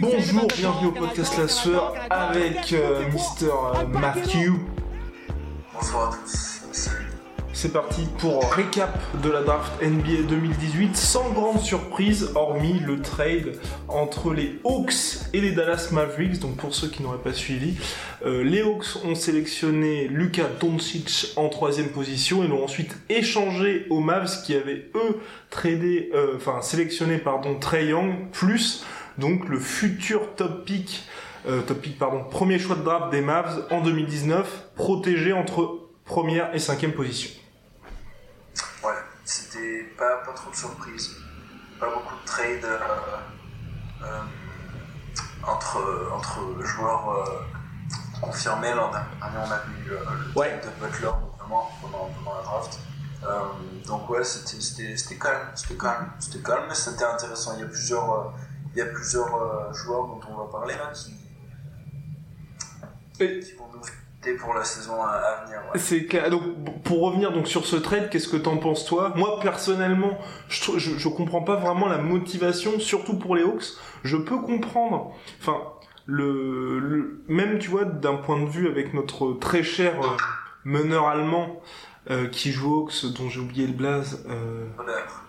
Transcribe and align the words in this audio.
Bonjour, 0.00 0.46
bienvenue 0.56 0.86
au 0.86 0.92
podcast 0.92 1.36
La 1.36 1.46
Sueur 1.46 1.94
avec 2.08 2.72
euh, 2.72 3.06
Mister 3.12 3.50
euh, 3.50 3.86
Matthew. 3.86 4.54
Bonsoir 5.74 6.14
à 6.14 6.16
tous. 6.16 6.62
Salut. 6.72 7.10
C'est 7.52 7.74
parti 7.74 8.06
pour 8.16 8.50
récap 8.50 8.98
de 9.22 9.28
la 9.28 9.42
draft 9.42 9.82
NBA 9.82 10.22
2018 10.26 10.96
sans 10.96 11.28
grande 11.28 11.60
surprise 11.60 12.30
hormis 12.34 12.80
le 12.80 13.02
trade 13.02 13.58
entre 13.88 14.32
les 14.32 14.58
Hawks 14.64 15.18
et 15.34 15.42
les 15.42 15.52
Dallas 15.52 15.90
Mavericks. 15.92 16.38
Donc 16.38 16.56
pour 16.56 16.74
ceux 16.74 16.88
qui 16.88 17.02
n'auraient 17.02 17.18
pas 17.18 17.34
suivi, 17.34 17.76
euh, 18.24 18.42
les 18.42 18.62
Hawks 18.62 19.04
ont 19.04 19.14
sélectionné 19.14 20.08
Luka 20.08 20.44
Doncic 20.58 21.34
en 21.36 21.50
troisième 21.50 21.88
position 21.88 22.42
et 22.42 22.48
l'ont 22.48 22.64
ensuite 22.64 22.96
échangé 23.10 23.84
aux 23.90 24.00
Mavs 24.00 24.42
qui 24.42 24.54
avaient 24.54 24.88
eux 24.94 25.18
tradé, 25.50 26.10
euh, 26.14 26.36
enfin 26.36 26.62
sélectionné 26.62 27.18
pardon 27.18 27.58
Trey 27.58 27.88
Young 27.88 28.30
plus 28.32 28.82
donc 29.18 29.48
le 29.48 29.58
futur 29.58 30.34
top 30.36 30.64
pick, 30.64 31.08
euh, 31.46 31.62
top 31.62 31.80
pick 31.80 31.98
pardon, 31.98 32.24
premier 32.24 32.58
choix 32.58 32.76
de 32.76 32.82
draft 32.82 33.10
des 33.10 33.20
Mavs 33.20 33.66
en 33.70 33.80
2019, 33.80 34.68
protégé 34.76 35.32
entre 35.32 35.78
première 36.04 36.54
et 36.54 36.58
cinquième 36.58 36.92
position. 36.92 37.30
Ouais, 38.84 38.92
c'était 39.24 39.84
pas, 39.96 40.18
pas 40.26 40.32
trop 40.32 40.50
de 40.50 40.56
surprises. 40.56 41.16
Pas 41.78 41.88
beaucoup 41.90 42.14
de 42.20 42.26
trades 42.26 42.64
euh, 42.64 42.78
euh, 44.02 44.20
entre, 45.46 46.10
entre 46.14 46.40
joueurs 46.64 47.46
confirmés. 48.20 48.74
L'an 48.74 48.90
dernier, 48.90 49.06
on 49.36 49.50
a 49.50 49.54
euh, 49.54 49.98
le 50.34 50.38
Ouais. 50.38 50.58
trade 50.60 50.74
de 50.74 50.80
Butler, 50.86 51.06
notamment, 51.06 51.70
pendant, 51.80 52.10
pendant 52.16 52.36
la 52.36 52.42
draft. 52.42 52.78
Euh, 53.24 53.40
donc 53.86 54.08
ouais, 54.10 54.24
c'était 54.24 55.14
calme, 55.18 55.48
c'était 55.54 55.76
calme, 55.78 56.10
c'était 56.18 56.42
calme, 56.42 56.64
mais 56.68 56.74
c'était 56.74 57.04
intéressant. 57.04 57.52
Il 57.56 57.60
y 57.60 57.64
a 57.64 57.66
plusieurs, 57.66 58.32
il 58.74 58.78
y 58.78 58.82
a 58.82 58.86
plusieurs 58.86 59.34
euh, 59.34 59.72
joueurs 59.72 60.06
dont 60.06 60.20
on 60.30 60.36
va 60.36 60.44
parler 60.50 60.74
là 60.74 60.90
qui, 60.94 61.14
Et- 63.24 63.40
qui 63.40 63.52
vont 63.54 63.64
nous 63.72 63.80
pour 64.38 64.52
la 64.52 64.64
saison 64.64 65.02
à, 65.02 65.44
venir. 65.44 65.58
ouais. 65.72 65.78
C'est 65.78 66.04
que- 66.04 66.28
donc 66.28 66.42
pour 66.82 67.00
revenir 67.00 67.32
donc 67.32 67.48
sur 67.48 67.64
ce 67.64 67.76
trade, 67.76 68.10
qu'est-ce 68.10 68.28
que 68.28 68.36
t'en 68.36 68.58
penses 68.58 68.84
toi? 68.84 69.12
Moi 69.16 69.40
personnellement, 69.40 70.18
je, 70.48 70.78
je 70.78 70.98
je 70.98 71.08
comprends 71.08 71.40
pas 71.42 71.56
vraiment 71.56 71.88
la 71.88 71.96
motivation, 71.98 72.78
surtout 72.80 73.16
pour 73.18 73.34
les 73.34 73.42
Hawks. 73.42 73.64
Je 74.04 74.16
peux 74.18 74.38
comprendre, 74.42 75.14
enfin 75.40 75.56
le, 76.04 76.78
le- 76.80 77.24
même 77.28 77.58
tu 77.58 77.70
vois 77.70 77.84
d'un 77.86 78.16
point 78.16 78.38
de 78.40 78.46
vue 78.46 78.68
avec 78.68 78.92
notre 78.92 79.32
très 79.40 79.62
cher 79.62 79.94
euh, 80.02 80.16
meneur 80.64 81.08
allemand 81.08 81.60
euh, 82.10 82.26
qui 82.28 82.50
joue 82.52 82.72
aux 82.72 82.80
Hawks, 82.84 83.12
dont 83.18 83.28
j'ai 83.28 83.40
oublié 83.40 83.66
le 83.66 83.72
blaze. 83.72 84.24
euh. 84.30 84.66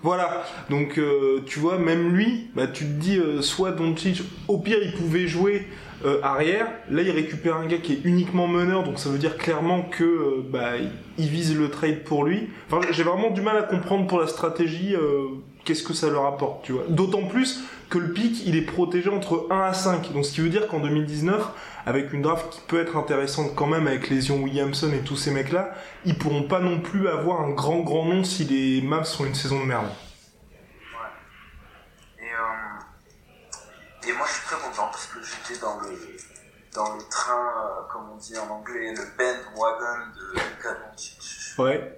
Voilà, 0.04 0.44
donc 0.70 0.98
euh, 0.98 1.42
tu 1.46 1.60
vois, 1.60 1.78
même 1.78 2.10
lui, 2.14 2.50
bah, 2.56 2.68
tu 2.68 2.86
te 2.86 2.90
dis, 2.90 3.18
euh, 3.18 3.42
soit 3.42 3.72
Doncic, 3.72 4.24
au 4.48 4.58
pire 4.58 4.78
il 4.82 4.94
pouvait 4.94 5.28
jouer 5.28 5.68
euh, 6.06 6.20
arrière, 6.24 6.66
là 6.90 7.04
il 7.04 7.12
récupère 7.12 7.58
un 7.58 7.68
gars 7.68 7.78
qui 7.78 7.94
est 7.94 8.00
uniquement 8.04 8.48
meneur, 8.48 8.84
donc 8.84 8.98
ça 8.98 9.10
veut 9.10 9.20
dire 9.20 9.38
clairement 9.38 9.84
que 9.84 10.04
euh, 10.04 10.44
bah, 10.52 10.72
il 11.20 11.28
vise 11.28 11.56
le 11.56 11.70
trade 11.70 12.04
pour 12.04 12.24
lui. 12.24 12.50
Enfin, 12.72 12.88
j'ai 12.92 13.04
vraiment 13.04 13.30
du 13.30 13.42
mal 13.42 13.58
à 13.58 13.64
comprendre 13.64 14.08
pour 14.08 14.20
la 14.20 14.26
stratégie 14.26 14.96
euh, 14.96 15.26
qu'est-ce 15.66 15.84
que 15.84 15.94
ça 15.94 16.10
leur 16.10 16.26
apporte, 16.26 16.64
tu 16.64 16.72
vois. 16.72 16.86
D'autant 16.90 17.24
plus 17.28 17.64
que 17.90 18.00
le 18.00 18.12
pic 18.14 18.42
il 18.48 18.56
est 18.56 18.62
protégé 18.66 19.10
entre 19.10 19.46
1 19.52 19.60
à 19.62 19.74
5, 19.74 20.14
donc 20.14 20.26
ce 20.26 20.34
qui 20.34 20.42
veut 20.42 20.50
dire 20.50 20.68
qu'en 20.68 20.80
2019, 20.80 21.48
avec 21.86 22.14
une 22.14 22.22
draft 22.22 22.50
qui 22.50 22.62
peut 22.62 22.80
être 22.80 22.96
intéressante 22.98 23.56
quand 23.56 23.68
même 23.68 23.88
avec 23.88 24.10
les 24.10 24.22
Zion 24.22 24.42
Williamson 24.42 24.92
et 24.94 25.00
tous 25.02 25.16
ces 25.16 25.32
mecs-là, 25.32 25.72
ils 26.06 26.18
pourront 26.18 26.44
pas 26.44 26.60
non 26.60 26.80
plus 26.80 27.08
avoir 27.08 27.42
un 27.42 27.50
grand 27.50 27.80
grand 27.80 28.06
nom 28.06 28.24
si 28.24 28.46
les 28.46 28.82
Mavs 28.82 29.06
sont 29.06 29.26
une 29.26 29.36
saison 29.36 29.60
de 29.60 29.66
merde. 29.66 29.90
Et, 32.20 32.24
euh, 32.24 34.10
et 34.10 34.14
moi 34.14 34.26
je 34.28 34.34
suis 34.34 34.46
très 34.46 34.58
content 34.58 34.88
parce 34.92 35.08
que 35.08 35.20
j'étais 35.24 35.60
dans 35.60 35.80
le, 35.80 35.90
dans 36.74 36.96
le 36.96 37.02
train, 37.10 37.34
euh, 37.34 37.82
comme 37.92 38.10
on 38.14 38.18
dit 38.18 38.38
en 38.38 38.48
anglais, 38.50 38.94
le 38.94 39.04
bandwagon 39.18 40.12
de 40.16 40.34
Luka 40.34 40.74
Doncic. 40.74 41.58
Ouais. 41.58 41.98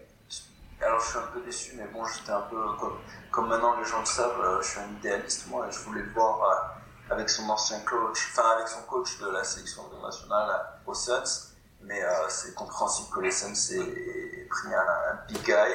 Alors 0.82 1.00
je 1.00 1.06
suis 1.10 1.18
un 1.18 1.28
peu 1.34 1.42
déçu, 1.42 1.76
mais 1.78 1.86
bon, 1.94 2.04
j'étais 2.06 2.32
un 2.32 2.42
peu, 2.42 2.58
comme, 2.80 2.98
comme 3.32 3.48
maintenant 3.48 3.78
les 3.80 3.86
gens 3.86 4.00
le 4.00 4.06
savent, 4.06 4.42
euh, 4.42 4.62
je 4.62 4.68
suis 4.68 4.80
un 4.80 4.98
idéaliste, 5.00 5.48
moi, 5.48 5.68
et 5.68 5.72
je 5.72 5.80
voulais 5.80 6.02
le 6.02 6.12
voir 6.12 6.73
avec 7.14 7.30
son 7.30 7.50
ancien 7.50 7.80
coach, 7.82 8.30
enfin 8.32 8.50
avec 8.56 8.68
son 8.68 8.82
coach 8.84 9.20
de 9.20 9.30
la 9.30 9.44
sélection 9.44 9.84
nationale 10.02 10.52
aux 10.86 10.94
Suns, 10.94 11.54
mais 11.82 12.04
euh, 12.04 12.30
c'est 12.30 12.54
compréhensible 12.56 13.10
que 13.14 13.20
les 13.22 13.32
Suns 13.32 13.76
aient 13.76 14.48
pris 14.50 14.74
un, 14.74 15.12
un 15.12 15.16
big 15.28 15.44
guy. 15.44 15.74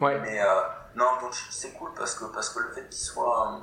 Ouais. 0.00 0.20
Mais 0.20 0.40
euh, 0.40 0.60
non, 0.94 1.20
donc 1.20 1.34
c'est 1.50 1.72
cool 1.72 1.92
parce 1.94 2.14
que, 2.14 2.26
parce 2.26 2.50
que 2.50 2.60
le 2.60 2.72
fait 2.72 2.88
qu'il 2.88 3.00
soit, 3.00 3.52
euh, 3.52 3.58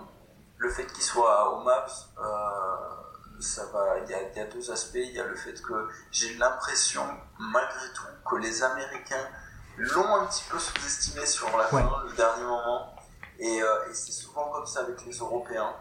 le 0.57 0.69
fait 0.69 0.85
qu'il 0.87 1.03
soit 1.03 1.53
au 1.53 1.63
Maps, 1.63 1.85
euh, 2.19 3.41
ça 3.41 3.65
va. 3.67 3.99
Il 3.99 4.09
y 4.09 4.13
a, 4.13 4.21
il 4.21 4.37
y 4.37 4.39
a 4.41 4.45
deux 4.45 4.69
aspects. 4.69 4.95
Il 4.95 5.13
y 5.13 5.19
a 5.19 5.23
le 5.23 5.35
fait 5.35 5.61
que 5.61 5.87
j'ai 6.11 6.33
l'impression, 6.35 7.05
malgré 7.39 7.87
tout, 7.93 8.03
que 8.29 8.35
les 8.35 8.63
Américains 8.63 9.27
l'ont 9.77 10.15
un 10.15 10.25
petit 10.25 10.43
peu 10.49 10.59
sous-estimé 10.59 11.25
sur 11.25 11.55
la 11.57 11.65
fin, 11.65 12.03
le 12.05 12.13
dernier 12.13 12.43
moment. 12.43 12.95
Et, 13.39 13.57
et 13.57 13.93
c'est 13.93 14.11
souvent 14.11 14.49
comme 14.51 14.65
ça 14.65 14.81
avec 14.81 15.05
les 15.05 15.17
Européens. 15.17 15.73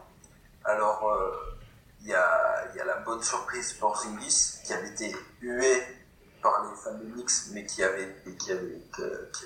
Alors, 0.64 1.06
euh, 1.08 1.54
il 2.04 2.10
y, 2.10 2.14
a, 2.14 2.84
la 2.84 2.96
bonne 2.96 3.22
surprise 3.22 3.72
Porzingis 3.74 4.60
qui 4.64 4.72
avait 4.74 4.90
été 4.90 5.16
hué 5.40 5.82
par 6.42 6.62
les 6.64 6.76
fameux 6.76 7.06
Knicks, 7.14 7.50
mais 7.52 7.64
qui 7.64 7.82
avait, 7.82 8.14
et 8.26 8.36
qui 8.36 8.52
avait, 8.52 8.78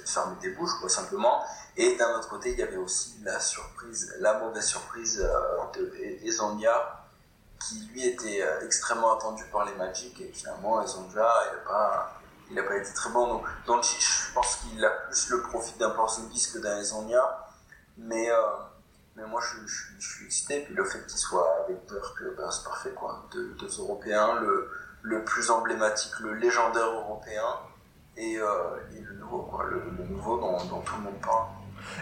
fermé 0.05 0.37
des 0.43 0.51
bouches, 0.51 0.73
quoi, 0.81 0.89
simplement. 0.89 1.45
Et 1.77 1.97
d'un 1.97 2.19
autre 2.19 2.29
côté, 2.29 2.51
il 2.53 2.59
y 2.59 2.63
avait 2.63 2.77
aussi 2.77 3.21
la 3.23 3.39
surprise, 3.39 4.13
la 4.19 4.41
mauvaise 4.41 4.65
surprise 4.65 5.21
euh, 5.21 5.73
de 5.75 5.93
Ezonja, 6.25 7.05
qui 7.65 7.81
lui 7.93 8.07
était 8.07 8.43
euh, 8.43 8.65
extrêmement 8.65 9.17
attendu 9.17 9.45
par 9.53 9.65
les 9.65 9.75
Magic, 9.75 10.21
et 10.21 10.33
finalement, 10.33 10.83
Ezonja, 10.83 11.33
il 12.51 12.57
n'a 12.57 12.63
pas, 12.65 12.77
été 12.77 12.93
très 12.93 13.11
bon. 13.11 13.29
Donc, 13.29 13.47
donc 13.67 13.85
je 13.85 14.35
pense 14.35 14.57
qu'il 14.57 14.85
a 14.85 14.91
plus 14.91 15.31
le 15.31 15.43
profit 15.43 15.79
d'un 15.79 15.91
Porzingis 15.91 16.51
que 16.53 16.59
d'un 16.59 16.81
Ezonja, 16.81 17.49
mais, 17.97 18.29
euh, 18.31 18.37
mais 19.19 19.27
moi, 19.29 19.41
je, 19.41 19.73
suis 19.99 20.27
excité, 20.27 20.61
puis 20.61 20.75
le 20.75 20.85
fait 20.85 21.05
qu'il 21.07 21.19
soit 21.19 21.65
avec 21.65 21.77
Burke, 21.89 22.23
ben, 22.37 22.51
c'est 22.51 22.65
parfait, 22.65 22.93
quoi. 22.95 23.29
Deux, 23.33 23.57
Européens, 23.79 24.41
le, 25.03 25.25
plus 25.25 25.51
emblématique, 25.51 26.13
le 26.21 26.35
légendaire 26.35 26.87
européen, 26.87 27.43
et, 28.17 28.39
euh, 28.39 28.47
le 28.93 29.19
nouveau, 29.19 29.43
quoi, 29.43 29.65
le, 29.71 29.83
nouveau 30.09 30.39
dont, 30.39 30.81
tout 30.81 30.95
le 30.97 31.03
monde 31.03 31.21
parle. 31.21 31.47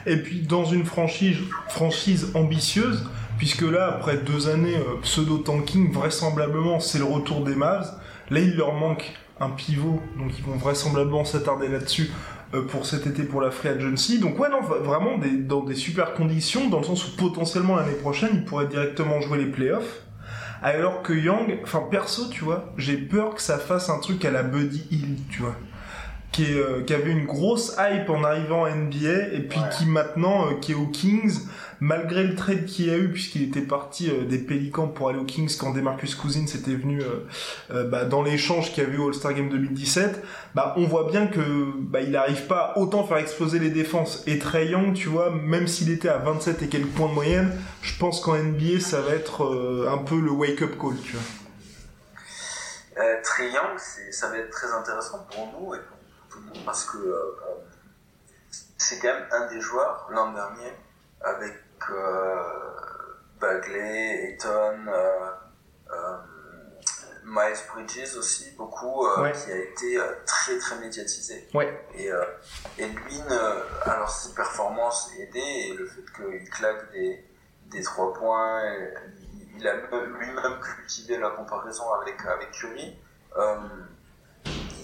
Et 0.06 0.22
puis 0.22 0.40
dans 0.42 0.64
une 0.64 0.84
franchise, 0.86 2.30
ambitieuse, 2.34 3.06
puisque 3.38 3.62
là, 3.62 3.94
après 3.94 4.16
deux 4.16 4.48
années 4.48 4.76
euh, 4.76 5.00
pseudo-tanking, 5.02 5.92
vraisemblablement 5.92 6.80
c'est 6.80 6.98
le 6.98 7.04
retour 7.04 7.44
des 7.44 7.54
Mavs. 7.54 7.92
Là, 8.30 8.40
il 8.40 8.56
leur 8.56 8.72
manque 8.72 9.12
un 9.38 9.50
pivot, 9.50 10.00
donc 10.16 10.32
ils 10.38 10.44
vont 10.44 10.56
vraisemblablement 10.56 11.24
s'attarder 11.24 11.68
là-dessus 11.68 12.10
euh, 12.10 12.35
pour 12.68 12.86
cet 12.86 13.06
été 13.06 13.22
pour 13.24 13.40
la 13.40 13.50
Free 13.50 13.68
Agency. 13.68 14.18
Donc 14.18 14.38
ouais, 14.38 14.48
non, 14.48 14.60
vraiment 14.60 15.18
des, 15.18 15.30
dans 15.36 15.62
des 15.64 15.74
super 15.74 16.14
conditions, 16.14 16.68
dans 16.68 16.78
le 16.78 16.84
sens 16.84 17.06
où 17.08 17.16
potentiellement 17.16 17.76
l'année 17.76 17.92
prochaine, 17.94 18.30
ils 18.34 18.44
pourraient 18.44 18.66
directement 18.68 19.20
jouer 19.20 19.38
les 19.38 19.46
playoffs. 19.50 20.02
Alors 20.62 21.02
que 21.02 21.12
Young, 21.12 21.58
enfin 21.62 21.82
perso, 21.90 22.28
tu 22.30 22.44
vois, 22.44 22.72
j'ai 22.78 22.96
peur 22.96 23.34
que 23.34 23.42
ça 23.42 23.58
fasse 23.58 23.90
un 23.90 23.98
truc 23.98 24.24
à 24.24 24.30
la 24.30 24.42
Buddy 24.42 24.86
Hill, 24.90 25.16
tu 25.30 25.42
vois. 25.42 25.54
Qui, 26.32 26.44
est, 26.44 26.56
euh, 26.56 26.82
qui 26.82 26.92
avait 26.92 27.12
une 27.12 27.24
grosse 27.24 27.76
hype 27.78 28.10
en 28.10 28.22
arrivant 28.24 28.64
à 28.64 28.70
NBA 28.70 29.32
et 29.34 29.40
puis 29.48 29.58
Ouais. 29.60 29.68
qui 29.78 29.86
maintenant 29.86 30.46
euh, 30.48 30.54
qui 30.60 30.72
est 30.72 30.74
aux 30.74 30.88
Kings 30.88 31.32
malgré 31.80 32.24
le 32.24 32.34
trade 32.34 32.64
qu'il 32.64 32.86
y 32.86 32.90
a 32.90 32.96
eu 32.96 33.10
puisqu'il 33.10 33.42
était 33.42 33.60
parti 33.60 34.10
euh, 34.10 34.24
des 34.24 34.38
Pelicans 34.38 34.88
pour 34.88 35.08
aller 35.08 35.18
aux 35.18 35.24
Kings 35.24 35.56
quand 35.58 35.72
Demarcus 35.72 36.14
Cousins 36.14 36.46
était 36.46 36.74
venu 36.74 37.02
euh, 37.02 37.26
euh, 37.70 37.84
bah, 37.84 38.04
dans 38.04 38.22
l'échange 38.22 38.72
qu'il 38.72 38.84
a 38.84 38.88
eu 38.88 38.98
au 38.98 39.08
All-Star 39.08 39.34
Game 39.34 39.48
2017 39.48 40.22
bah 40.54 40.74
on 40.76 40.84
voit 40.86 41.10
bien 41.10 41.26
que 41.26 41.40
bah, 41.78 42.00
il 42.00 42.16
arrive 42.16 42.46
pas 42.46 42.72
autant 42.76 43.04
faire 43.04 43.18
exploser 43.18 43.58
les 43.58 43.70
défenses. 43.70 44.22
Et 44.26 44.38
Trey 44.38 44.68
Young 44.68 44.94
tu 44.94 45.08
vois 45.08 45.30
même 45.30 45.66
s'il 45.66 45.90
était 45.90 46.08
à 46.08 46.18
27 46.18 46.62
et 46.62 46.68
quelques 46.68 46.86
points 46.88 47.08
de 47.08 47.14
moyenne 47.14 47.52
je 47.82 47.96
pense 47.98 48.20
qu'en 48.20 48.36
NBA 48.36 48.80
ça 48.80 49.00
va 49.00 49.12
être 49.12 49.86
un 49.88 49.98
peu 49.98 50.20
le 50.20 50.30
wake 50.30 50.62
up 50.62 50.78
call 50.80 50.96
tu 51.04 51.12
vois. 51.12 51.22
Trae 53.22 53.50
Young, 53.50 53.78
ça 54.10 54.30
va 54.30 54.38
être 54.38 54.50
très 54.50 54.72
intéressant 54.72 55.26
pour 55.30 55.52
nous 55.52 55.74
et 55.74 55.78
pour 55.78 55.98
tout 56.30 56.38
le 56.38 56.46
monde 56.46 56.64
parce 56.64 56.86
que 56.86 56.96
c'est 58.78 58.98
quand 59.00 59.08
même 59.08 59.26
un 59.32 59.52
des 59.52 59.60
joueurs 59.60 60.08
l'an 60.10 60.32
dernier 60.32 60.72
avec 61.20 61.52
euh, 61.90 62.42
Bagley, 63.40 64.32
Eton, 64.32 64.76
Miles 67.24 67.58
Bridges 67.74 68.16
aussi, 68.16 68.52
beaucoup, 68.56 69.06
qui 69.16 69.50
a 69.50 69.56
été 69.56 69.98
très 70.24 70.58
très 70.58 70.78
médiatisé. 70.78 71.48
Ouais. 71.54 71.86
Et, 71.94 72.08
et 72.78 72.86
lui, 72.86 73.20
alors 73.82 74.08
ses 74.08 74.32
performances 74.34 75.10
aidées 75.18 75.40
et 75.40 75.74
le 75.74 75.86
fait 75.86 76.04
qu'il 76.16 76.48
claque 76.50 76.92
des, 76.92 77.24
des 77.70 77.82
trois 77.82 78.12
points, 78.14 78.62
il, 79.56 79.66
a 79.66 79.74
lui-même 79.74 80.60
cultivé 80.60 81.18
la 81.18 81.30
comparaison 81.30 81.92
avec, 81.94 82.24
avec 82.24 82.52
Curry. 82.52 82.96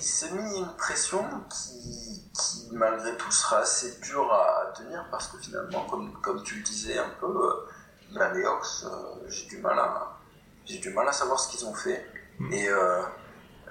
Il 0.02 0.04
s'est 0.04 0.32
mis 0.32 0.58
une 0.58 0.76
pression 0.76 1.24
qui, 1.48 2.28
qui, 2.32 2.68
malgré 2.72 3.16
tout, 3.16 3.30
sera 3.30 3.58
assez 3.58 4.00
dure 4.00 4.32
à, 4.32 4.72
tenir 4.76 5.06
parce 5.12 5.28
que 5.28 5.38
finalement, 5.38 5.84
comme, 5.86 6.12
comme 6.20 6.42
tu 6.42 6.56
le 6.56 6.62
disais 6.62 6.98
un 6.98 7.10
peu, 7.20 7.26
euh, 7.26 8.32
les 8.34 8.44
Hawks, 8.44 8.84
j'ai 9.28 9.46
du 9.46 9.58
mal 9.58 9.78
à 9.78 10.18
du 10.66 10.90
mal 10.90 11.08
à 11.08 11.12
savoir 11.12 11.38
ce 11.38 11.50
qu'ils 11.50 11.66
ont 11.66 11.74
fait. 11.74 12.04
Mm. 12.38 12.52
Et 12.52 12.68
euh, 12.68 13.02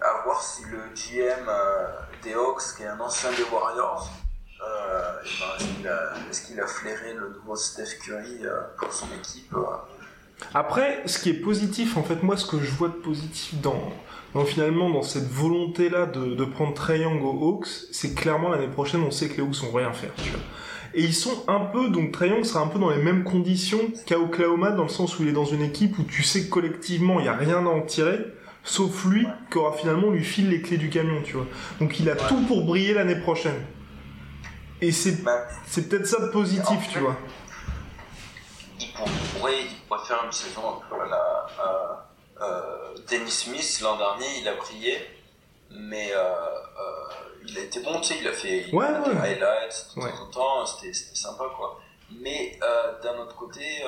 à 0.02 0.24
voir 0.24 0.42
si 0.42 0.64
le 0.66 0.80
GM 0.96 1.48
euh, 1.48 1.88
des 2.24 2.34
Hawks, 2.34 2.76
qui 2.76 2.84
est 2.84 2.88
un 2.88 3.00
ancien 3.00 3.32
des 3.32 3.44
Warriors, 3.44 4.10
euh, 4.64 5.14
ben, 5.84 5.98
est-ce 6.30 6.48
qu'il 6.48 6.60
a, 6.60 6.68
flairé 6.68 7.14
le 7.14 7.30
nouveau 7.30 7.56
Steph 7.56 7.98
Curry 8.04 8.42
pour 8.78 8.94
son 8.94 9.08
équipe 9.20 9.56
Après, 10.54 11.02
ce 11.08 11.18
qui 11.20 11.32
est 11.32 11.42
positif, 11.42 11.98
en 11.98 12.04
fait, 12.04 12.22
moi, 12.22 12.38
ce 12.38 12.46
que 12.46 12.60
je 12.60 12.72
vois 12.72 12.90
de 12.90 12.94
positif 12.94 13.60
dans, 13.62 13.92
finalement 14.46 14.90
dans 14.90 15.02
cette 15.02 15.30
volonté 15.30 15.90
là 15.90 16.06
de, 16.06 16.36
de 16.36 16.46
prendre 16.46 16.96
Young 16.96 17.22
aux 17.24 17.48
Hawks, 17.48 17.68
c'est 17.92 18.16
clairement 18.16 18.50
l'année 18.50 18.70
prochaine 18.70 19.02
on 19.02 19.12
sait 19.12 19.28
que 19.28 19.38
les 19.38 19.44
Hawks 19.44 19.62
vont 19.64 19.72
rien 19.72 19.92
faire. 19.92 20.12
Tu 20.16 20.30
vois. 20.30 20.40
Et 20.94 21.04
ils 21.04 21.14
sont 21.14 21.44
un 21.48 21.60
peu, 21.60 21.90
donc 21.90 22.18
Young 22.20 22.44
sera 22.44 22.62
un 22.62 22.68
peu 22.68 22.80
dans 22.80 22.90
les 22.90 23.02
mêmes 23.02 23.24
conditions 23.24 23.80
qu'à 24.06 24.20
Oklahoma, 24.20 24.72
dans 24.72 24.84
le 24.84 24.90
sens 24.90 25.20
où 25.20 25.24
il 25.24 25.30
est 25.30 25.34
dans 25.34 25.46
une 25.46 25.62
équipe 25.62 25.98
où 26.00 26.04
tu 26.04 26.24
sais 26.24 26.46
que 26.46 26.50
collectivement 26.50 27.20
il 27.20 27.24
n'y 27.24 27.30
a 27.30 27.36
rien 27.36 27.66
à 27.66 27.70
en 27.70 27.82
tirer, 27.82 28.20
sauf 28.64 29.06
lui 29.06 29.28
qui 29.50 29.58
aura 29.58 29.74
finalement 29.78 30.10
lui 30.10 30.24
file 30.24 30.50
les 30.50 30.62
clés 30.62 30.78
du 30.78 30.90
camion, 30.90 31.22
tu 31.24 31.34
vois. 31.34 31.48
Donc 31.80 32.00
il 32.00 32.10
a 32.10 32.16
tout 32.16 32.42
pour 32.48 32.66
briller 32.66 32.94
l'année 32.94 33.16
prochaine. 33.16 33.66
Et 34.82 34.92
c'est 34.92 35.24
bah, 35.24 35.46
peut-être 35.76 36.08
ça 36.08 36.20
de 36.22 36.32
positif, 36.32 36.90
tu 36.90 37.00
vois. 37.00 37.16
Il 38.80 38.88
pourrait, 38.94 39.62
il 39.62 39.88
pourrait 39.88 40.06
faire 40.08 40.24
une 40.26 40.32
saison 40.32 40.62
un 40.62 40.90
peu 40.90 41.02
à 41.02 41.08
la. 41.08 42.11
Dennis 43.10 43.32
Smith, 43.32 43.80
l'an 43.82 43.98
dernier, 43.98 44.40
il 44.40 44.48
a 44.48 44.56
brillé, 44.56 44.98
mais 45.70 46.12
euh, 46.12 46.18
euh, 46.20 47.10
il 47.48 47.58
a 47.58 47.62
été 47.62 47.82
bon, 47.82 48.00
tu 48.00 48.10
sais, 48.10 48.20
il 48.20 48.28
a 48.28 48.34
fait 48.34 48.66
il 48.68 48.80
a 48.80 49.00
des 49.00 49.18
highlights 49.18 49.88
de 49.96 50.02
temps 50.02 50.24
en 50.24 50.26
temps, 50.28 50.66
c'était 50.66 50.94
sympa, 50.94 51.46
quoi. 51.56 51.80
Mais 52.12 52.60
d'un 53.04 53.18
autre 53.20 53.36
côté, 53.36 53.84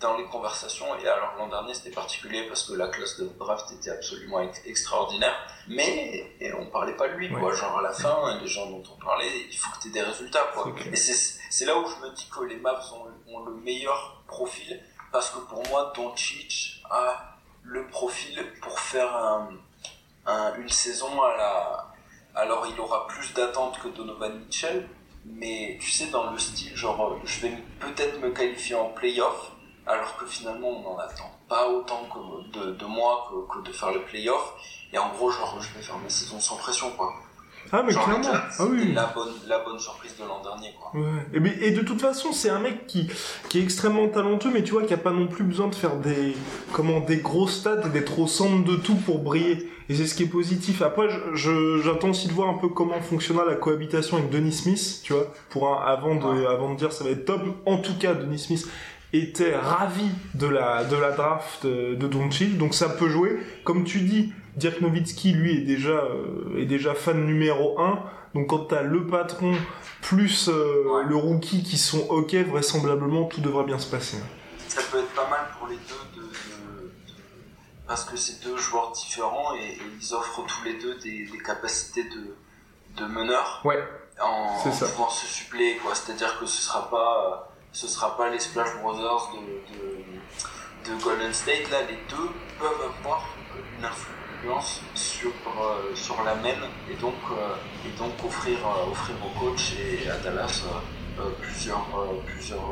dans 0.00 0.16
les 0.16 0.24
conversations, 0.24 0.86
et 0.98 1.08
alors 1.08 1.34
l'an 1.36 1.48
dernier 1.48 1.74
c'était 1.74 1.90
particulier 1.90 2.46
parce 2.46 2.64
que 2.64 2.74
la 2.74 2.88
classe 2.88 3.18
de 3.18 3.28
draft 3.38 3.70
était 3.72 3.90
absolument 3.90 4.40
extraordinaire, 4.64 5.34
mais 5.68 6.34
et 6.40 6.52
on 6.54 6.66
parlait 6.66 6.96
pas 6.96 7.08
de 7.08 7.14
lui, 7.14 7.28
quoi. 7.30 7.52
Genre 7.54 7.78
à 7.78 7.82
la 7.82 7.92
fin, 7.92 8.38
les 8.40 8.46
gens 8.46 8.70
dont 8.70 8.82
on 8.94 9.04
parlait, 9.04 9.46
il 9.50 9.56
faut 9.56 9.70
que 9.76 9.82
tu 9.82 9.88
aies 9.88 9.92
des 9.92 10.02
résultats, 10.02 10.50
quoi. 10.54 10.72
Et 10.92 10.96
c'est 10.96 11.64
là 11.64 11.76
où 11.76 11.86
je 11.86 12.06
me 12.06 12.14
dis 12.14 12.28
que 12.28 12.44
les 12.44 12.56
Mavs 12.56 12.92
ont, 12.92 13.34
ont, 13.34 13.44
le 13.44 13.52
meilleur 13.54 14.22
profil, 14.26 14.80
parce 15.10 15.30
que 15.30 15.38
pour 15.38 15.66
moi, 15.68 15.92
Doncic 15.96 16.82
a 16.90 17.37
le 17.68 17.86
profil 17.88 18.44
pour 18.60 18.80
faire 18.80 19.48
une 20.58 20.68
saison 20.68 21.22
à 21.22 21.36
la. 21.36 21.94
Alors 22.34 22.66
il 22.66 22.78
aura 22.80 23.06
plus 23.06 23.32
d'attentes 23.34 23.78
que 23.80 23.88
Donovan 23.88 24.38
Mitchell, 24.38 24.88
mais 25.24 25.78
tu 25.80 25.90
sais, 25.90 26.06
dans 26.06 26.30
le 26.30 26.38
style, 26.38 26.76
genre, 26.76 27.18
je 27.24 27.40
vais 27.40 27.52
peut-être 27.80 28.20
me 28.20 28.30
qualifier 28.30 28.76
en 28.76 28.90
playoff, 28.90 29.52
alors 29.86 30.16
que 30.16 30.26
finalement 30.26 30.68
on 30.68 30.82
n'en 30.82 30.98
attend 30.98 31.30
pas 31.48 31.68
autant 31.68 32.06
de, 32.52 32.84
moi 32.84 33.30
que, 33.52 33.62
de 33.62 33.72
faire 33.72 33.92
le 33.92 34.02
playoff. 34.02 34.54
Et 34.92 34.98
en 34.98 35.08
gros, 35.10 35.30
genre, 35.30 35.60
je 35.60 35.74
vais 35.74 35.82
faire 35.82 35.98
ma 35.98 36.08
saison 36.08 36.40
sans 36.40 36.56
pression, 36.56 36.90
quoi. 36.92 37.12
Ah 37.72 37.82
mais 37.86 37.92
clairement, 37.92 38.30
ah 38.32 38.64
oui. 38.68 38.92
la 38.92 39.06
bonne 39.14 39.32
la 39.46 39.58
bonne 39.58 39.78
surprise 39.78 40.14
de 40.18 40.24
l'an 40.24 40.42
dernier 40.42 40.74
quoi. 40.78 41.00
Ouais. 41.00 41.50
Et, 41.60 41.68
et, 41.68 41.70
de 41.72 41.82
toute 41.82 42.00
façon, 42.00 42.32
c'est 42.32 42.50
un 42.50 42.60
mec 42.60 42.86
qui 42.86 43.08
qui 43.48 43.58
est 43.58 43.62
extrêmement 43.62 44.08
talentueux, 44.08 44.50
mais 44.52 44.62
tu 44.62 44.72
vois 44.72 44.84
qui 44.84 44.94
a 44.94 44.98
pas 44.98 45.10
non 45.10 45.26
plus 45.26 45.44
besoin 45.44 45.68
de 45.68 45.74
faire 45.74 45.96
des 45.96 46.36
comment 46.72 47.00
des 47.00 47.18
gros 47.18 47.48
stats 47.48 47.86
et 47.86 47.88
d'être 47.90 48.18
au 48.18 48.26
centre 48.26 48.64
de 48.64 48.76
tout 48.76 48.96
pour 48.96 49.18
briller. 49.18 49.70
Et 49.90 49.94
c'est 49.94 50.06
ce 50.06 50.14
qui 50.14 50.24
est 50.24 50.26
positif. 50.26 50.82
Après, 50.82 51.08
je 51.34 51.80
j'attends 51.82 52.10
aussi 52.10 52.28
de 52.28 52.32
voir 52.32 52.48
un 52.48 52.58
peu 52.58 52.68
comment 52.68 53.00
fonctionnera 53.00 53.46
la 53.46 53.54
cohabitation 53.54 54.18
avec 54.18 54.30
Denis 54.30 54.52
Smith, 54.52 55.00
tu 55.02 55.14
vois, 55.14 55.32
pour 55.48 55.68
un, 55.68 55.82
avant 55.82 56.14
de 56.14 56.46
avant 56.46 56.72
de 56.72 56.78
dire 56.78 56.92
ça 56.92 57.04
va 57.04 57.10
être 57.10 57.24
top. 57.24 57.40
En 57.64 57.78
tout 57.78 57.96
cas, 57.98 58.14
Denis 58.14 58.38
Smith 58.38 58.66
était 59.12 59.56
ravi 59.56 60.08
de 60.34 60.46
la 60.46 60.84
de 60.84 60.96
la 60.96 61.12
draft 61.12 61.66
de 61.66 62.06
Doncic, 62.08 62.58
donc 62.58 62.74
ça 62.74 62.88
peut 62.88 63.08
jouer. 63.08 63.38
Comme 63.64 63.84
tu 63.84 64.00
dis, 64.00 64.32
Dirk 64.58 64.80
Nowitzki, 64.80 65.32
lui, 65.32 65.56
est 65.56 65.60
déjà, 65.60 65.90
euh, 65.90 66.58
est 66.58 66.66
déjà 66.66 66.94
fan 66.94 67.24
numéro 67.24 67.80
1. 67.80 68.02
Donc 68.34 68.48
quand 68.48 68.66
t'as 68.66 68.82
le 68.82 69.06
patron 69.06 69.54
plus 70.02 70.48
euh, 70.48 71.02
le 71.06 71.16
rookie 71.16 71.62
qui 71.62 71.78
sont 71.78 72.06
ok, 72.08 72.34
vraisemblablement 72.34 73.24
tout 73.24 73.40
devrait 73.40 73.64
bien 73.64 73.78
se 73.78 73.90
passer. 73.90 74.18
Ça 74.66 74.82
peut 74.90 74.98
être 74.98 75.14
pas 75.14 75.28
mal 75.30 75.46
pour 75.58 75.68
les 75.68 75.76
deux 75.76 76.20
de, 76.20 76.28
parce 77.86 78.04
que 78.04 78.16
c'est 78.16 78.44
deux 78.44 78.56
joueurs 78.56 78.92
différents 78.92 79.54
et, 79.54 79.78
ils 80.00 80.14
offrent 80.14 80.44
tous 80.44 80.64
les 80.64 80.74
deux 80.74 80.96
des, 80.96 81.26
capacités 81.44 82.04
de, 82.04 83.00
de 83.00 83.06
meneur. 83.06 83.62
Ouais. 83.64 83.82
En, 84.20 84.58
pouvant 84.58 85.08
se 85.08 85.26
suppléer 85.26 85.76
quoi. 85.76 85.94
C'est-à-dire 85.94 86.38
que 86.38 86.46
ce 86.46 86.62
sera 86.62 86.90
pas 86.90 87.54
ce 87.72 87.86
sera 87.86 88.16
pas 88.16 88.30
les 88.30 88.38
Splash 88.38 88.76
Brothers 88.82 89.30
de, 89.34 90.90
de 90.90 91.02
Golden 91.02 91.32
State 91.32 91.70
là. 91.70 91.82
Les 91.82 91.98
deux 92.08 92.30
peuvent 92.58 92.90
avoir 93.00 93.24
une 93.78 93.84
influence 93.84 94.82
sur, 94.94 95.30
euh, 95.46 95.94
la 96.24 96.34
même 96.36 96.62
et 96.90 96.94
donc, 96.94 97.14
euh, 97.32 97.54
et 97.86 98.26
offrir, 98.26 98.58
euh, 98.66 98.90
offrir 98.90 99.16
aux 99.24 99.40
coachs 99.40 99.74
et 99.78 100.08
à 100.08 100.16
Dallas 100.18 100.64
plusieurs, 101.40 101.84
plusieurs, 102.26 102.62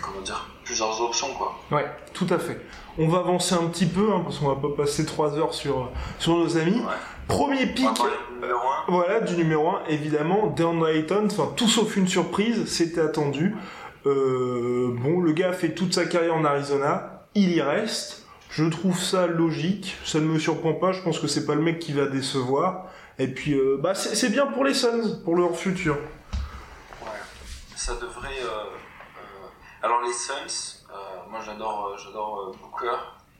comment 0.00 0.22
dire, 0.22 0.48
plusieurs 0.66 1.00
options. 1.00 1.28
Quoi. 1.38 1.58
Ouais, 1.70 1.86
tout 2.12 2.26
à 2.28 2.38
fait. 2.38 2.60
On 2.98 3.08
va 3.08 3.20
avancer 3.20 3.54
un 3.54 3.66
petit 3.68 3.86
peu 3.86 4.12
hein, 4.12 4.20
parce 4.22 4.38
qu'on 4.38 4.48
va 4.48 4.56
pas 4.56 4.74
passer 4.76 5.06
trois 5.06 5.38
heures 5.38 5.54
sur, 5.54 5.90
sur 6.18 6.36
nos 6.36 6.58
amis. 6.58 6.82
Premier 7.28 7.66
pic, 7.66 7.88
voilà, 8.88 9.20
du 9.20 9.34
numéro 9.36 9.70
1, 9.70 9.84
évidemment, 9.88 10.48
DeAndre 10.48 10.88
Ayton, 10.88 11.26
enfin 11.26 11.50
tout 11.56 11.66
sauf 11.66 11.96
une 11.96 12.06
surprise, 12.06 12.66
c'était 12.66 13.00
attendu. 13.00 13.56
bon, 14.04 15.20
le 15.20 15.32
gars 15.32 15.48
a 15.48 15.52
fait 15.52 15.74
toute 15.74 15.94
sa 15.94 16.04
carrière 16.04 16.36
en 16.36 16.44
Arizona, 16.44 17.26
il 17.34 17.50
y 17.52 17.60
reste. 17.60 18.26
Je 18.50 18.64
trouve 18.64 18.98
ça 18.98 19.26
logique, 19.26 19.96
ça 20.04 20.18
ne 20.20 20.24
me 20.24 20.38
surprend 20.38 20.72
pas, 20.72 20.92
je 20.92 21.02
pense 21.02 21.18
que 21.18 21.26
c'est 21.26 21.46
pas 21.46 21.54
le 21.54 21.62
mec 21.62 21.78
qui 21.78 21.92
va 21.92 22.06
décevoir. 22.06 22.86
Et 23.18 23.28
puis, 23.28 23.54
euh, 23.54 23.78
bah, 23.80 23.94
c'est 23.94 24.30
bien 24.30 24.46
pour 24.46 24.64
les 24.64 24.74
Suns, 24.74 25.20
pour 25.24 25.36
leur 25.36 25.56
futur. 25.56 25.96
Ouais, 27.02 27.08
ça 27.74 27.94
devrait. 27.94 28.28
Euh, 28.42 28.48
euh, 28.48 28.76
alors, 29.86 30.02
les 30.02 30.12
Suns, 30.12 30.84
moi 31.30 31.40
j'adore 31.44 31.96
j'adore 31.96 32.56
Booker. 32.60 32.96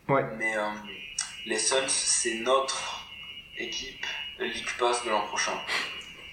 Ouais. 0.08 0.24
Mais 0.38 0.54
les 1.46 1.58
Suns, 1.58 1.88
c'est 1.88 2.40
notre 2.40 3.04
équipe 3.58 4.06
League 4.38 4.68
Pass 4.78 5.04
de 5.04 5.10
l'an 5.10 5.26
prochain. 5.26 5.52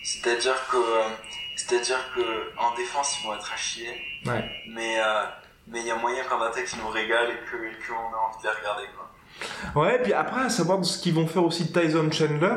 C'est-à-dire 0.04 0.68
que. 0.70 0.78
C'est-à-dire 1.56 2.00
que 2.16 2.52
en 2.58 2.76
défense 2.76 3.20
ils 3.20 3.28
vont 3.28 3.36
être 3.36 3.52
à 3.54 3.58
chier. 3.58 3.90
Ouais. 4.26 4.44
Mais 4.70 4.98
mais 5.68 5.80
il 5.80 5.88
y 5.88 5.92
a 5.92 5.96
moyen 5.96 6.24
qu'en 6.26 6.42
attaque 6.42 6.68
ils 6.72 6.80
nous 6.80 6.90
régale 6.90 7.32
et 7.32 7.48
qu'on 7.48 7.94
ait 7.94 7.98
envie 7.98 8.38
de 8.38 8.44
les 8.44 8.56
regarder 8.56 8.84
quoi. 8.96 9.82
Ouais, 9.82 9.96
et 9.96 10.00
puis 10.00 10.14
après 10.14 10.42
à 10.42 10.50
savoir 10.50 10.84
ce 10.84 11.02
qu'ils 11.02 11.14
vont 11.14 11.28
faire 11.28 11.44
aussi 11.44 11.72
de 11.72 11.80
Tyson 11.80 12.12
Chandler. 12.12 12.56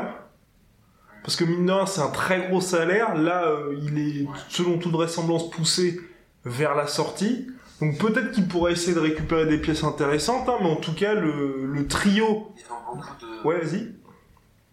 Parce 1.23 1.35
que 1.35 1.43
mine 1.43 1.73
c'est 1.87 2.01
un 2.01 2.09
très 2.09 2.47
gros 2.47 2.61
salaire. 2.61 3.15
Là, 3.15 3.43
euh, 3.43 3.77
il 3.81 3.97
est 3.99 4.27
selon 4.47 4.77
toute 4.77 4.93
vraisemblance 4.93 5.49
poussé 5.49 5.99
vers 6.47 6.75
la 6.75 6.87
sortie. 6.87 7.47
Donc 7.79 7.97
peut-être 7.99 8.31
qu'il 8.31 8.47
pourrait 8.47 8.71
essayer 8.71 8.93
de 8.93 8.99
récupérer 8.99 9.45
des 9.45 9.59
pièces 9.59 9.83
intéressantes, 9.83 10.49
hein, 10.49 10.57
mais 10.61 10.69
en 10.69 10.77
tout 10.77 10.93
cas 10.93 11.13
le, 11.13 11.65
le 11.65 11.87
trio. 11.87 12.51
Ils 12.57 12.71
ont 12.71 12.95
beaucoup 12.95 13.15
de. 13.21 13.47
Ouais, 13.47 13.59
vas-y. 13.59 13.93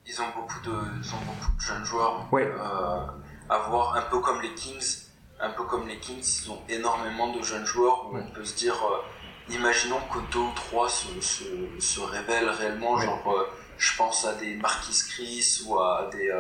Ils 0.07 0.21
ont 0.21 0.27
beaucoup 0.35 0.61
de, 0.65 0.73
ils 1.03 1.15
ont 1.15 1.25
beaucoup 1.27 1.57
de 1.57 1.61
jeunes 1.61 1.85
joueurs. 1.85 2.29
Ouais. 2.33 2.47
Euh, 2.47 3.07
à 3.51 3.59
voir 3.69 3.97
un 3.97 4.03
peu 4.03 4.21
comme 4.21 4.41
les 4.41 4.55
Kings 4.55 5.05
un 5.41 5.51
peu 5.51 5.65
comme 5.65 5.87
les 5.87 5.99
Kings, 5.99 6.25
ils 6.45 6.51
ont 6.51 6.63
énormément 6.69 7.33
de 7.33 7.43
jeunes 7.43 7.67
joueurs 7.67 8.11
où 8.11 8.17
on 8.17 8.27
peut 8.31 8.45
se 8.45 8.57
dire, 8.57 8.75
euh, 8.75 9.55
imaginons 9.55 10.01
que 10.13 10.19
deux 10.33 10.39
ou 10.39 10.53
trois 10.55 10.89
se, 10.89 11.21
se, 11.21 12.01
révèlent 12.01 12.49
réellement, 12.49 12.99
genre 12.99 13.23
euh, 13.27 13.45
je 13.77 13.97
pense 13.97 14.25
à 14.25 14.35
des 14.35 14.55
Marquis 14.57 15.03
Chris 15.09 15.63
ou 15.67 15.79
à 15.79 16.09
des 16.13 16.33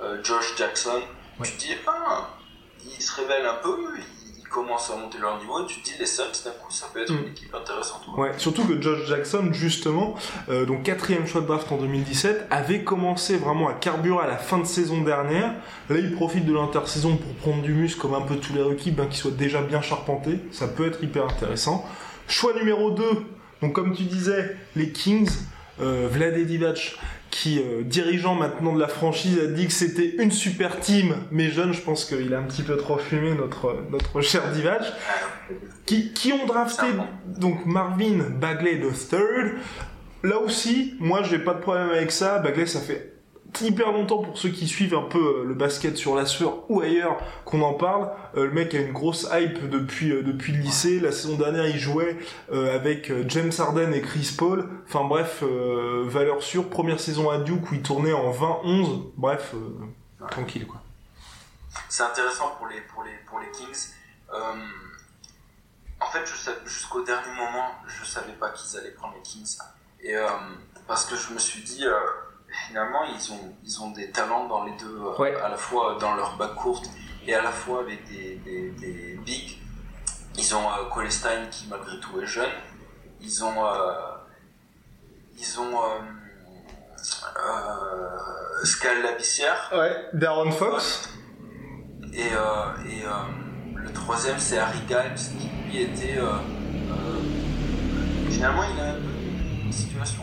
euh, 0.00 0.22
Josh 0.22 0.56
Jackson, 0.56 1.00
tu 1.42 1.52
te 1.52 1.58
dis, 1.58 1.74
ah, 1.86 2.28
ils 2.84 3.02
se 3.02 3.20
révèlent 3.20 3.46
un 3.46 3.60
peu, 3.62 3.96
commencent 4.50 4.90
à 4.90 4.96
monter 4.96 5.18
leur 5.18 5.38
niveau 5.38 5.64
tu 5.64 5.80
te 5.80 5.84
dis 5.86 5.94
les 5.98 6.06
Suns 6.06 6.24
d'un 6.44 6.50
coup 6.50 6.70
ça 6.70 6.86
peut 6.92 7.00
être 7.02 7.12
Mm. 7.12 7.18
une 7.24 7.28
équipe 7.30 7.54
intéressante. 7.54 8.02
quoi. 8.14 8.24
Ouais, 8.24 8.32
surtout 8.36 8.64
que 8.66 8.80
Josh 8.80 9.06
Jackson, 9.08 9.48
justement, 9.52 10.14
euh, 10.48 10.66
donc 10.66 10.82
quatrième 10.82 11.26
choix 11.26 11.40
de 11.40 11.46
draft 11.46 11.70
en 11.72 11.76
2017, 11.76 12.46
avait 12.50 12.82
commencé 12.84 13.36
vraiment 13.36 13.68
à 13.68 13.72
carburer 13.74 14.24
à 14.24 14.26
la 14.26 14.36
fin 14.36 14.58
de 14.58 14.64
saison 14.66 15.00
dernière. 15.02 15.54
Là, 15.88 15.96
il 15.98 16.14
profite 16.14 16.44
de 16.44 16.52
l'intersaison 16.52 17.16
pour 17.16 17.32
prendre 17.34 17.62
du 17.62 17.72
muscle, 17.72 18.00
comme 18.00 18.14
un 18.14 18.20
peu 18.22 18.36
tous 18.36 18.52
les 18.54 18.62
rookies, 18.62 18.90
ben, 18.90 19.06
qui 19.06 19.16
soient 19.18 19.30
déjà 19.30 19.62
bien 19.62 19.80
charpentés. 19.82 20.40
Ça 20.52 20.68
peut 20.68 20.86
être 20.86 21.02
hyper 21.02 21.24
intéressant. 21.24 21.86
Choix 22.28 22.52
numéro 22.54 22.90
2, 22.90 23.04
donc 23.62 23.72
comme 23.72 23.94
tu 23.94 24.02
disais, 24.04 24.56
les 24.76 24.90
Kings, 24.92 25.30
euh, 25.80 26.08
Vlade 26.10 26.36
Divac, 26.44 26.96
qui, 27.30 27.60
euh, 27.60 27.82
dirigeant 27.82 28.34
maintenant 28.34 28.74
de 28.74 28.80
la 28.80 28.88
franchise, 28.88 29.38
a 29.38 29.46
dit 29.46 29.66
que 29.66 29.72
c'était 29.72 30.16
une 30.18 30.30
super 30.30 30.80
team, 30.80 31.14
mais 31.30 31.50
jeune, 31.50 31.72
je 31.72 31.80
pense 31.80 32.04
qu'il 32.04 32.34
a 32.34 32.38
un 32.38 32.42
petit 32.42 32.62
peu 32.62 32.76
trop 32.76 32.98
fumé, 32.98 33.34
notre, 33.34 33.84
notre 33.90 34.20
cher 34.22 34.50
Divac 34.52 34.82
qui, 35.86 36.12
qui 36.12 36.32
ont 36.32 36.46
drafté 36.46 36.86
donc 37.26 37.66
Marvin 37.66 38.18
Bagley 38.40 38.78
the 38.78 38.92
third. 39.10 39.54
Là 40.22 40.38
aussi, 40.38 40.94
moi 41.00 41.22
j'ai 41.22 41.38
pas 41.38 41.54
de 41.54 41.60
problème 41.60 41.90
avec 41.90 42.12
ça. 42.12 42.38
Bagley, 42.38 42.66
ça 42.66 42.80
fait 42.80 43.09
hyper 43.60 43.92
longtemps 43.92 44.22
pour 44.22 44.38
ceux 44.38 44.50
qui 44.50 44.68
suivent 44.68 44.94
un 44.94 45.02
peu 45.02 45.18
euh, 45.18 45.44
le 45.44 45.54
basket 45.54 45.96
sur 45.96 46.14
la 46.14 46.26
sueur 46.26 46.70
ou 46.70 46.80
ailleurs 46.80 47.18
qu'on 47.44 47.62
en 47.62 47.74
parle. 47.74 48.10
Euh, 48.36 48.46
le 48.46 48.52
mec 48.52 48.74
a 48.74 48.78
une 48.78 48.92
grosse 48.92 49.28
hype 49.32 49.68
depuis 49.68 50.12
euh, 50.12 50.22
depuis 50.22 50.52
le 50.52 50.60
lycée. 50.60 51.00
La 51.00 51.12
saison 51.12 51.36
dernière, 51.36 51.66
il 51.66 51.78
jouait 51.78 52.18
avec 52.52 53.12
James 53.28 53.52
Harden 53.58 53.92
et 53.92 54.02
Chris 54.02 54.34
Paul. 54.36 54.68
Enfin 54.86 55.04
bref, 55.04 55.42
valeur 55.42 56.42
sûre. 56.42 56.68
Première 56.68 57.00
saison 57.00 57.30
à 57.30 57.38
Duke 57.38 57.70
où 57.70 57.74
il 57.74 57.82
tournait 57.82 58.12
en 58.12 58.30
20-11. 58.32 59.12
Bref, 59.16 59.54
tranquille 60.30 60.66
quoi. 60.66 60.80
C'est 61.88 62.02
intéressant 62.02 62.54
pour 62.58 62.66
les, 62.66 62.80
pour 62.82 63.02
les, 63.04 63.16
pour 63.26 63.40
les 63.40 63.50
Kings. 63.50 63.90
En 64.32 66.10
fait, 66.10 66.24
jusqu'au 66.66 67.02
dernier 67.04 67.32
moment, 67.36 67.72
je 67.86 68.04
savais 68.04 68.32
pas 68.32 68.50
qu'ils 68.50 68.78
allaient 68.78 68.90
prendre 68.90 69.14
les 69.14 69.22
Kings. 69.22 69.58
Et 70.02 70.14
parce 70.86 71.04
que 71.04 71.16
je 71.16 71.32
me 71.32 71.38
suis 71.38 71.62
dit, 71.62 71.84
finalement, 72.68 73.04
ils 73.04 73.32
ont, 73.32 73.54
ils 73.64 73.80
ont 73.82 73.90
des 73.90 74.10
talents 74.10 74.46
dans 74.46 74.64
les 74.64 74.72
deux, 74.72 74.96
euh, 75.00 75.16
Ouais. 75.18 75.34
à 75.40 75.48
la 75.48 75.56
fois 75.56 75.96
dans 76.00 76.14
leur 76.14 76.36
back 76.36 76.54
courte 76.54 76.86
et 77.26 77.34
à 77.34 77.42
la 77.42 77.50
fois 77.52 77.80
avec 77.80 78.04
des, 78.08 78.36
des, 78.36 78.70
des 78.70 79.18
bigs. 79.24 79.58
Ils 80.36 80.54
ont 80.54 80.68
euh, 80.70 80.88
Colestein 80.92 81.46
qui 81.50 81.66
malgré 81.68 81.98
tout 82.00 82.20
est 82.20 82.26
jeune. 82.26 82.50
Ils 83.20 83.44
ont, 83.44 83.66
euh, 83.66 83.92
ils 85.38 85.60
ont 85.60 85.82
euh, 85.82 85.98
euh, 87.36 88.64
Scal 88.64 89.02
Labissière. 89.02 89.70
Ouais, 89.74 90.06
Darren 90.12 90.50
Fox. 90.50 91.10
Et, 92.12 92.32
euh, 92.32 92.88
et 92.88 93.04
euh, 93.04 93.10
le 93.76 93.92
troisième, 93.92 94.38
c'est 94.38 94.58
Harry 94.58 94.78
Giles, 94.88 95.14
qui 95.38 95.48
lui 95.68 95.82
était. 95.82 96.18
euh, 96.18 96.24
euh, 96.32 98.30
finalement, 98.30 98.64
il 98.64 98.80
a 98.80 98.94
une 99.64 99.72
situation, 99.72 100.22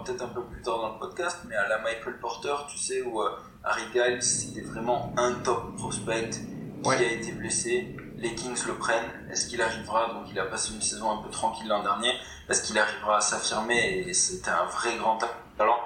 parlera 0.00 0.04
peut-être 0.04 0.22
un 0.22 0.28
peu 0.34 0.42
plus 0.42 0.62
tard 0.62 0.78
dans 0.80 0.92
le 0.94 0.98
podcast, 0.98 1.38
mais 1.48 1.56
à 1.56 1.68
la 1.68 1.78
Michael 1.78 2.18
Porter, 2.20 2.54
tu 2.70 2.78
sais, 2.78 3.02
où 3.02 3.20
euh, 3.22 3.30
Harry 3.64 3.82
Giles, 3.92 4.22
c'était 4.22 4.62
vraiment 4.62 5.12
un 5.16 5.34
top 5.34 5.76
prospect 5.76 6.30
qui 6.30 6.88
Ouais. 6.88 6.96
a 6.96 7.12
été 7.12 7.32
blessé. 7.32 7.94
Les 8.16 8.34
Kings 8.34 8.56
le 8.66 8.74
prennent. 8.74 9.10
Est-ce 9.30 9.48
qu'il 9.48 9.60
arrivera? 9.62 10.08
Donc, 10.14 10.24
il 10.30 10.38
a 10.38 10.44
passé 10.46 10.72
une 10.74 10.80
saison 10.82 11.10
un 11.18 11.22
peu 11.22 11.30
tranquille 11.30 11.68
l'an 11.68 11.82
dernier. 11.82 12.12
Est-ce 12.48 12.62
qu'il 12.62 12.78
arrivera 12.78 13.18
à 13.18 13.20
s'affirmer? 13.20 14.04
Et 14.06 14.14
c'était 14.14 14.50
un 14.50 14.64
vrai 14.66 14.96
grand 14.96 15.18
talent. 15.58 15.78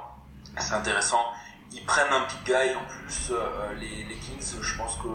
C'est 0.59 0.75
intéressant. 0.75 1.21
Ils 1.73 1.85
prennent 1.85 2.13
un 2.13 2.21
big 2.27 2.45
guy 2.47 2.75
en 2.77 2.85
plus. 2.89 3.31
euh, 3.33 3.73
les, 3.81 4.05
les 4.05 4.15
Kings, 4.17 4.61
je 4.61 4.77
pense 4.79 4.97
que 4.97 5.09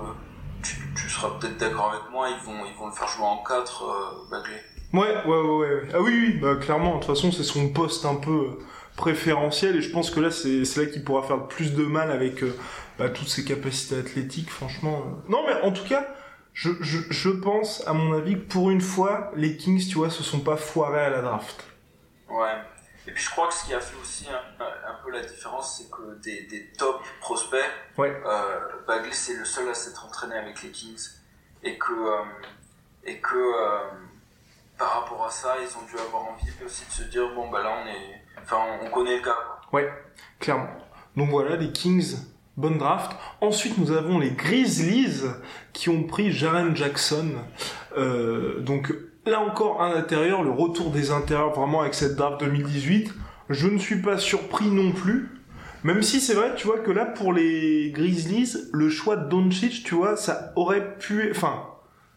tu, 0.63 0.75
tu 0.96 1.10
seras 1.10 1.29
peut-être 1.39 1.58
d'accord 1.58 1.91
avec 1.91 2.10
moi. 2.12 2.27
Ils 2.29 2.46
vont, 2.46 2.65
ils 2.65 2.75
vont 2.77 2.88
le 2.88 2.94
faire 2.94 3.08
jouer 3.08 3.25
en 3.25 3.38
4, 3.44 3.84
euh, 3.84 4.29
Bagley. 4.32 4.62
Ouais, 4.91 5.24
ouais, 5.25 5.41
ouais, 5.41 5.58
ouais. 5.58 5.89
Ah 5.94 6.00
oui, 6.01 6.12
oui, 6.12 6.39
bah 6.39 6.56
clairement, 6.56 6.96
de 6.96 7.03
toute 7.06 7.15
façon, 7.15 7.32
c'est 7.32 7.44
son 7.44 7.70
poste 7.70 8.06
un 8.06 8.15
peu 8.15 8.58
préférentiel 9.00 9.75
et 9.77 9.82
je 9.82 9.91
pense 9.91 10.12
que 10.12 10.20
là, 10.20 10.29
c'est 10.29 10.63
là 10.77 10.86
qu'il 10.86 11.03
pourra 11.03 11.24
faire 11.25 11.38
le 11.38 11.48
plus 11.48 11.74
de 11.74 11.84
mal 11.86 12.12
avec 12.12 12.44
euh, 12.44 12.53
bah, 12.98 13.10
toutes 13.10 13.29
ses 13.29 13.44
capacités 13.46 13.98
athlétiques, 13.98 14.50
franchement. 14.51 15.03
euh. 15.06 15.32
Non, 15.32 15.44
mais 15.48 15.60
en 15.62 15.72
tout 15.72 15.88
cas, 15.88 16.06
je, 16.53 16.70
je, 16.82 17.00
je 17.10 17.29
pense, 17.29 17.82
à 17.88 17.94
mon 17.94 18.13
avis, 18.13 18.36
que 18.36 18.51
pour 18.51 18.70
une 18.70 18.82
fois, 18.82 19.32
les 19.36 19.56
Kings, 19.58 19.88
tu 19.88 19.96
vois, 19.96 20.10
se 20.10 20.22
sont 20.24 20.41
pas 20.41 20.58
foirés 20.58 21.00
à 21.06 21.10
la 21.10 21.22
draft. 21.22 21.63
Ouais. 22.29 22.56
Et 23.08 23.12
puis 23.12 23.24
je 23.24 23.29
crois 23.32 23.48
que 23.48 23.53
ce 23.56 23.65
qui 23.65 23.74
a 23.74 23.79
fait 23.79 23.96
aussi 24.00 24.27
un, 24.29 24.63
un 24.91 24.96
peu 25.03 25.10
la 25.12 25.22
différence, 25.24 25.77
c'est 25.77 25.89
que 25.89 26.20
des, 26.22 26.44
des 26.44 26.68
top 26.77 27.01
prospects, 27.22 27.72
Ouais. 27.98 28.22
euh, 28.25 28.60
Bagley 28.88 29.13
c'est 29.13 29.34
le 29.36 29.46
seul 29.46 29.68
à 29.70 29.74
s'être 29.74 30.06
entraîné 30.06 30.36
avec 30.36 30.62
les 30.62 30.70
Kings. 30.70 31.08
Et 31.63 31.77
que, 31.77 31.94
et 33.06 33.20
que 33.20 33.38
par 34.77 35.01
rapport 35.01 35.25
à 35.25 35.32
ça, 35.32 35.56
ils 35.62 35.77
ont 35.77 35.86
dû 35.88 35.98
avoir 36.00 36.24
envie 36.24 36.51
aussi 36.65 36.86
de 36.86 36.91
se 36.91 37.03
dire 37.03 37.34
bon 37.36 37.50
bah 37.50 37.63
là 37.63 37.72
on 37.84 37.88
est. 37.88 38.22
Enfin 38.43 38.58
on, 38.81 38.88
on 38.88 38.89
connaît 38.89 39.17
le 39.17 39.24
gars 39.24 39.36
quoi. 39.46 39.79
Ouais, 39.79 39.89
clairement. 40.39 40.69
Donc 41.15 41.29
voilà, 41.29 41.55
les 41.55 41.72
Kings, 41.72 42.15
bonne 42.58 42.77
draft. 42.77 43.12
Ensuite, 43.41 43.77
nous 43.77 43.91
avons 43.91 44.19
les 44.19 44.31
Grizzlies 44.31 45.24
qui 45.74 45.89
ont 45.89 46.03
pris 46.03 46.31
Jaren 46.31 46.75
Jackson. 46.75 47.29
Euh, 47.98 48.60
donc 48.62 48.93
là 49.25 49.39
encore, 49.39 49.81
un 49.81 49.93
intérieur, 49.93 50.43
le 50.43 50.51
retour 50.51 50.91
des 50.91 51.12
intérieurs 51.12 51.53
vraiment 51.53 51.81
avec 51.81 51.93
cette 51.93 52.15
draft 52.15 52.39
2018. 52.39 53.13
Je 53.50 53.67
ne 53.67 53.77
suis 53.77 54.01
pas 54.01 54.17
surpris 54.17 54.67
non 54.67 54.91
plus. 54.91 55.29
Même 55.84 56.03
si 56.03 56.19
c'est 56.19 56.34
vrai, 56.34 56.53
tu 56.55 56.67
vois, 56.67 56.79
que 56.79 56.91
là, 56.91 57.05
pour 57.05 57.31
les 57.31 57.91
Grizzlies, 57.91 58.58
le 58.74 58.89
choix 58.89 59.15
de 59.15 59.29
Doncic, 59.29 59.84
tu 59.84 59.96
vois, 59.96 60.17
ça 60.17 60.51
aurait 60.58 60.98
pu... 60.98 61.31
Enfin, 61.31 61.63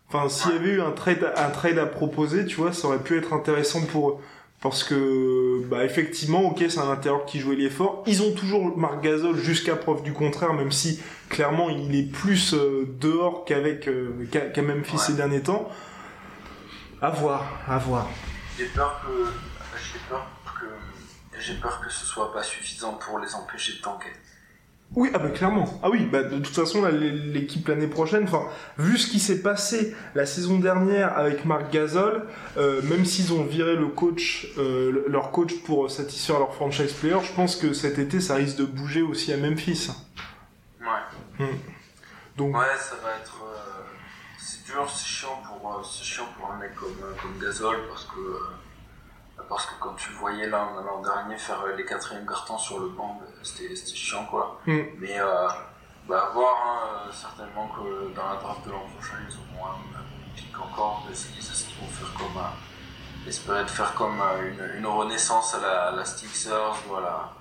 enfin 0.08 0.28
s'il 0.28 0.52
y 0.52 0.58
avait 0.58 0.70
eu 0.70 0.80
un 0.80 0.90
trade, 0.90 1.32
un 1.36 1.50
trade 1.50 1.78
à 1.78 1.86
proposer, 1.86 2.44
tu 2.44 2.56
vois, 2.56 2.72
ça 2.72 2.88
aurait 2.88 2.98
pu 2.98 3.16
être 3.16 3.32
intéressant 3.32 3.82
pour 3.86 4.10
eux. 4.10 4.16
Parce 4.62 4.84
que, 4.84 5.60
bah, 5.66 5.84
effectivement, 5.84 6.42
ok, 6.42 6.64
c'est 6.68 6.78
un 6.78 6.88
intérieur 6.90 7.24
qui 7.26 7.40
jouait 7.40 7.56
l'effort. 7.56 8.04
Ils 8.06 8.22
ont 8.22 8.32
toujours 8.32 8.76
Marc 8.78 9.02
Gasol 9.02 9.36
jusqu'à 9.36 9.74
preuve 9.74 10.02
du 10.04 10.12
contraire, 10.12 10.52
même 10.54 10.70
si, 10.70 11.00
clairement, 11.28 11.68
il 11.68 11.96
est 11.96 12.04
plus 12.10 12.54
euh, 12.54 12.86
dehors 13.00 13.44
qu'avec, 13.44 13.88
euh, 13.88 14.24
qu'à 14.30 14.42
qu'à 14.42 14.62
Memphis 14.62 14.92
Ouais. 14.92 14.98
ces 14.98 15.14
derniers 15.14 15.42
temps. 15.42 15.68
À 17.00 17.10
voir, 17.10 17.44
à 17.66 17.78
voir. 17.78 18.08
J'ai 18.56 18.66
peur 18.66 19.00
que. 19.04 19.24
J'ai 19.76 19.98
peur 20.08 20.24
que. 20.60 21.40
J'ai 21.40 21.54
peur 21.54 21.80
que 21.84 21.90
ce 21.90 22.06
soit 22.06 22.32
pas 22.32 22.44
suffisant 22.44 22.92
pour 22.94 23.18
les 23.18 23.34
empêcher 23.34 23.72
de 23.78 23.82
tanker. 23.82 24.12
Oui, 24.94 25.10
ah 25.14 25.18
bah 25.18 25.30
clairement. 25.30 25.80
Ah 25.82 25.88
oui, 25.88 26.04
bah 26.04 26.22
de 26.22 26.38
toute 26.38 26.54
façon, 26.54 26.84
l'équipe 26.86 27.66
l'année 27.68 27.86
prochaine, 27.86 28.24
enfin, 28.24 28.42
vu 28.76 28.98
ce 28.98 29.10
qui 29.10 29.20
s'est 29.20 29.40
passé 29.40 29.96
la 30.14 30.26
saison 30.26 30.58
dernière 30.58 31.16
avec 31.16 31.46
Marc 31.46 31.70
Gasol, 31.72 32.26
euh, 32.58 32.82
même 32.82 33.06
s'ils 33.06 33.32
ont 33.32 33.42
viré 33.44 33.74
le 33.74 33.86
coach, 33.88 34.48
euh, 34.58 34.92
le- 34.92 35.04
leur 35.08 35.30
coach 35.30 35.54
pour 35.64 35.90
satisfaire 35.90 36.38
leur 36.38 36.54
franchise 36.54 36.92
player, 36.92 37.16
je 37.22 37.32
pense 37.32 37.56
que 37.56 37.72
cet 37.72 37.98
été, 37.98 38.20
ça 38.20 38.34
risque 38.34 38.58
de 38.58 38.64
bouger 38.66 39.00
aussi 39.00 39.32
à 39.32 39.38
Memphis. 39.38 39.88
Ouais. 40.80 41.46
Donc, 42.36 42.54
Ouais, 42.54 42.64
ça 42.78 42.96
va 43.02 43.12
être. 43.18 43.40
euh, 43.44 43.82
c'est 44.38 44.64
dur, 44.66 44.86
c'est 44.94 45.06
chiant 45.06 45.40
pour, 45.46 45.82
c'est 45.90 46.04
chiant 46.04 46.26
pour 46.38 46.50
un 46.52 46.58
mec 46.58 46.74
comme, 46.74 46.90
comme 47.20 47.38
Gasol 47.42 47.76
parce 47.88 48.04
que. 48.04 48.20
Euh, 49.38 49.42
parce 49.48 49.66
que 49.66 49.72
quand 49.80 49.94
tu 49.94 50.10
le 50.10 50.16
voyais 50.16 50.46
l'an 50.48 51.00
dernier 51.02 51.36
faire 51.38 51.60
euh, 51.62 51.74
les 51.76 51.84
quatrièmes 51.84 52.26
cartons 52.26 52.58
sur 52.58 52.80
le 52.80 52.88
banc, 52.88 53.18
bah, 53.20 53.26
c'était 53.42 53.74
c'était 53.76 53.96
chiant 53.96 54.24
quoi. 54.26 54.60
Mm. 54.66 54.80
Mais 54.98 55.18
euh, 55.20 55.48
bah, 56.08 56.26
à 56.28 56.32
voir, 56.32 56.54
hein, 56.66 57.06
euh, 57.08 57.12
certainement 57.12 57.68
que 57.68 58.14
dans 58.14 58.28
la 58.28 58.36
draft 58.36 58.64
de 58.66 58.70
l'an 58.72 58.84
prochain, 58.94 59.16
ils 59.28 59.34
auront 59.36 59.66
un, 59.66 59.98
un 59.98 60.36
pic 60.36 60.54
encore 60.60 61.04
de 61.08 61.14
ce 61.14 61.26
qu'ils 61.28 61.78
vont 61.80 61.86
faire 61.88 62.12
comme. 62.18 62.36
euh, 62.36 63.28
espérer 63.28 63.62
de 63.62 63.70
faire 63.70 63.94
comme 63.94 64.20
euh, 64.20 64.50
une, 64.50 64.78
une 64.78 64.86
renaissance 64.86 65.54
à 65.54 65.60
la, 65.60 65.82
à 65.88 65.90
la 65.92 66.04
Sixers 66.04 66.74
ou 66.90 66.96
à 66.96 67.00
la, 67.00 67.32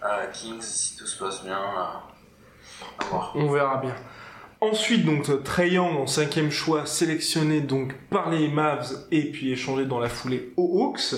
à 0.00 0.16
la 0.20 0.26
Kings 0.28 0.62
si 0.62 0.96
tout 0.96 1.06
se 1.06 1.22
passe 1.22 1.44
bien. 1.44 1.58
euh, 1.58 1.84
à 2.98 3.04
voir. 3.10 3.32
on 3.34 3.50
verra 3.52 3.76
bien. 3.76 3.94
Ensuite, 4.60 5.04
donc, 5.04 5.44
Trey 5.44 5.70
Young 5.70 5.96
en 5.96 6.06
cinquième 6.08 6.50
choix, 6.50 6.84
sélectionné 6.84 7.60
donc 7.60 7.94
par 8.10 8.28
les 8.30 8.48
Mavs 8.48 9.06
et 9.12 9.22
puis 9.30 9.52
échangé 9.52 9.84
dans 9.86 10.00
la 10.00 10.08
foulée 10.08 10.52
aux 10.56 10.82
Hawks. 10.84 11.14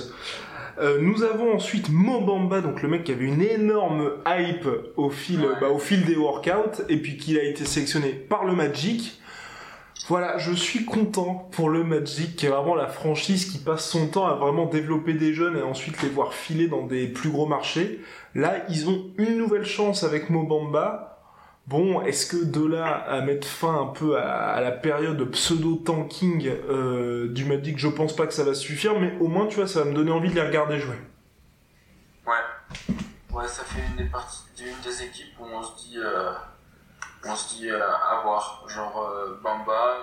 Euh, 0.79 0.99
nous 1.01 1.23
avons 1.23 1.55
ensuite 1.55 1.89
Mobamba, 1.91 2.61
donc 2.61 2.83
le 2.83 2.89
mec 2.89 3.05
qui 3.05 3.13
avait 3.13 3.25
une 3.25 3.43
énorme 3.43 4.13
hype 4.27 4.69
au 4.97 5.09
fil, 5.11 5.41
Ouais. 5.41 5.55
bah, 5.61 5.69
au 5.71 5.79
fil 5.79 6.05
des 6.05 6.17
workouts, 6.17 6.83
et 6.89 6.99
puis 6.99 7.17
qui 7.17 7.39
a 7.39 7.43
été 7.43 7.65
sélectionné 7.65 8.11
par 8.11 8.45
le 8.45 8.53
Magic. 8.55 9.19
Voilà, 10.09 10.39
je 10.39 10.53
suis 10.53 10.85
content 10.85 11.49
pour 11.53 11.69
le 11.71 11.85
Magic, 11.85 12.37
qui 12.37 12.47
est 12.47 12.49
vraiment 12.51 12.75
la 12.75 12.89
franchise 12.89 13.47
qui 13.51 13.59
passe 13.59 13.89
son 13.89 14.09
temps 14.09 14.27
à 14.27 14.35
vraiment 14.35 14.67
développer 14.67 15.15
des 15.15 15.33
jeunes 15.35 15.57
et 15.57 15.63
ensuite 15.63 16.03
les 16.03 16.09
voir 16.09 16.35
filer 16.35 16.67
dans 16.69 16.87
des 16.87 17.07
plus 17.07 17.31
gros 17.31 17.47
marchés. 17.47 18.01
Là, 18.35 18.65
ils 18.69 18.89
ont 18.89 19.03
une 19.19 19.37
nouvelle 19.39 19.65
chance 19.67 20.03
avec 20.05 20.29
Mobamba. 20.31 21.10
Bon, 21.71 22.03
est-ce 22.03 22.27
que 22.27 22.45
de 22.45 22.67
là 22.67 22.97
à 22.97 23.21
mettre 23.21 23.47
fin 23.47 23.83
un 23.83 23.87
peu 23.87 24.19
à, 24.19 24.55
à 24.55 24.61
la 24.61 24.73
période 24.73 25.23
pseudo-tanking 25.31 26.49
euh, 26.49 27.29
du 27.29 27.45
Magic, 27.45 27.79
je 27.79 27.87
pense 27.87 28.17
pas 28.17 28.27
que 28.27 28.33
ça 28.33 28.43
va 28.43 28.55
suffire, 28.55 28.99
mais 28.99 29.17
au 29.21 29.29
moins, 29.29 29.47
tu 29.47 29.55
vois, 29.55 29.69
ça 29.69 29.85
va 29.85 29.85
me 29.85 29.95
donner 29.95 30.11
envie 30.11 30.31
de 30.31 30.35
les 30.35 30.43
regarder 30.45 30.81
jouer. 30.81 30.99
Ouais. 32.27 32.33
Ouais, 33.33 33.47
ça 33.47 33.63
fait 33.63 33.83
une 33.89 33.95
des 34.05 34.11
parties, 34.11 34.43
une 34.59 34.81
des 34.83 35.03
équipes 35.05 35.39
où 35.39 35.45
on 35.45 35.63
se 35.63 35.77
dit, 35.87 35.95
euh, 35.99 36.33
on 37.25 37.37
se 37.37 37.55
dit 37.55 37.71
euh, 37.71 37.81
à 37.81 38.21
voir. 38.25 38.65
Genre 38.69 39.15
Bamba, 39.41 39.99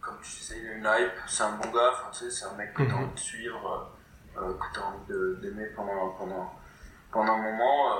comme 0.00 0.14
tu 0.22 0.30
disais, 0.38 0.58
il 0.62 0.68
a 0.68 0.74
une 0.98 1.04
hype, 1.06 1.12
c'est 1.26 1.42
un 1.42 1.56
bon 1.56 1.70
gars, 1.72 1.90
tu 2.12 2.18
sais, 2.20 2.30
c'est 2.30 2.44
un 2.44 2.54
mec 2.56 2.72
que 2.72 2.84
tu 2.84 2.88
as 2.88 2.94
Mhm. 2.94 3.02
envie 3.02 3.14
de 3.14 3.18
suivre, 3.18 3.90
que 4.36 4.40
tu 4.74 4.78
as 4.78 4.86
envie 4.86 5.40
d'aimer 5.42 5.66
pendant, 5.74 6.10
pendant, 6.10 6.52
pendant 7.10 7.32
un 7.32 7.42
moment. 7.50 7.96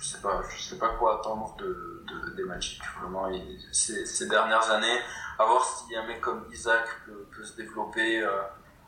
Je 0.00 0.04
sais 0.06 0.18
pas, 0.20 0.42
je 0.56 0.62
sais 0.62 0.78
pas 0.78 0.90
quoi 0.90 1.18
attendre 1.20 1.54
de, 1.58 2.04
de- 2.06 2.30
des 2.36 2.44
Magic, 2.44 2.80
vraiment. 3.00 3.30
Ces, 3.72 4.06
ces 4.06 4.28
dernières 4.28 4.70
années, 4.70 5.00
à 5.38 5.44
voir 5.44 5.64
si 5.64 5.94
un 5.96 6.06
mec 6.06 6.20
comme 6.20 6.46
Isaac 6.52 6.86
peut, 7.06 7.26
peut 7.34 7.44
se 7.44 7.56
développer, 7.56 8.22
euh, 8.22 8.30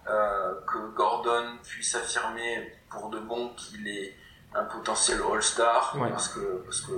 euh, 0.09 0.55
que 0.67 0.79
Gordon 0.95 1.59
puisse 1.63 1.95
affirmer 1.95 2.73
pour 2.89 3.11
de 3.11 3.19
bon 3.19 3.51
qu'il 3.55 3.87
est 3.89 4.17
un 4.55 4.65
potentiel 4.65 5.21
All-Star, 5.31 5.97
Ouais. 6.01 6.09
parce 6.11 6.29
que, 6.29 6.41
parce 6.65 6.81
que 6.81 6.93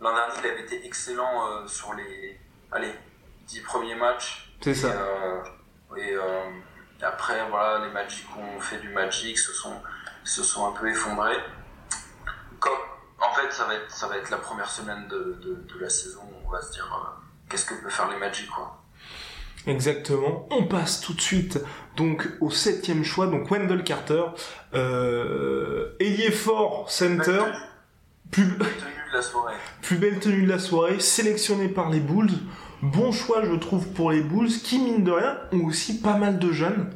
l'an 0.00 0.14
dernier, 0.14 0.34
il 0.40 0.46
avait 0.50 0.62
été 0.62 0.84
excellent 0.86 1.48
euh, 1.48 1.66
sur 1.66 1.94
les, 1.94 2.38
allez, 2.72 2.94
10 3.46 3.60
premiers 3.62 3.94
matchs. 3.96 4.54
C'est 4.62 4.74
ça. 4.74 4.88
et, 5.96 6.16
après, 7.02 7.48
voilà, 7.50 7.84
les 7.86 7.92
Magic 7.92 8.26
ont 8.36 8.60
fait 8.60 8.78
du 8.78 8.88
Magic, 8.88 9.38
se 9.38 9.52
sont, 9.52 9.74
se 10.24 10.42
sont 10.42 10.66
un 10.68 10.72
peu 10.72 10.88
effondrés. 10.88 11.36
Comme, 12.60 12.78
fait, 13.34 13.52
ça 13.52 13.64
va 13.66 13.74
être, 13.74 13.90
ça 13.90 14.06
va 14.08 14.16
être 14.16 14.30
la 14.30 14.38
première 14.38 14.68
semaine 14.70 15.06
de, 15.08 15.38
de, 15.42 15.54
de 15.74 15.80
la 15.80 15.88
saison. 15.90 16.20
où 16.22 16.46
On 16.48 16.50
va 16.50 16.60
se 16.62 16.72
dire, 16.72 16.84
euh, 16.92 17.08
qu'est-ce 17.48 17.66
que 17.66 17.74
peut 17.74 17.90
faire 17.90 18.08
les 18.10 18.18
Magic, 18.18 18.48
quoi. 18.50 18.80
Exactement. 19.66 20.46
On 20.50 20.64
passe 20.64 21.00
tout 21.00 21.14
de 21.14 21.20
suite 21.22 21.58
donc 21.96 22.28
au 22.40 22.50
septième 22.50 23.02
choix, 23.02 23.26
donc 23.28 23.50
Wendell 23.50 23.82
Carter, 23.82 24.24
euh, 24.74 25.94
ailier 26.00 26.30
fort 26.30 26.90
center, 26.90 27.40
plus, 28.30 28.44
Tenue 28.58 28.58
de 28.58 29.16
la 29.16 29.22
soirée. 29.22 29.54
plus 29.80 29.96
belle 29.96 30.18
tenue 30.18 30.42
de 30.44 30.48
la 30.50 30.58
soirée, 30.58 31.00
sélectionné 31.00 31.68
par 31.68 31.88
les 31.90 32.00
Bulls. 32.00 32.32
Bon 32.82 33.12
choix, 33.12 33.42
je 33.44 33.54
trouve, 33.54 33.88
pour 33.88 34.10
les 34.10 34.20
Bulls, 34.22 34.48
qui 34.50 34.78
mine 34.78 35.02
de 35.04 35.12
rien 35.12 35.38
ont 35.52 35.64
aussi 35.64 36.00
pas 36.00 36.16
mal 36.18 36.38
de 36.38 36.52
jeunes. 36.52 36.90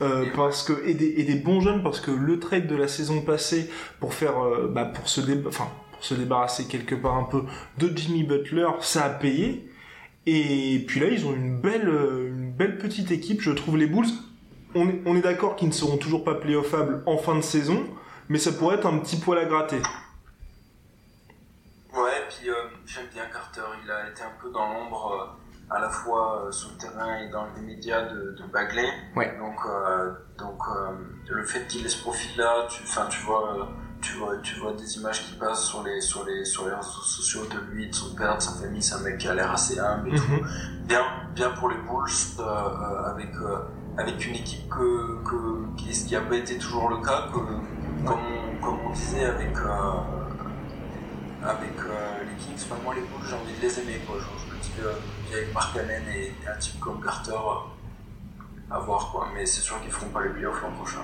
euh, 0.00 0.26
parce 0.34 0.62
que 0.64 0.84
et 0.86 0.94
des, 0.94 1.14
et 1.18 1.22
des 1.24 1.36
bons 1.36 1.60
jeunes 1.60 1.82
parce 1.82 2.00
que 2.00 2.10
le 2.10 2.40
trade 2.40 2.66
de 2.66 2.74
la 2.74 2.88
saison 2.88 3.20
passée 3.22 3.70
pour 4.00 4.14
faire 4.14 4.36
euh, 4.44 4.68
bah, 4.68 4.84
pour 4.84 5.08
se 5.08 5.20
dé- 5.20 5.40
enfin 5.46 5.68
se 6.02 6.14
débarrasser 6.14 6.66
quelque 6.66 6.94
part 6.94 7.16
un 7.16 7.24
peu 7.24 7.44
de 7.78 7.96
Jimmy 7.96 8.24
Butler 8.24 8.68
ça 8.80 9.04
a 9.04 9.10
payé 9.10 9.68
et 10.26 10.84
puis 10.86 11.00
là 11.00 11.08
ils 11.08 11.26
ont 11.26 11.34
une 11.34 11.60
belle 11.60 11.88
euh, 11.88 12.28
une 12.28 12.52
belle 12.52 12.78
petite 12.78 13.10
équipe 13.10 13.40
je 13.40 13.50
trouve 13.50 13.76
les 13.76 13.86
Bulls 13.86 14.06
on 14.74 14.88
est, 14.88 15.00
on 15.06 15.16
est 15.16 15.22
d'accord 15.22 15.56
qu'ils 15.56 15.68
ne 15.68 15.72
seront 15.72 15.96
toujours 15.96 16.24
pas 16.24 16.34
playoffables 16.34 17.02
en 17.06 17.16
fin 17.16 17.34
de 17.34 17.40
saison 17.40 17.84
mais 18.28 18.38
ça 18.38 18.52
pourrait 18.52 18.76
être 18.76 18.86
un 18.86 18.98
petit 18.98 19.16
poil 19.16 19.38
à 19.38 19.44
gratter 19.44 19.80
Ouais, 21.94 22.26
puis 22.30 22.48
euh, 22.48 22.54
j'aime 22.86 23.06
bien 23.12 23.26
Carter. 23.26 23.60
Il 23.84 23.90
a 23.90 24.08
été 24.08 24.22
un 24.22 24.32
peu 24.40 24.50
dans 24.50 24.72
l'ombre, 24.72 25.12
euh, 25.12 25.74
à 25.74 25.80
la 25.80 25.90
fois 25.90 26.46
euh, 26.46 26.50
sur 26.50 26.70
le 26.70 26.78
terrain 26.78 27.18
et 27.18 27.28
dans 27.28 27.46
les 27.54 27.60
médias 27.60 28.02
de, 28.02 28.32
de 28.32 28.44
Bagley. 28.50 28.88
Ouais. 29.14 29.36
Donc, 29.38 29.58
euh, 29.66 30.12
donc 30.38 30.58
le 31.28 31.44
fait 31.44 31.66
qu'il 31.66 31.84
ait 31.84 31.90
ce 31.90 32.00
profil-là, 32.00 32.66
tu, 32.70 32.82
tu 32.84 33.22
vois, 33.24 33.68
tu 34.02 34.16
vois, 34.16 34.36
tu 34.42 34.56
vois 34.56 34.72
des 34.72 34.96
images 34.98 35.24
qui 35.24 35.34
passent 35.36 35.64
sur 35.64 35.82
les, 35.84 36.00
sur 36.00 36.24
les, 36.26 36.44
sur 36.44 36.66
les 36.66 36.74
réseaux 36.74 37.02
sociaux 37.02 37.46
de 37.46 37.58
lui, 37.70 37.88
de 37.88 37.94
son 37.94 38.14
père, 38.14 38.36
de 38.36 38.42
sa 38.42 38.52
famille. 38.52 38.82
C'est 38.82 38.96
un 38.96 39.00
mec 39.00 39.16
qui 39.18 39.28
a 39.28 39.34
l'air 39.34 39.50
assez 39.52 39.78
humble 39.78 40.12
et 40.12 40.16
tout. 40.16 40.32
Mhm. 40.32 40.46
Bien, 40.86 41.04
bien 41.34 41.50
pour 41.50 41.68
les 41.70 41.76
Bulls, 41.76 42.10
euh, 42.40 42.42
euh, 42.42 43.10
avec, 43.12 43.34
euh, 43.36 43.58
avec 43.96 44.26
une 44.26 44.34
équipe 44.34 44.68
que, 44.68 45.22
que, 45.24 45.76
qui, 45.76 45.94
ce 45.94 46.06
qui 46.06 46.14
n'a 46.14 46.20
pas 46.20 46.36
été 46.36 46.58
toujours 46.58 46.90
le 46.90 46.98
cas, 46.98 47.28
que, 47.32 47.38
comme, 48.04 48.20
on, 48.20 48.62
comme 48.62 48.78
on 48.86 48.90
disait 48.90 49.24
avec, 49.24 49.56
euh, 49.56 49.92
avec 51.44 51.76
les 52.26 52.36
Kings, 52.44 52.68
moi 52.84 52.94
les 52.94 53.00
Bulls 53.02 53.26
j'ai 53.28 53.34
envie 53.34 53.54
de 53.56 53.60
les 53.62 53.80
aimer 53.80 54.00
quoi. 54.06 54.16
Genre, 54.18 54.36
je 54.38 54.54
me 54.54 54.60
dis 54.60 55.32
avec 55.32 55.54
Mark 55.54 55.76
Allen 55.76 56.02
et 56.14 56.34
un 56.48 56.58
type 56.58 56.78
comme 56.80 57.00
Carter 57.02 57.38
à 58.70 58.78
voir 58.78 59.10
quoi, 59.12 59.28
mais 59.34 59.46
c'est 59.46 59.60
sûr 59.60 59.80
qu'ils 59.80 59.90
feront 59.90 60.08
pas 60.08 60.22
les 60.22 60.30
playoffs 60.30 60.60
l'an 60.62 60.72
prochain. 60.72 61.00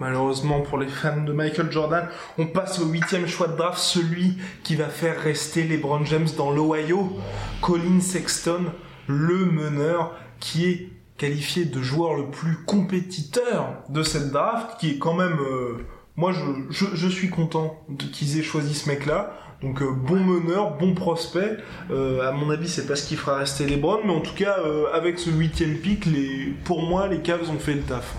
Malheureusement 0.00 0.60
pour 0.60 0.78
les 0.78 0.88
fans 0.88 1.22
de 1.22 1.32
Michael 1.32 1.70
Jordan, 1.70 2.08
on 2.36 2.46
passe 2.46 2.80
au 2.80 2.86
huitième 2.86 3.28
choix 3.28 3.46
de 3.46 3.56
draft, 3.56 3.78
celui 3.78 4.38
qui 4.64 4.74
va 4.74 4.88
faire 4.88 5.20
rester 5.20 5.62
LeBron 5.62 6.04
James 6.04 6.26
dans 6.36 6.50
l'Ohio, 6.50 7.16
Colin 7.60 8.00
Sexton, 8.00 8.64
le 9.06 9.44
meneur 9.44 10.16
qui 10.40 10.66
est 10.66 10.88
qualifié 11.16 11.64
de 11.64 11.80
joueur 11.80 12.14
le 12.14 12.26
plus 12.26 12.56
compétiteur 12.64 13.82
de 13.88 14.02
cette 14.02 14.32
draft, 14.32 14.80
qui 14.80 14.90
est 14.90 14.98
quand 14.98 15.14
même, 15.14 15.38
euh, 15.38 15.86
moi 16.16 16.32
je, 16.70 17.08
suis 17.08 17.30
content 17.30 17.80
qu'ils 18.12 18.38
aient 18.38 18.42
choisi 18.42 18.74
ce 18.74 18.88
mec-là. 18.88 19.36
Donc 19.62 19.80
euh, 19.80 19.92
bon 19.92 20.18
meneur, 20.18 20.76
bon 20.76 20.94
prospect. 20.94 21.56
Euh, 21.92 22.28
à 22.28 22.32
mon 22.32 22.50
avis, 22.50 22.68
c'est 22.68 22.86
pas 22.86 22.96
ce 22.96 23.06
qui 23.06 23.14
fera 23.14 23.36
rester 23.36 23.66
LeBron, 23.66 24.00
mais 24.04 24.12
en 24.12 24.20
tout 24.20 24.34
cas, 24.34 24.56
avec 24.92 25.20
ce 25.20 25.30
huitième 25.30 25.76
pick, 25.76 26.04
les, 26.06 26.52
pour 26.64 26.82
moi, 26.82 27.06
les 27.06 27.20
Cavs 27.20 27.48
ont 27.48 27.60
fait 27.60 27.74
le 27.74 27.82
taf. 27.82 28.16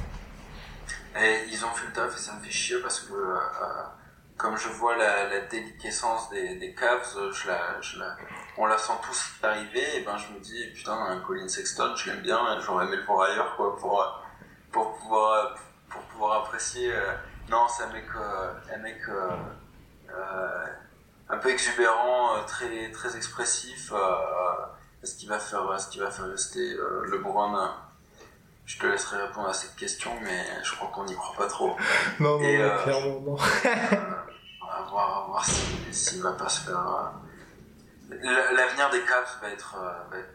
Ils 1.18 1.64
ont 1.66 1.70
fait 1.70 1.88
le 1.88 1.94
taf 1.94 2.14
et 2.16 2.20
ça 2.20 2.34
me 2.34 2.42
fait 2.42 2.52
chier 2.52 2.82
parce 2.82 3.00
que 3.02 3.14
euh, 3.14 3.38
comme 4.38 4.58
je 4.58 4.68
vois 4.70 4.98
la, 4.98 5.30
la 5.30 5.40
déliquescence 5.42 6.30
des, 6.30 6.56
des 6.56 6.76
Cavs, 6.76 7.16
euh, 7.18 7.32
on 8.58 8.66
la 8.66 8.78
sent 8.78 8.94
tous 9.02 9.32
arriver, 9.44 9.98
et 9.98 10.02
ben 10.04 10.18
je 10.18 10.34
me 10.34 10.40
dis 10.40 10.68
putain 10.74 10.94
un 10.94 11.20
Colin 11.22 11.48
Sexton, 11.48 11.96
je 11.96 12.10
l'aime 12.12 12.22
bien, 12.22 12.60
j'aurais 12.60 12.86
aimé 12.86 12.98
le 12.98 13.04
voir 13.04 13.30
ailleurs 13.30 13.56
quoi 13.56 13.78
pour 13.78 14.02
euh, 14.02 14.06
pour 14.72 14.98
pouvoir 14.98 15.56
pour 15.90 16.02
pouvoir 16.04 16.44
apprécier. 16.44 16.94
euh, 16.94 17.14
non, 17.50 17.68
c'est 17.70 17.84
un 17.84 17.94
mec 17.94 18.06
euh, 18.16 18.54
un 18.74 18.78
mec 18.80 19.00
euh, 19.08 19.30
euh, 20.10 20.66
un 21.30 21.38
peu 21.38 21.50
exubérant, 21.50 22.36
euh, 22.38 22.42
très 22.46 22.92
très 22.92 23.16
expressif. 23.16 23.92
euh, 23.94 23.98
ce 25.04 25.16
qui 25.16 25.28
va 25.28 25.40
faire 25.40 25.80
ce 25.80 25.88
qui 25.90 26.00
va 26.00 26.10
faire 26.12 26.26
rester 26.28 26.74
euh, 26.74 27.06
LeBron. 27.12 27.56
Euh, 28.66 28.68
je 28.68 28.80
te 28.80 28.86
laisserai 28.88 29.22
répondre 29.28 29.48
à 29.50 29.54
cette 29.54 29.76
question, 29.76 30.12
mais 30.24 30.44
je 30.64 30.72
crois 30.76 30.90
qu'on 30.94 31.06
n'y 31.06 31.16
croit 31.16 31.36
pas 31.46 31.48
trop. 31.50 31.76
Non, 32.20 32.40
non, 32.40 32.44
Et, 32.44 32.58
non, 32.58 32.64
euh, 32.64 32.84
clairement, 32.84 33.22
non. 33.22 33.36
On 34.62 34.68
va 34.68 34.90
voir, 34.90 35.24
à 35.24 35.28
voir 35.28 35.46
si- 35.46 35.62
s'il 35.92 36.22
va 36.22 36.32
pas 36.34 36.50
se 36.50 36.62
faire. 36.62 36.80
euh, 38.12 38.16
L'avenir 38.22 38.90
des 38.92 39.00
Caps 39.02 39.38
va 39.42 39.50
être, 39.50 39.76
euh, 39.80 40.10
va 40.12 40.18
être- 40.18 40.26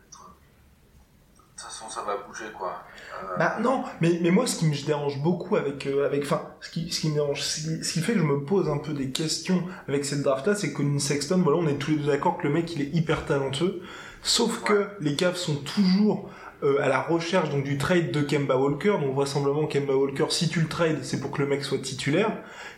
De 1.37 1.62
toute 1.62 1.73
façon, 1.73 1.88
ça 1.90 2.03
va 2.03 2.16
bouger, 2.27 2.47
quoi. 2.57 2.83
Euh, 3.23 3.37
Bah 3.37 3.57
non, 3.61 3.85
mais, 4.01 4.19
mais 4.23 4.31
moi 4.31 4.47
ce 4.47 4.57
qui 4.57 4.66
me 4.66 4.87
dérange 4.87 5.19
beaucoup 5.23 5.57
avec 5.57 5.87
euh, 5.87 6.07
avec 6.07 6.23
enfin 6.23 6.43
ce 6.62 6.71
qui 6.71 6.90
ce 6.90 7.01
qui 7.01 7.09
me 7.11 7.14
dérange 7.14 7.43
ce 7.43 7.61
qui, 7.61 7.85
ce 7.85 7.93
qui 7.93 8.01
fait 8.01 8.14
que 8.14 8.19
je 8.19 8.25
me 8.25 8.45
pose 8.47 8.66
un 8.71 8.79
peu 8.79 8.95
des 8.95 9.11
questions 9.11 9.62
avec 9.87 10.07
cette 10.07 10.23
draft 10.23 10.47
là, 10.47 10.55
c'est 10.55 10.73
que 10.73 10.77
Colin 10.79 10.99
Sexton, 10.99 11.43
voilà, 11.43 11.59
on 11.59 11.66
est 11.66 11.75
tous 11.77 11.90
les 11.90 11.97
deux 11.99 12.07
d'accord 12.07 12.38
que 12.38 12.45
le 12.45 12.53
mec 12.55 12.73
il 12.75 12.81
est 12.81 12.90
hyper 12.97 13.27
talentueux, 13.27 13.83
sauf 14.23 14.62
que 14.62 14.88
les 15.01 15.16
Cavs 15.16 15.37
sont 15.37 15.57
toujours 15.57 16.31
euh, 16.31 16.31
à 16.62 16.88
la 16.88 17.01
recherche 17.01 17.51
donc 17.51 17.64
du 17.64 17.79
trade 17.79 18.11
de 18.11 18.20
Kemba 18.20 18.57
Walker, 18.57 18.96
donc 19.01 19.14
vraisemblablement 19.14 19.66
Kemba 19.66 19.94
Walker 19.94 20.27
si 20.29 20.49
tu 20.49 20.61
le 20.61 20.68
trades, 20.68 20.99
c'est 21.03 21.20
pour 21.20 21.31
que 21.31 21.42
le 21.42 21.49
mec 21.49 21.64
soit 21.64 21.79
titulaire. 21.79 22.33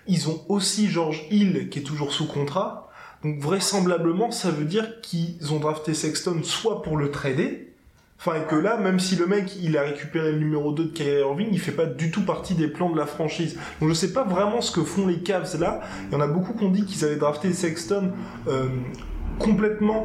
Ils 0.07 0.29
ont 0.29 0.45
aussi 0.49 0.88
George 0.88 1.25
Hill 1.31 1.68
qui 1.68 1.81
est 1.81 1.83
toujours 1.83 2.12
sous 2.12 2.27
contrat. 2.27 2.90
Donc 3.25 3.38
vraisemblablement, 3.38 4.31
ça 4.31 4.51
veut 4.51 4.64
dire 4.64 5.01
qu'ils 5.01 5.53
ont 5.53 5.61
drafté 5.61 5.95
Sexton 5.95 6.40
soit 6.42 6.83
pour 6.83 6.97
le 6.97 7.11
trader, 7.11 7.73
Enfin, 8.25 8.38
que 8.38 8.55
là, 8.55 8.77
même 8.77 9.01
si 9.01 9.16
le 9.16 9.27
mec, 9.27 9.57
il 9.61 9.77
a 9.77 9.83
récupéré 9.83 10.31
le 10.31 10.38
numéro 10.38 10.71
2 10.71 10.85
de 10.85 10.88
Kyrie 10.90 11.23
Irving, 11.23 11.49
il 11.51 11.59
fait 11.59 11.73
pas 11.73 11.87
du 11.87 12.12
tout 12.12 12.23
partie 12.23 12.55
des 12.55 12.68
plans 12.68 12.88
de 12.88 12.97
la 12.97 13.07
franchise. 13.07 13.59
Donc 13.81 13.88
je 13.88 13.95
sais 13.95 14.12
pas 14.12 14.23
vraiment 14.23 14.61
ce 14.61 14.71
que 14.71 14.85
font 14.85 15.09
les 15.09 15.18
Cavs 15.18 15.59
là. 15.59 15.81
Il 16.07 16.12
y 16.12 16.16
en 16.16 16.21
a 16.21 16.29
beaucoup 16.29 16.53
qui 16.53 16.62
ont 16.62 16.71
dit 16.71 16.85
qu'ils 16.85 17.05
avaient 17.05 17.16
drafté 17.16 17.53
Sexton 17.53 18.12
euh, 18.47 18.68
complètement 19.38 20.05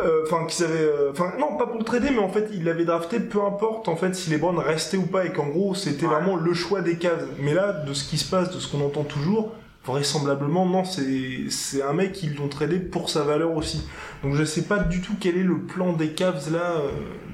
euh, 0.00 0.22
enfin 0.26 0.46
qu'ils 0.46 0.64
avaient 0.64 0.78
euh, 0.84 1.10
enfin 1.12 1.32
non 1.38 1.56
pas 1.56 1.66
pour 1.66 1.78
le 1.78 1.84
trader 1.84 2.10
mais 2.10 2.18
en 2.20 2.28
fait 2.30 2.48
ils 2.52 2.64
l'avaient 2.64 2.84
drafté 2.84 3.20
peu 3.20 3.42
importe 3.44 3.88
en 3.88 3.96
fait 3.96 4.14
si 4.14 4.30
les 4.30 4.38
Browns 4.38 4.58
restaient 4.58 4.96
ou 4.96 5.06
pas 5.06 5.24
et 5.26 5.32
qu'en 5.32 5.46
gros 5.48 5.74
c'était 5.74 6.06
Ouais. 6.06 6.14
vraiment 6.14 6.36
le 6.36 6.54
choix 6.54 6.80
des 6.80 6.96
Cavs 6.96 7.26
mais 7.38 7.54
là 7.54 7.72
de 7.72 7.92
ce 7.92 8.04
qui 8.08 8.18
se 8.18 8.28
passe 8.30 8.50
de 8.50 8.58
ce 8.60 8.68
qu'on 8.70 8.84
entend 8.84 9.04
toujours 9.04 9.52
vraisemblablement 9.84 10.64
non 10.66 10.84
c'est 10.84 11.50
c'est 11.50 11.82
un 11.82 11.92
mec 11.92 12.12
qu'ils 12.12 12.36
l'ont 12.36 12.48
tradé 12.48 12.78
pour 12.78 13.10
sa 13.10 13.22
valeur 13.22 13.50
aussi 13.52 13.86
donc 14.22 14.34
je 14.34 14.44
sais 14.44 14.62
pas 14.62 14.78
du 14.78 15.00
tout 15.02 15.14
quel 15.20 15.36
est 15.36 15.42
le 15.42 15.58
plan 15.60 15.92
des 15.92 16.12
Cavs 16.12 16.50
là 16.52 16.72
euh, 16.76 16.90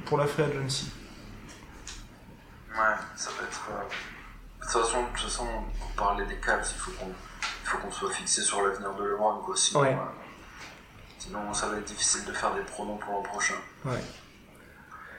pour 0.07 0.19
la 0.19 0.27
free 0.27 0.43
agency 0.45 0.91
Ouais, 2.71 2.95
ça 3.17 3.31
va 3.31 3.45
être. 3.47 3.69
euh, 3.73 3.83
De 4.61 4.63
toute 4.73 4.83
façon, 4.83 5.03
de 5.03 5.07
toute 5.09 5.25
façon, 5.29 5.45
pour 5.81 5.91
parler 6.07 6.25
des 6.27 6.37
Cavs, 6.37 6.61
il 6.65 6.79
faut 6.79 6.93
qu'on 6.93 7.09
il 7.11 7.67
faut 7.69 7.79
qu'on 7.79 7.91
soit 7.91 8.11
fixé 8.13 8.41
sur 8.43 8.63
l'avenir 8.63 8.95
de 8.95 9.03
LeBron, 9.05 9.41
quoi. 9.45 9.57
Sinon, 9.57 9.81
Ouais. 9.81 9.89
euh, 9.89 9.97
sinon, 11.29 11.53
ça 11.55 11.67
va 11.69 11.77
être 11.79 11.85
difficile 11.85 12.25
de 12.25 12.33
faire 12.33 12.55
des 12.55 12.63
pronoms 12.63 12.97
pour 12.97 13.13
l'an 13.15 13.23
prochain. 13.23 13.55
ouais 13.85 13.99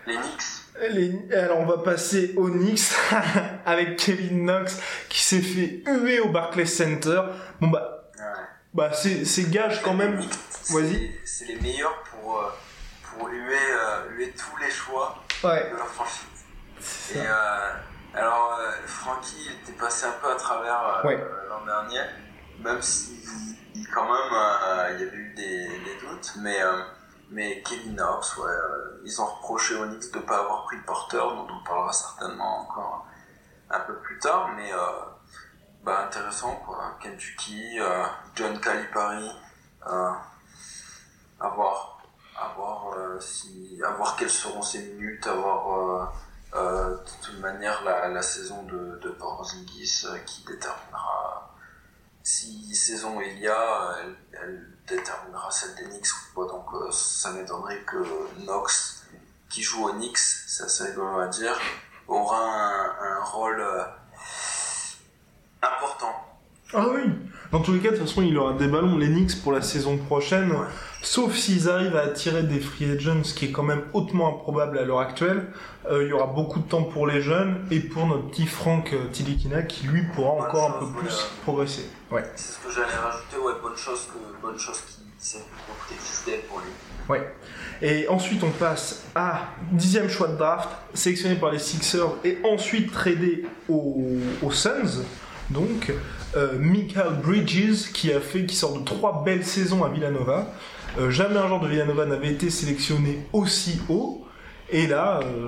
Les 0.08 0.16
Knicks, 0.16 0.44
Les- 0.92 1.36
Alors 1.36 1.60
on 1.60 1.66
va 1.66 1.78
passer 1.80 2.34
aux 2.38 2.50
Knicks 2.50 2.92
avec 3.66 3.98
Kevin 3.98 4.46
Knox 4.46 4.80
qui 5.10 5.22
s'est 5.22 5.42
fait 5.42 5.84
huer 5.88 6.20
au 6.20 6.30
Barclays 6.30 6.66
Center. 6.66 7.22
Bon 7.62 7.68
bah, 7.68 8.10
ouais. 8.18 8.24
bah 8.74 8.92
c'est 8.94 9.26
c'est 9.26 9.50
gage 9.50 9.82
quand 9.84 9.94
même. 9.94 10.20
Vas-y. 10.72 11.12
C'est 11.26 11.46
les 11.46 11.60
meilleurs 11.60 12.02
pour, 12.04 12.40
euh, 12.42 12.48
pour 13.04 13.28
huer, 13.30 13.56
euh, 13.72 14.10
huer 14.12 14.32
tous 14.38 14.58
les 14.58 14.72
choix 14.72 15.24
Ouais. 15.44 15.70
de 15.72 15.76
leur 15.78 15.88
franchise. 15.88 16.26
Et 17.16 17.18
euh, 17.20 17.74
alors, 18.14 18.58
euh, 18.60 18.72
Francky 18.86 19.36
il 19.48 19.52
était 19.70 19.78
passé 19.80 20.06
un 20.06 20.16
peu 20.22 20.32
à 20.32 20.36
travers 20.36 21.02
Ouais. 21.04 21.18
l'an 21.50 21.66
dernier, 21.66 22.00
même 22.64 22.82
si 22.82 23.58
il- 23.76 23.88
quand 23.90 24.04
même 24.04 24.34
euh, 24.34 24.92
il 24.94 25.00
y 25.02 25.08
avait 25.08 25.18
eu 25.18 25.34
des, 25.36 25.68
doutes, 26.02 26.34
mais, 26.38 26.62
euh, 26.62 26.82
mais 27.30 27.62
Kevin 27.64 27.96
Knox, 27.96 28.38
ouais, 28.38 28.52
ils 29.04 29.22
ont 29.22 29.26
reproché 29.26 29.76
Knicks 29.86 30.12
de 30.12 30.20
ne 30.20 30.24
pas 30.24 30.40
avoir 30.40 30.66
pris 30.66 30.78
le 30.78 30.84
porteur, 30.84 31.36
dont 31.36 31.48
on 31.54 31.64
parlera 31.64 31.94
certainement 31.94 32.62
encore 32.62 33.08
un 33.70 33.80
peu 33.82 33.96
plus 34.00 34.20
tard, 34.20 34.50
mais 34.56 34.72
bah, 35.84 36.06
intéressant 36.08 36.56
quoi. 36.66 36.98
Kentucky, 37.02 37.78
John 38.36 38.60
Calipari, 38.60 39.32
à 39.84 41.50
voir, 41.56 42.02
à 42.36 42.54
voir, 42.56 42.96
si, 43.22 43.80
à 43.86 43.92
quelles 44.18 44.30
seront 44.30 44.62
ses 44.64 44.82
minutes, 44.94 45.26
à 45.28 45.34
voir 45.34 46.12
euh, 46.56 46.96
de 46.96 47.26
toute 47.26 47.40
manière, 47.40 47.84
la, 47.84 48.22
saison 48.22 48.64
de, 48.64 49.00
de 49.02 49.10
euh, 50.06 50.18
qui 50.26 50.44
déterminera 50.46 51.54
si 52.30 52.76
saison 52.76 53.20
il 53.22 53.40
y 53.40 53.48
a, 53.48 53.96
elle, 54.34 54.68
déterminera 54.88 55.52
celle 55.52 55.76
des 55.76 55.86
Knicks 55.86 56.08
ou 56.08 56.36
pas. 56.36 56.52
Donc 56.52 56.66
euh, 56.74 56.92
ça 56.92 57.32
m'étonnerait 57.32 57.82
que 57.84 57.98
Knox, 58.40 59.04
qui 59.50 59.62
joue 59.62 59.88
aux 59.88 59.94
Knicks, 59.94 60.18
c'est 60.18 60.64
assez 60.64 60.86
rigolo 60.86 61.20
à 61.20 61.28
dire, 61.28 61.60
aura 62.08 62.40
un, 62.40 63.18
un 63.18 63.24
rôle 63.24 63.64
important. 65.62 66.14
Ah 66.74 66.88
oui 66.88 67.29
Dans 67.52 67.62
tous 67.62 67.74
les 67.74 67.80
cas, 67.80 67.90
de 67.90 67.96
toute 67.96 68.08
façon, 68.08 68.22
il 68.22 68.38
aura 68.38 68.54
des 68.54 68.68
ballons, 68.68 68.96
les 68.98 69.08
Knicks, 69.08 69.42
pour 69.42 69.52
la 69.52 69.64
saison 69.64 69.98
prochaine. 69.98 70.54
Sauf 71.02 71.36
s'ils 71.36 71.68
arrivent 71.68 71.96
à 71.96 72.02
attirer 72.02 72.44
des 72.44 72.60
free 72.60 72.92
agents, 72.92 73.24
ce 73.24 73.34
qui 73.34 73.46
est 73.46 73.52
quand 73.52 73.64
même 73.64 73.82
hautement 73.94 74.36
improbable 74.36 74.78
à 74.78 74.84
l'heure 74.84 75.00
actuelle. 75.00 75.48
Euh, 75.90 76.04
il 76.04 76.10
y 76.10 76.14
aura 76.14 76.28
beaucoup 76.28 76.60
de 76.60 76.68
temps 76.68 76.84
pour 76.84 77.08
les 77.08 77.22
jeunes 77.22 77.66
et 77.72 77.80
pour 77.80 78.06
notre 78.06 78.30
petit 78.30 78.46
Frank 78.46 78.94
euh, 78.94 79.08
Tilikina 79.12 79.64
qui 79.64 79.88
lui 79.88 80.04
pourra 80.14 80.32
encore 80.34 80.76
un 80.76 80.86
peu 80.86 81.00
plus 81.00 81.26
progresser. 81.42 81.90
Ouais. 82.12 82.24
C'est 82.36 82.54
ce 82.54 82.60
que 82.60 82.72
j'allais 82.72 82.94
rajouter, 82.94 83.38
ouais, 83.38 83.54
bonne 83.64 83.78
chose, 83.78 84.08
que, 84.14 84.42
bonne 84.46 84.60
chose 84.60 84.82
qui 84.82 85.02
s'est 85.18 85.40
pour 86.48 86.60
lui. 86.60 86.70
Ouais. 87.08 87.34
Et 87.82 88.08
ensuite, 88.10 88.44
on 88.44 88.52
passe 88.52 89.06
à 89.16 89.48
dixième 89.72 90.10
choix 90.10 90.28
de 90.28 90.36
draft, 90.36 90.70
sélectionné 90.94 91.36
par 91.36 91.52
les 91.52 91.60
Sixers 91.60 92.12
et 92.24 92.38
ensuite 92.44 92.92
tradé 92.92 93.48
aux, 93.68 94.04
aux 94.44 94.52
Suns. 94.52 95.04
Donc, 95.50 95.92
euh, 96.36 96.58
Michael 96.60 97.16
Bridges 97.24 97.92
qui 97.94 98.12
a 98.12 98.20
fait, 98.20 98.46
qui 98.46 98.56
sort 98.56 98.80
de 98.80 98.86
trois 98.86 99.24
belles 99.24 99.46
saisons 99.46 99.84
à 99.84 99.90
Villanova. 99.90 100.48
Euh, 100.98 101.12
jamais 101.12 101.38
un 101.38 101.48
joueur 101.48 101.60
de 101.60 101.68
Villanova 101.68 102.06
n'avait 102.06 102.32
été 102.32 102.50
sélectionné 102.50 103.20
aussi 103.34 103.80
haut. 103.90 104.26
Et 104.72 104.88
là. 104.88 105.22
Euh... 105.24 105.46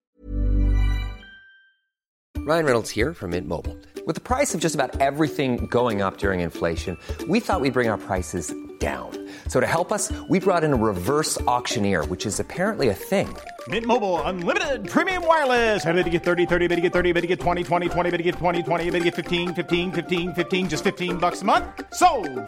Ryan 2.47 2.65
Reynolds 2.65 2.89
here 2.89 3.13
from 3.13 3.31
Mint 3.31 3.47
Mobile. 3.47 3.77
With 4.07 4.15
the 4.15 4.21
price 4.21 4.55
of 4.55 4.61
just 4.61 4.75
about 4.75 4.99
everything 4.99 5.67
going 5.69 6.01
up 6.01 6.17
during 6.17 6.39
inflation, 6.41 6.97
we 7.27 7.39
thought 7.39 7.61
we'd 7.61 7.73
bring 7.73 7.87
our 7.89 7.99
prices 7.99 8.51
down. 8.79 9.11
So 9.47 9.59
to 9.59 9.67
help 9.67 9.91
us, 9.91 10.11
we 10.27 10.39
brought 10.39 10.63
in 10.63 10.73
a 10.73 10.75
reverse 10.75 11.39
auctioneer, 11.41 12.05
which 12.05 12.25
is 12.25 12.39
apparently 12.39 12.89
a 12.89 12.95
thing. 12.95 13.27
Mint 13.67 13.85
Mobile 13.85 14.19
unlimited 14.23 14.89
premium 14.89 15.23
wireless. 15.27 15.85
Ready 15.85 16.01
to 16.01 16.09
get 16.09 16.23
30, 16.23 16.47
30, 16.47 16.67
bit 16.67 16.75
to 16.77 16.81
get 16.81 16.91
30, 16.93 17.11
bit 17.11 17.21
to 17.21 17.27
get 17.27 17.39
20, 17.39 17.63
20, 17.63 17.89
20, 17.89 18.09
bit 18.09 18.17
to 18.17 18.23
get 18.23 18.35
20, 18.35 18.63
20, 18.63 18.89
bit 18.89 18.97
to 18.97 19.03
get 19.03 19.13
15, 19.15 19.53
15, 19.53 19.91
15, 19.91 20.33
15 20.33 20.67
just 20.69 20.83
15 20.83 21.17
bucks 21.17 21.43
a 21.43 21.45
month. 21.45 21.65
So, 21.93 22.07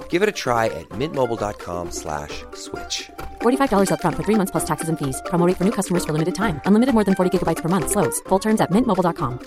Give 0.10 0.23
it 0.23 0.29
a 0.29 0.32
try 0.32 0.65
at 0.67 0.89
mintmobile.com/switch. 0.97 2.43
slash 2.56 3.12
$45 3.41 3.91
up 3.91 4.01
front 4.01 4.15
for 4.15 4.23
3 4.23 4.36
months 4.36 4.51
plus 4.51 4.65
taxes 4.65 4.89
and 4.89 4.97
fees. 4.97 5.21
Promo 5.25 5.45
rate 5.45 5.58
for 5.58 5.65
new 5.65 5.75
customers 5.79 6.03
for 6.03 6.13
limited 6.13 6.34
time. 6.34 6.60
Unlimited 6.65 6.95
more 6.95 7.03
than 7.03 7.13
40 7.13 7.29
gigabytes 7.38 7.62
per 7.62 7.69
month 7.69 7.91
slows. 7.91 8.19
Full 8.29 8.39
terms 8.39 8.60
at 8.60 8.71
mintmobile.com. 8.71 9.38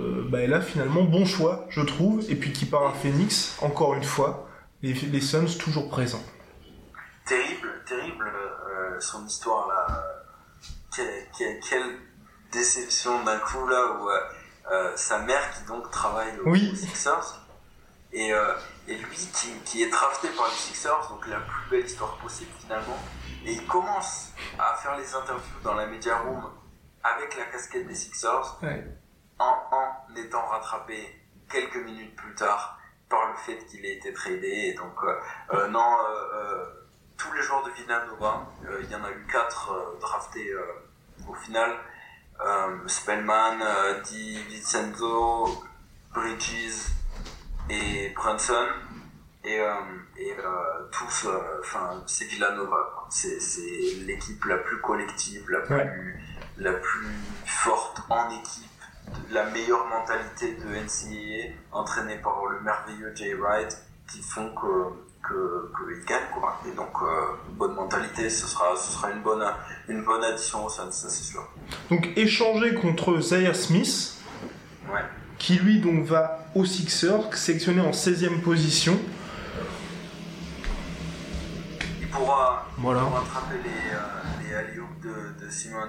Euh, 0.00 0.28
bah 0.30 0.46
là 0.46 0.60
finalement 0.60 1.02
bon 1.02 1.24
choix, 1.24 1.66
je 1.70 1.80
trouve, 1.80 2.24
et 2.30 2.36
puis 2.36 2.52
qui 2.52 2.64
part 2.66 2.86
à 2.86 2.92
Phoenix 2.92 3.56
encore 3.62 3.94
une 3.94 4.04
fois. 4.04 4.47
Les, 4.82 4.92
les 4.92 5.20
Suns 5.20 5.58
toujours 5.58 5.88
présents. 5.88 6.22
Terrible, 7.26 7.82
terrible 7.86 8.26
euh, 8.26 9.00
son 9.00 9.26
histoire 9.26 9.68
là. 9.68 10.04
quelle 11.36 11.98
déception 12.52 13.22
d'un 13.24 13.38
coup 13.38 13.66
là 13.66 13.92
où 13.92 14.08
euh, 14.08 14.20
euh, 14.70 14.96
sa 14.96 15.18
mère 15.20 15.50
qui 15.52 15.64
donc 15.64 15.90
travaille 15.90 16.38
aux 16.40 16.54
Sixers 16.54 17.44
et, 18.10 18.30
et 18.88 18.96
lui 18.96 19.16
qui, 19.16 19.52
qui, 19.66 19.82
est 19.82 19.90
drafté 19.90 20.28
par 20.28 20.46
les 20.46 20.54
Sixers, 20.54 21.08
donc 21.10 21.26
la 21.26 21.40
plus 21.40 21.70
belle 21.70 21.84
histoire 21.84 22.16
possible 22.16 22.50
finalement. 22.58 22.96
Et 23.44 23.52
il 23.52 23.66
commence 23.66 24.32
à 24.58 24.74
faire 24.76 24.96
les 24.96 25.14
interviews 25.14 25.60
dans 25.62 25.74
la 25.74 25.86
media 25.86 26.18
room 26.20 26.50
avec 27.04 27.36
la 27.36 27.44
casquette 27.44 27.86
des 27.86 27.94
Sixers 27.94 28.58
en, 29.38 29.44
en 29.70 30.14
étant 30.16 30.46
rattrapé 30.46 31.06
quelques 31.50 31.84
minutes 31.84 32.16
plus 32.16 32.34
tard 32.34 32.77
par 33.08 33.30
le 33.30 33.36
fait 33.36 33.64
qu'il 33.66 33.84
ait 33.84 33.96
été 33.96 34.12
tradé. 34.12 34.48
Et 34.48 34.74
donc, 34.74 34.94
euh, 35.02 35.14
euh, 35.54 35.68
non, 35.68 35.96
euh, 36.34 36.64
tous 37.16 37.32
les 37.32 37.42
joueurs 37.42 37.64
de 37.64 37.70
Villanova, 37.70 38.46
il 38.80 38.90
y 38.90 38.94
en 38.94 39.04
a 39.04 39.10
eu 39.10 39.26
quatre 39.30 39.96
draftés 40.00 40.54
au 41.28 41.34
final. 41.34 41.74
Spellman, 42.86 43.58
Di 44.04 44.40
Vincenzo, 44.44 45.64
Bridges 46.14 46.92
et 47.68 48.10
Brunson. 48.10 48.68
Et, 49.42 49.58
et 50.16 50.36
tous, 50.92 51.26
enfin, 51.60 52.04
c'est 52.06 52.26
Villanova. 52.26 53.06
C'est 53.10 53.40
l'équipe 54.06 54.44
la 54.44 54.58
plus 54.58 54.80
collective, 54.80 55.50
la 55.50 55.60
plus, 55.60 56.22
la 56.58 56.74
plus 56.74 57.08
forte 57.44 58.00
en 58.10 58.30
équipe 58.30 58.67
la 59.30 59.50
meilleure 59.50 59.86
mentalité 59.86 60.56
de 60.56 60.68
NCAA, 60.68 61.52
entraînée 61.72 62.16
par 62.16 62.44
le 62.46 62.60
merveilleux 62.60 63.12
Jay 63.14 63.34
Wright, 63.34 63.76
qui 64.10 64.22
font 64.22 64.50
que 64.54 65.08
gagnent 66.06 66.30
quoi. 66.32 66.60
Et 66.66 66.74
donc 66.74 66.92
euh, 67.02 67.06
bonne 67.52 67.74
mentalité, 67.74 68.30
ce 68.30 68.46
sera 68.46 68.74
ce 68.76 68.92
sera 68.92 69.10
une 69.10 69.22
bonne 69.22 69.44
une 69.88 70.04
bonne 70.04 70.24
addition 70.24 70.66
au 70.66 70.68
ça 70.68 70.88
c'est 70.90 71.10
sûr. 71.10 71.42
Donc 71.90 72.08
échanger 72.16 72.74
contre 72.74 73.20
Zaire 73.20 73.54
Smith, 73.54 74.14
qui 75.38 75.56
lui 75.58 75.80
donc 75.80 76.04
va 76.04 76.46
au 76.54 76.64
Sixers, 76.64 77.34
sélectionné 77.34 77.80
en 77.80 77.90
16e 77.90 78.40
position. 78.40 78.98
Il 82.00 82.08
pourra, 82.08 82.66
voilà. 82.78 83.02
rattraper 83.02 83.56
les, 83.62 84.50
euh, 84.50 84.64
les 84.64 84.76
de, 85.08 85.44
de 85.44 85.50
Simmons. 85.50 85.88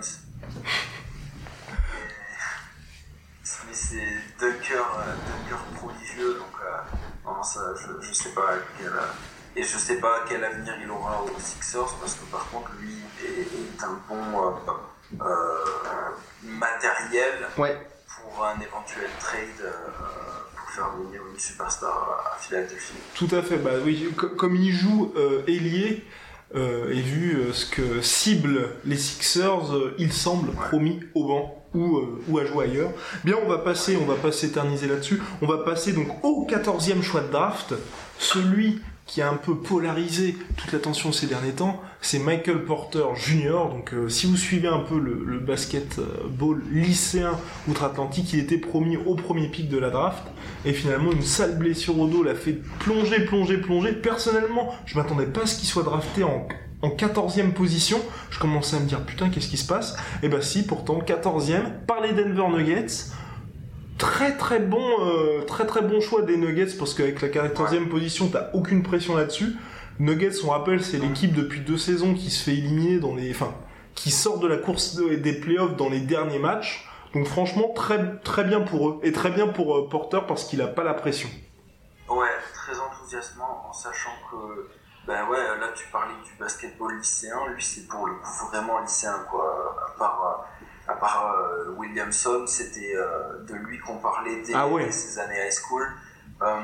Mais 3.67 3.73
c'est 3.73 3.97
Dunker, 4.39 4.85
euh, 4.99 5.75
prodigieux, 5.75 6.35
donc 6.35 6.55
euh, 6.63 7.43
ça, 7.43 7.73
je, 7.75 8.05
je 8.05 8.13
sais 8.13 8.29
pas 8.29 8.53
quel, 8.77 8.87
euh, 8.87 9.55
et 9.55 9.63
je 9.63 9.77
sais 9.77 9.95
pas 9.95 10.25
quel 10.27 10.43
avenir 10.43 10.73
il 10.81 10.89
aura 10.89 11.23
aux 11.23 11.39
Sixers 11.39 11.95
parce 11.99 12.15
que 12.15 12.25
par 12.25 12.49
contre 12.49 12.71
lui 12.79 12.95
est, 13.25 13.83
un 13.83 13.99
bon 14.07 14.55
matériel 16.43 17.47
pour 17.55 18.45
un 18.45 18.59
éventuel 18.59 19.09
trade 19.19 19.73
pour 20.55 20.69
faire 20.69 20.89
venir 20.91 21.21
une 21.31 21.39
superstar 21.39 22.33
à 22.33 22.37
Philadelphie. 22.37 22.93
Tout 23.15 23.29
à 23.31 23.41
fait, 23.41 23.57
bah 23.57 23.71
oui, 23.83 24.13
comme 24.15 24.55
il 24.55 24.71
joue 24.71 25.13
ailier. 25.47 26.05
et 26.53 27.01
vu 27.01 27.51
ce 27.53 27.65
que 27.65 28.01
cible 28.01 28.75
les 28.85 28.97
Sixers, 28.97 29.93
il 29.97 30.13
semble 30.13 30.51
promis 30.51 30.99
au 31.15 31.27
banc 31.27 31.58
ou, 31.73 31.97
euh, 31.97 32.21
ou 32.27 32.39
à 32.39 32.45
jouer 32.45 32.65
ailleurs. 32.65 32.91
Bien, 33.23 33.35
on 33.43 33.47
va 33.47 33.59
passer, 33.59 33.97
on 34.01 34.05
va 34.05 34.15
pas 34.15 34.31
s'éterniser 34.31 34.87
là-dessus. 34.87 35.21
On 35.41 35.47
va 35.47 35.59
passer 35.59 35.93
donc 35.93 36.07
au 36.23 36.45
14e 36.49 37.01
choix 37.01 37.21
de 37.21 37.31
draft, 37.31 37.73
celui 38.17 38.81
qui 39.09 39.23
a 39.23 39.29
un 39.29 39.37
peu 39.37 39.55
polarisé 39.55 40.37
toute 40.55 40.71
l'attention 40.71 41.11
ces 41.11 41.25
derniers 41.25 41.53
temps, 41.53 41.81
c'est 41.99 42.19
Michael 42.19 42.63
Porter 42.63 43.05
Jr. 43.15 43.69
Donc, 43.71 43.91
euh, 43.93 44.07
si 44.07 44.27
vous 44.27 44.37
suivez 44.37 44.67
un 44.67 44.81
peu 44.81 44.99
le, 44.99 45.23
le 45.25 45.39
basketball 45.39 46.61
lycéen 46.71 47.31
outre-Atlantique, 47.67 48.33
il 48.33 48.39
était 48.39 48.59
promis 48.59 48.97
au 48.97 49.15
premier 49.15 49.47
pic 49.47 49.67
de 49.67 49.79
la 49.79 49.89
draft, 49.89 50.21
et 50.63 50.73
finalement 50.73 51.11
une 51.11 51.23
sale 51.23 51.57
blessure 51.57 51.99
au 51.99 52.07
dos 52.07 52.21
l'a 52.21 52.35
fait 52.35 52.59
plonger, 52.79 53.25
plonger, 53.25 53.57
plonger. 53.57 53.93
Personnellement, 53.93 54.75
je 54.85 54.95
m'attendais 54.95 55.25
pas 55.25 55.41
à 55.41 55.45
ce 55.47 55.57
qu'il 55.57 55.67
soit 55.67 55.83
drafté 55.83 56.23
en 56.23 56.47
en 56.81 56.89
14e 56.89 57.51
position, 57.51 57.99
je 58.29 58.39
commençais 58.39 58.77
à 58.77 58.79
me 58.79 58.85
dire 58.85 59.01
putain 59.05 59.29
qu'est-ce 59.29 59.49
qui 59.49 59.57
se 59.57 59.67
passe? 59.67 59.93
Et 59.93 60.25
eh 60.25 60.29
bah 60.29 60.37
ben, 60.37 60.43
si, 60.43 60.65
pourtant 60.65 60.99
14e 60.99 61.85
par 61.85 62.01
les 62.01 62.13
Denver 62.13 62.47
Nuggets. 62.49 63.11
Très 63.97 64.37
très 64.37 64.59
bon, 64.59 64.81
euh, 65.01 65.41
très 65.45 65.65
très 65.65 65.81
bon 65.81 65.99
choix 65.99 66.21
des 66.21 66.37
Nuggets 66.37 66.73
parce 66.77 66.93
qu'avec 66.93 67.21
la 67.21 67.27
14e 67.27 67.89
position, 67.89 68.29
t'as 68.29 68.49
aucune 68.53 68.81
pression 68.81 69.15
là-dessus. 69.15 69.57
Nuggets, 69.99 70.45
on 70.45 70.51
rappelle, 70.51 70.81
c'est 70.81 70.99
l'équipe 70.99 71.33
depuis 71.33 71.59
deux 71.59 71.77
saisons 71.77 72.13
qui 72.13 72.29
se 72.29 72.41
fait 72.41 72.53
éliminer 72.53 72.99
dans 72.99 73.13
les, 73.13 73.31
enfin, 73.31 73.53
qui 73.95 74.11
sort 74.11 74.39
de 74.39 74.47
la 74.47 74.55
course 74.55 74.95
des 74.95 75.33
playoffs 75.33 75.75
dans 75.75 75.89
les 75.89 75.99
derniers 75.99 76.39
matchs. 76.39 76.87
Donc 77.13 77.25
franchement, 77.27 77.73
très 77.75 78.19
très 78.19 78.45
bien 78.45 78.61
pour 78.61 78.89
eux 78.89 78.99
et 79.03 79.11
très 79.11 79.31
bien 79.31 79.47
pour 79.47 79.75
euh, 79.75 79.89
Porter 79.89 80.19
parce 80.25 80.45
qu'il 80.45 80.61
a 80.61 80.67
pas 80.67 80.83
la 80.83 80.93
pression. 80.93 81.27
Ouais, 82.07 82.27
très 82.53 82.79
enthousiasmant 82.79 83.65
en 83.67 83.73
sachant 83.73 84.15
que 84.31 84.69
ben 85.09 85.27
ouais, 85.27 85.39
là 85.59 85.69
tu 85.75 85.87
parlais 85.87 86.13
du 86.23 86.31
basketball 86.39 86.95
lycéen, 86.95 87.47
lui 87.47 87.63
c'est 87.63 87.87
pour 87.87 88.05
le 88.05 88.13
coup 88.13 88.47
vraiment 88.51 88.79
lycéen 88.79 89.25
quoi. 89.27 89.75
À 89.87 89.97
part, 89.97 90.45
à 90.87 90.93
part 90.93 91.33
euh, 91.33 91.71
Williamson, 91.77 92.45
c'était 92.45 92.93
euh, 92.95 93.39
de 93.39 93.55
lui 93.55 93.79
qu'on 93.79 93.97
parlait 93.97 94.43
dès, 94.43 94.53
ah 94.53 94.67
ses 94.91 95.17
années 95.17 95.47
high 95.47 95.51
school. 95.51 95.87
Euh, 96.43 96.61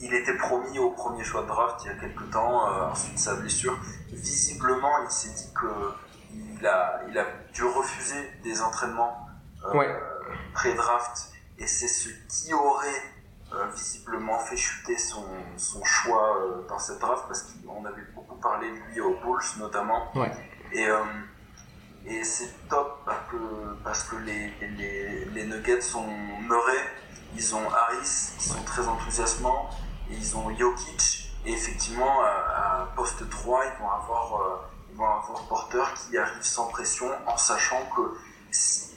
il 0.00 0.14
était 0.14 0.36
promis 0.36 0.78
au 0.78 0.90
premier 0.90 1.24
choix 1.24 1.42
de 1.42 1.48
draft 1.48 1.80
il 1.84 1.88
y 1.88 1.90
a 1.90 1.94
quelques 1.94 2.30
temps, 2.30 2.68
ensuite 2.88 3.18
sa 3.18 3.34
blessure. 3.34 3.76
Visiblement, 4.12 5.02
il 5.02 5.10
s'est 5.10 5.30
dit 5.30 5.52
qu'il 5.52 6.66
a, 6.66 7.00
il 7.08 7.18
a 7.18 7.26
dû 7.52 7.64
refuser 7.64 8.30
des 8.44 8.62
entraînements 8.62 9.26
pré-draft 10.54 11.32
et 11.58 11.66
c'est 11.66 11.88
ce 11.88 12.08
qui 12.28 12.54
aurait 12.54 13.02
visiblement 13.74 14.38
fait 14.38 14.56
chuter 14.56 14.96
son, 14.98 15.24
son 15.56 15.84
choix 15.84 16.64
dans 16.68 16.78
cette 16.78 16.98
draft 16.98 17.24
parce 17.28 17.42
qu'on 17.42 17.84
avait 17.84 18.02
beaucoup 18.14 18.36
parlé 18.36 18.70
de 18.70 18.76
lui 18.76 19.00
aux 19.00 19.16
Bulls 19.20 19.42
notamment. 19.58 20.10
Et, 20.72 20.88
et 22.06 22.24
c'est 22.24 22.68
top 22.68 23.02
parce 23.04 23.30
que, 23.30 23.36
parce 23.84 24.04
que 24.04 24.16
les, 24.16 24.52
les, 24.76 25.24
les 25.26 25.44
Nuggets 25.44 25.80
sont 25.80 26.06
meurés, 26.40 26.88
ils 27.36 27.54
ont 27.54 27.70
Harris 27.70 28.32
qui 28.38 28.48
sont 28.48 28.62
très 28.64 28.86
enthousiasmants, 28.88 29.70
et 30.10 30.14
ils 30.14 30.36
ont 30.36 30.54
Jokic, 30.56 31.32
et 31.46 31.52
effectivement 31.52 32.22
à, 32.22 32.88
poste 32.96 33.28
3 33.28 33.64
ils 33.64 33.82
vont 33.82 33.90
avoir, 33.90 34.40
euh, 34.40 34.56
ils 34.90 34.96
vont 34.96 35.06
avoir 35.06 35.42
Porter 35.48 35.84
qui 35.94 36.18
arrive 36.18 36.42
sans 36.42 36.66
pression 36.66 37.06
en 37.26 37.36
sachant 37.36 37.82
que 37.96 38.18
si 38.50 38.90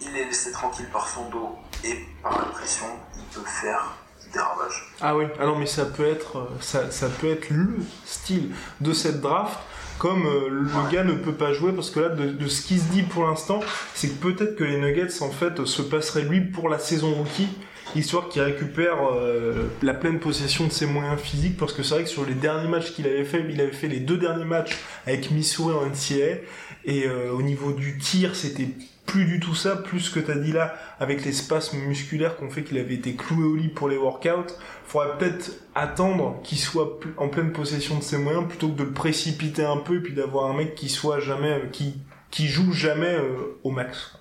il 0.00 0.16
est 0.16 0.24
laissé 0.24 0.52
tranquille 0.52 0.88
par 0.90 1.08
son 1.08 1.28
dos 1.30 1.56
et 1.82 2.06
par 2.22 2.38
la 2.38 2.44
pression, 2.46 2.86
peut 3.34 3.46
faire 3.46 3.94
des 4.32 4.38
ravages. 4.38 4.94
Ah 5.00 5.16
oui, 5.16 5.24
ah 5.38 5.46
non 5.46 5.56
mais 5.56 5.66
ça 5.66 5.84
peut 5.84 6.06
être, 6.06 6.38
euh, 6.38 6.46
ça, 6.60 6.90
ça 6.90 7.08
peut 7.08 7.30
être 7.30 7.50
le 7.50 7.76
style 8.04 8.50
de 8.80 8.92
cette 8.92 9.20
draft 9.20 9.58
comme 9.98 10.26
euh, 10.26 10.48
le 10.48 10.90
gars 10.90 11.04
ne 11.04 11.14
peut 11.14 11.34
pas 11.34 11.52
jouer 11.52 11.72
parce 11.72 11.90
que 11.90 12.00
là 12.00 12.08
de, 12.08 12.46
ce 12.48 12.62
qui 12.62 12.78
se 12.78 12.90
dit 12.90 13.02
pour 13.02 13.26
l'instant 13.26 13.60
c'est 13.94 14.08
que 14.08 14.20
peut-être 14.20 14.56
que 14.56 14.64
les 14.64 14.78
Nuggets 14.78 15.22
en 15.22 15.30
fait 15.30 15.64
se 15.64 15.82
passeraient 15.82 16.22
lui 16.22 16.40
pour 16.40 16.68
la 16.68 16.78
saison 16.78 17.14
rookie 17.14 17.48
histoire 17.94 18.28
qu'il 18.28 18.42
récupère 18.42 18.96
euh, 19.12 19.68
la 19.82 19.94
pleine 19.94 20.18
possession 20.18 20.66
de 20.66 20.72
ses 20.72 20.86
moyens 20.86 21.20
physiques 21.20 21.56
parce 21.56 21.72
que 21.72 21.82
c'est 21.82 21.94
vrai 21.94 22.04
que 22.04 22.10
sur 22.10 22.24
les 22.24 22.34
derniers 22.34 22.68
matchs 22.68 22.92
qu'il 22.92 23.06
avait 23.06 23.24
fait 23.24 23.44
il 23.48 23.60
avait 23.60 23.72
fait 23.72 23.88
les 23.88 24.00
deux 24.00 24.16
derniers 24.16 24.44
matchs 24.44 24.78
avec 25.06 25.30
Missouri 25.30 25.74
en 25.74 25.86
NCAA 25.86 26.38
et 26.86 27.06
euh, 27.06 27.30
au 27.32 27.42
niveau 27.42 27.72
du 27.72 27.98
tir 27.98 28.34
c'était 28.34 28.68
plus 29.06 29.26
du 29.26 29.40
tout 29.40 29.54
ça, 29.54 29.76
plus 29.76 30.00
ce 30.00 30.14
que 30.14 30.20
tu 30.20 30.30
as 30.30 30.34
dit 30.34 30.52
là, 30.52 30.74
avec 30.98 31.24
les 31.24 31.32
spasmes 31.32 31.78
musculaires 31.78 32.36
qu'on 32.36 32.50
fait 32.50 32.62
qu'il 32.64 32.78
avait 32.78 32.94
été 32.94 33.14
cloué 33.14 33.44
au 33.44 33.54
lit 33.54 33.68
pour 33.68 33.88
les 33.88 33.96
workouts, 33.96 34.54
faudrait 34.86 35.18
peut-être 35.18 35.52
attendre 35.74 36.40
qu'il 36.42 36.58
soit 36.58 36.98
en 37.16 37.28
pleine 37.28 37.52
possession 37.52 37.98
de 37.98 38.02
ses 38.02 38.18
moyens 38.18 38.48
plutôt 38.48 38.68
que 38.68 38.74
de 38.74 38.84
le 38.84 38.92
précipiter 38.92 39.64
un 39.64 39.76
peu 39.76 39.96
et 39.96 40.00
puis 40.00 40.14
d'avoir 40.14 40.50
un 40.50 40.54
mec 40.54 40.74
qui 40.74 40.88
soit 40.88 41.20
jamais, 41.20 41.52
euh, 41.52 41.66
qui, 41.70 42.00
qui 42.30 42.48
joue 42.48 42.72
jamais 42.72 43.14
euh, 43.14 43.58
au 43.62 43.70
max. 43.70 44.18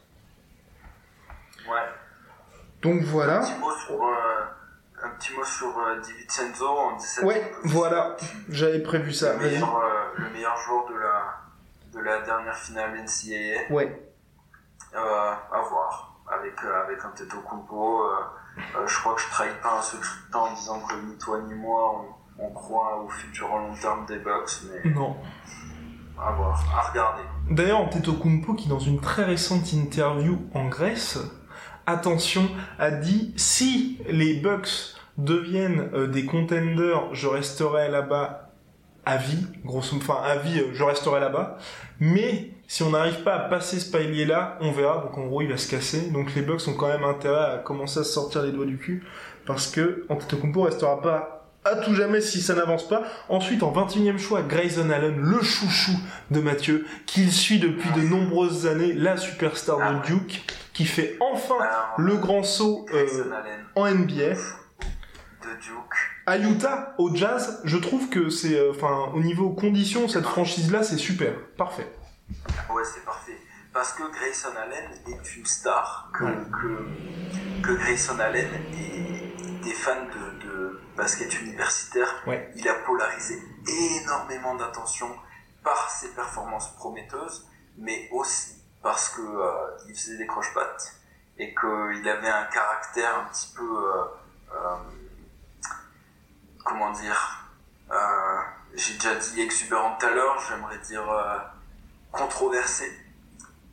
Ouais. 1.70 1.80
Donc 2.82 3.02
voilà. 3.04 3.38
Un 3.38 3.42
petit 3.42 3.60
mot 3.60 3.76
sur, 3.78 4.04
euh, 4.04 5.04
un 5.04 5.10
petit 5.12 5.34
mot 5.34 5.46
sur 5.46 5.74
DiVincenzo 6.04 6.68
en 6.68 6.98
17 6.98 7.24
Ouais, 7.24 7.52
voilà, 7.64 8.18
j'avais 8.50 8.80
prévu 8.80 9.14
ça. 9.14 9.34
Le 9.38 9.40
meilleur, 9.40 9.82
le 10.18 10.30
meilleur 10.30 10.58
joueur 10.58 10.86
de 10.90 10.96
la, 10.96 11.42
de 11.94 12.06
la 12.06 12.22
dernière 12.22 12.58
finale 12.58 12.92
NCAA. 13.02 13.74
Ouais. 13.74 14.13
Euh, 14.96 15.32
à 15.52 15.62
voir. 15.70 16.22
Avec, 16.32 16.54
euh, 16.64 16.84
avec 16.84 17.00
un 17.04 17.10
Teto 17.10 17.38
Kumpo, 17.50 18.04
euh, 18.04 18.88
je 18.88 19.00
crois 19.00 19.16
que 19.16 19.22
je 19.22 19.30
trahis 19.30 19.50
pas 19.62 19.80
un 19.80 20.32
temps 20.32 20.46
en 20.46 20.54
disant 20.54 20.80
que 20.82 20.96
ni 21.06 21.18
toi 21.18 21.40
ni 21.48 21.54
moi 21.54 22.06
on, 22.40 22.50
croit 22.52 23.04
au 23.04 23.10
futur 23.10 23.48
long 23.48 23.74
terme 23.80 24.06
des 24.06 24.20
Bucks, 24.20 24.62
mais. 24.70 24.92
Non. 24.92 25.18
À 26.20 26.32
voir, 26.32 26.64
à 26.76 26.90
regarder. 26.90 27.24
D'ailleurs, 27.50 27.80
Antetokounmpo, 27.80 28.54
qui 28.54 28.70
dans 28.70 28.80
une 28.80 29.02
très 29.02 29.24
récente 29.24 29.74
interview 29.74 30.40
en 30.54 30.68
Grèce, 30.68 31.18
attention, 31.88 32.48
a 32.78 32.92
dit 32.92 33.34
si 33.36 34.00
les 34.08 34.36
Bucks 34.36 34.96
deviennent 35.18 36.08
des 36.08 36.26
contenders, 36.26 37.14
je 37.14 37.28
resterai 37.28 37.90
là-bas 37.90 38.52
à 39.06 39.18
vie, 39.18 39.48
grosso 39.66 39.98
enfin 39.98 40.22
à 40.24 40.38
vie, 40.38 40.64
je 40.74 40.84
resterai 40.84 41.20
là-bas. 41.20 41.58
Mais 42.00 42.53
si 42.74 42.82
on 42.82 42.90
n'arrive 42.90 43.22
pas 43.22 43.36
à 43.36 43.40
passer 43.50 43.80
ce 43.80 43.92
palier 43.92 44.26
là, 44.26 44.58
on 44.60 44.72
verra. 44.72 44.98
Donc 45.04 45.16
en 45.20 45.28
gros, 45.28 45.44
il 45.44 45.48
va 45.48 45.58
se 45.58 45.70
casser. 45.70 46.10
Donc 46.10 46.34
les 46.34 46.42
Bucks 46.42 46.68
ont 46.68 46.74
quand 46.74 46.88
même 46.88 47.04
intérêt 47.04 47.54
à 47.54 47.58
commencer 47.60 48.00
à 48.00 48.04
se 48.04 48.12
sortir 48.12 48.42
les 48.42 48.52
doigts 48.52 48.66
du 48.66 48.80
cul 48.80 49.04
parce 49.46 49.68
que 49.68 50.08
Antetokounmpo 50.10 50.64
restera 50.64 51.00
pas 51.00 51.52
à 51.66 51.76
tout 51.76 51.94
jamais 51.94 52.20
si 52.20 52.42
ça 52.42 52.56
n'avance 52.56 52.88
pas. 52.88 53.04
Ensuite, 53.30 53.62
en 53.62 53.72
21e 53.72 54.18
choix, 54.18 54.42
Grayson 54.42 54.90
Allen, 54.90 55.20
le 55.20 55.44
chouchou 55.44 55.92
de 56.32 56.40
Mathieu, 56.40 56.88
qu'il 57.06 57.32
suit 57.32 57.60
depuis 57.60 57.92
de 57.92 58.02
nombreuses 58.02 58.66
années, 58.66 58.94
la 58.94 59.18
superstar 59.18 59.78
de 59.78 60.08
Duke, 60.08 60.42
qui 60.74 60.86
fait 60.86 61.16
enfin 61.20 61.60
le 62.00 62.18
grand 62.18 62.42
saut 62.42 62.88
euh, 62.92 63.06
en 63.76 63.88
NBA. 63.88 64.34
À 66.26 66.40
Utah, 66.40 66.96
au 66.98 67.14
Jazz, 67.14 67.62
je 67.66 67.78
trouve 67.78 68.10
que 68.10 68.30
c'est, 68.32 68.58
euh, 68.58 68.72
enfin, 68.72 69.12
au 69.14 69.20
niveau 69.20 69.52
conditions, 69.52 70.08
cette 70.08 70.26
franchise-là, 70.26 70.82
c'est 70.82 70.98
super, 70.98 71.34
parfait. 71.56 71.86
Ouais, 72.74 72.84
c'est 72.86 73.06
parfait. 73.06 73.38
Parce 73.72 73.94
que 73.94 74.04
Grayson 74.12 74.56
Allen 74.56 74.92
est 75.08 75.36
une 75.36 75.46
star, 75.46 76.10
que, 76.12 76.24
que, 77.62 77.74
Grayson 77.74 78.20
Allen 78.20 78.50
est 78.74 79.64
des 79.64 79.74
fans 79.74 80.06
de, 80.06 80.80
basket 80.96 81.42
universitaire. 81.42 82.24
Il 82.56 82.68
a 82.68 82.74
polarisé 82.86 83.42
énormément 84.02 84.56
d'attention 84.56 85.10
par 85.64 85.90
ses 85.90 86.10
performances 86.10 86.76
prometteuses, 86.76 87.48
mais 87.78 88.10
aussi 88.12 88.62
parce 88.84 89.10
que 89.10 89.22
euh, 89.22 89.78
il 89.88 89.96
faisait 89.96 90.18
des 90.18 90.28
croche-pattes 90.28 90.96
et 91.38 91.56
qu'il 91.56 92.10
avait 92.10 92.30
un 92.30 92.46
caractère 92.46 93.18
un 93.20 93.24
petit 93.26 93.54
peu, 93.56 93.64
euh, 93.64 94.04
euh, 94.54 94.76
comment 96.64 96.92
dire, 96.92 97.40
j'ai 98.76 98.94
déjà 98.96 99.16
dit 99.16 99.42
exubérant 99.42 99.96
tout 99.98 100.06
à 100.06 100.12
l'heure, 100.12 100.40
j'aimerais 100.48 100.80
dire 100.80 101.04
controversé, 102.14 102.90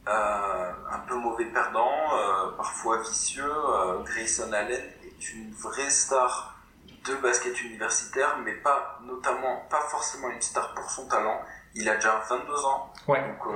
euh, 0.09 0.73
un 0.91 0.99
peu 1.01 1.15
mauvais 1.15 1.45
perdant, 1.45 1.93
euh, 2.15 2.51
parfois 2.57 3.01
vicieux. 3.03 3.45
Euh, 3.45 4.03
Grayson 4.03 4.53
Allen 4.53 4.83
est 5.05 5.33
une 5.33 5.53
vraie 5.53 5.91
star 5.91 6.57
de 7.05 7.15
basket 7.17 7.63
universitaire, 7.63 8.39
mais 8.45 8.55
pas 8.55 8.99
notamment, 9.05 9.67
pas 9.71 9.83
forcément 9.83 10.31
une 10.31 10.41
star 10.41 10.75
pour 10.75 10.91
son 10.91 11.07
talent. 11.07 11.41
Il 11.75 11.89
a 11.89 11.97
déjà 11.97 12.21
22 12.29 12.65
ans, 12.65 12.93
ouais. 13.07 13.21
donc 13.21 13.55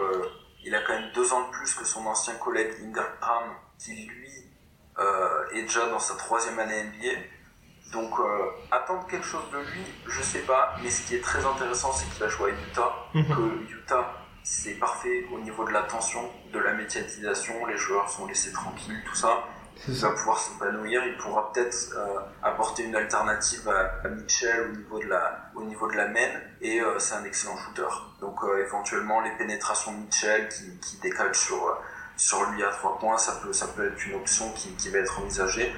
il 0.63 0.75
a 0.75 0.81
quand 0.83 0.93
même 0.93 1.11
deux 1.15 1.33
ans 1.33 1.49
de 1.49 1.51
plus 1.51 1.75
que 1.75 1.85
son 1.85 2.07
ancien 2.07 2.35
collègue 2.35 2.73
Ingram, 2.81 3.55
qui 3.79 4.07
lui 4.07 4.31
est 5.53 5.63
déjà 5.63 5.89
dans 5.89 5.99
sa 5.99 6.15
troisième 6.15 6.59
année 6.59 6.85
NBA. 6.85 7.93
Donc 7.93 8.15
attendre 8.71 9.07
quelque 9.09 9.27
chose 9.27 9.51
de 9.53 9.59
lui, 9.59 9.85
je 10.07 10.23
sais 10.23 10.41
pas, 10.41 10.77
mais 10.83 10.91
ce 10.91 11.07
qui 11.07 11.17
est 11.17 11.21
très 11.21 11.45
intéressant, 11.45 11.93
c'est 11.93 12.07
qu'il 12.07 12.21
va 12.21 12.29
jouer 12.29 12.53
à 12.53 12.55
Utah, 12.55 12.95
mhm. 13.15 13.27
que 13.27 13.73
Utah 13.73 14.24
c'est 14.45 14.75
parfait 14.75 15.27
au 15.33 15.39
niveau 15.41 15.65
de 15.65 15.71
l'attention, 15.71 16.31
de 16.53 16.59
la 16.59 16.75
médiatisation, 16.75 17.65
les 17.67 17.79
joueurs 17.79 18.09
sont 18.11 18.27
laissés 18.27 18.53
tranquilles, 18.53 19.03
tout 19.07 19.15
ça. 19.15 19.43
Il 19.89 19.95
va 19.95 20.11
pouvoir 20.11 20.39
s'épanouir, 20.39 21.05
il 21.05 21.17
pourra 21.17 21.51
peut-être 21.51 21.95
euh, 21.97 22.21
apporter 22.43 22.85
une 22.85 22.95
alternative 22.95 23.69
à, 23.69 24.09
Mitchell 24.09 24.71
au 24.71 24.77
niveau 24.77 24.99
de 25.01 25.07
la, 25.07 25.51
au 25.55 25.65
niveau 25.65 25.91
de 25.91 25.97
la 25.97 26.09
main, 26.09 26.29
et 26.61 26.81
euh, 26.81 26.99
c'est 26.99 27.15
un 27.15 27.25
excellent 27.25 27.57
shooter. 27.57 27.89
Donc 28.21 28.45
euh, 28.45 28.65
éventuellement 28.65 29.21
les 29.23 29.33
pénétrations 29.33 29.93
de 29.93 29.99
Mitchell 29.99 30.49
qui, 30.49 30.79
qui 30.79 30.99
décalent 30.99 31.35
sur, 31.35 31.81
sur 32.17 32.45
lui 32.51 32.63
à 32.63 32.69
trois 32.69 32.99
points, 32.99 33.19
ça 33.19 33.41
peut, 33.43 33.53
ça 33.53 33.67
peut 33.69 33.89
être 33.89 34.07
une 34.07 34.15
option 34.15 34.53
qui, 34.53 34.71
qui 34.77 34.91
va 34.91 34.99
être 34.99 35.19
envisagée. 35.21 35.75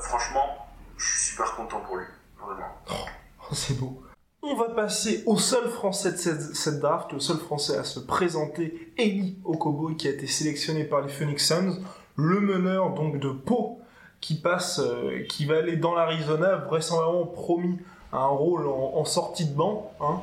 franchement, 0.00 0.68
je 0.96 1.04
suis 1.04 1.30
super 1.32 1.54
content 1.56 1.80
pour 1.80 1.96
lui, 1.96 2.06
vraiment. 2.38 2.78
Oh, 2.88 3.54
c'est 3.54 3.76
beau. 3.76 4.07
On 4.50 4.54
va 4.54 4.70
passer 4.70 5.22
au 5.26 5.36
seul 5.36 5.68
français 5.68 6.12
de 6.12 6.16
cette, 6.16 6.80
draft, 6.80 7.12
le 7.12 7.20
seul 7.20 7.36
français 7.36 7.76
à 7.76 7.84
se 7.84 8.00
présenter, 8.00 8.90
Eli 8.96 9.36
Okobo, 9.44 9.90
qui 9.90 10.08
a 10.08 10.10
été 10.10 10.26
sélectionné 10.26 10.84
par 10.84 11.02
les 11.02 11.10
Phoenix 11.10 11.46
Suns, 11.46 11.76
le 12.16 12.40
meneur 12.40 12.94
donc 12.94 13.20
de 13.20 13.28
Pau, 13.28 13.80
qui 14.22 14.36
passe, 14.36 14.78
euh, 14.78 15.22
qui 15.28 15.44
va 15.44 15.58
aller 15.58 15.76
dans 15.76 15.94
l'Arizona, 15.94 16.56
vraisemblablement 16.56 17.26
promis 17.26 17.76
un 18.10 18.24
rôle 18.24 18.66
en, 18.68 19.04
sortie 19.04 19.44
de 19.44 19.54
banc. 19.54 19.92
Hein. 20.00 20.22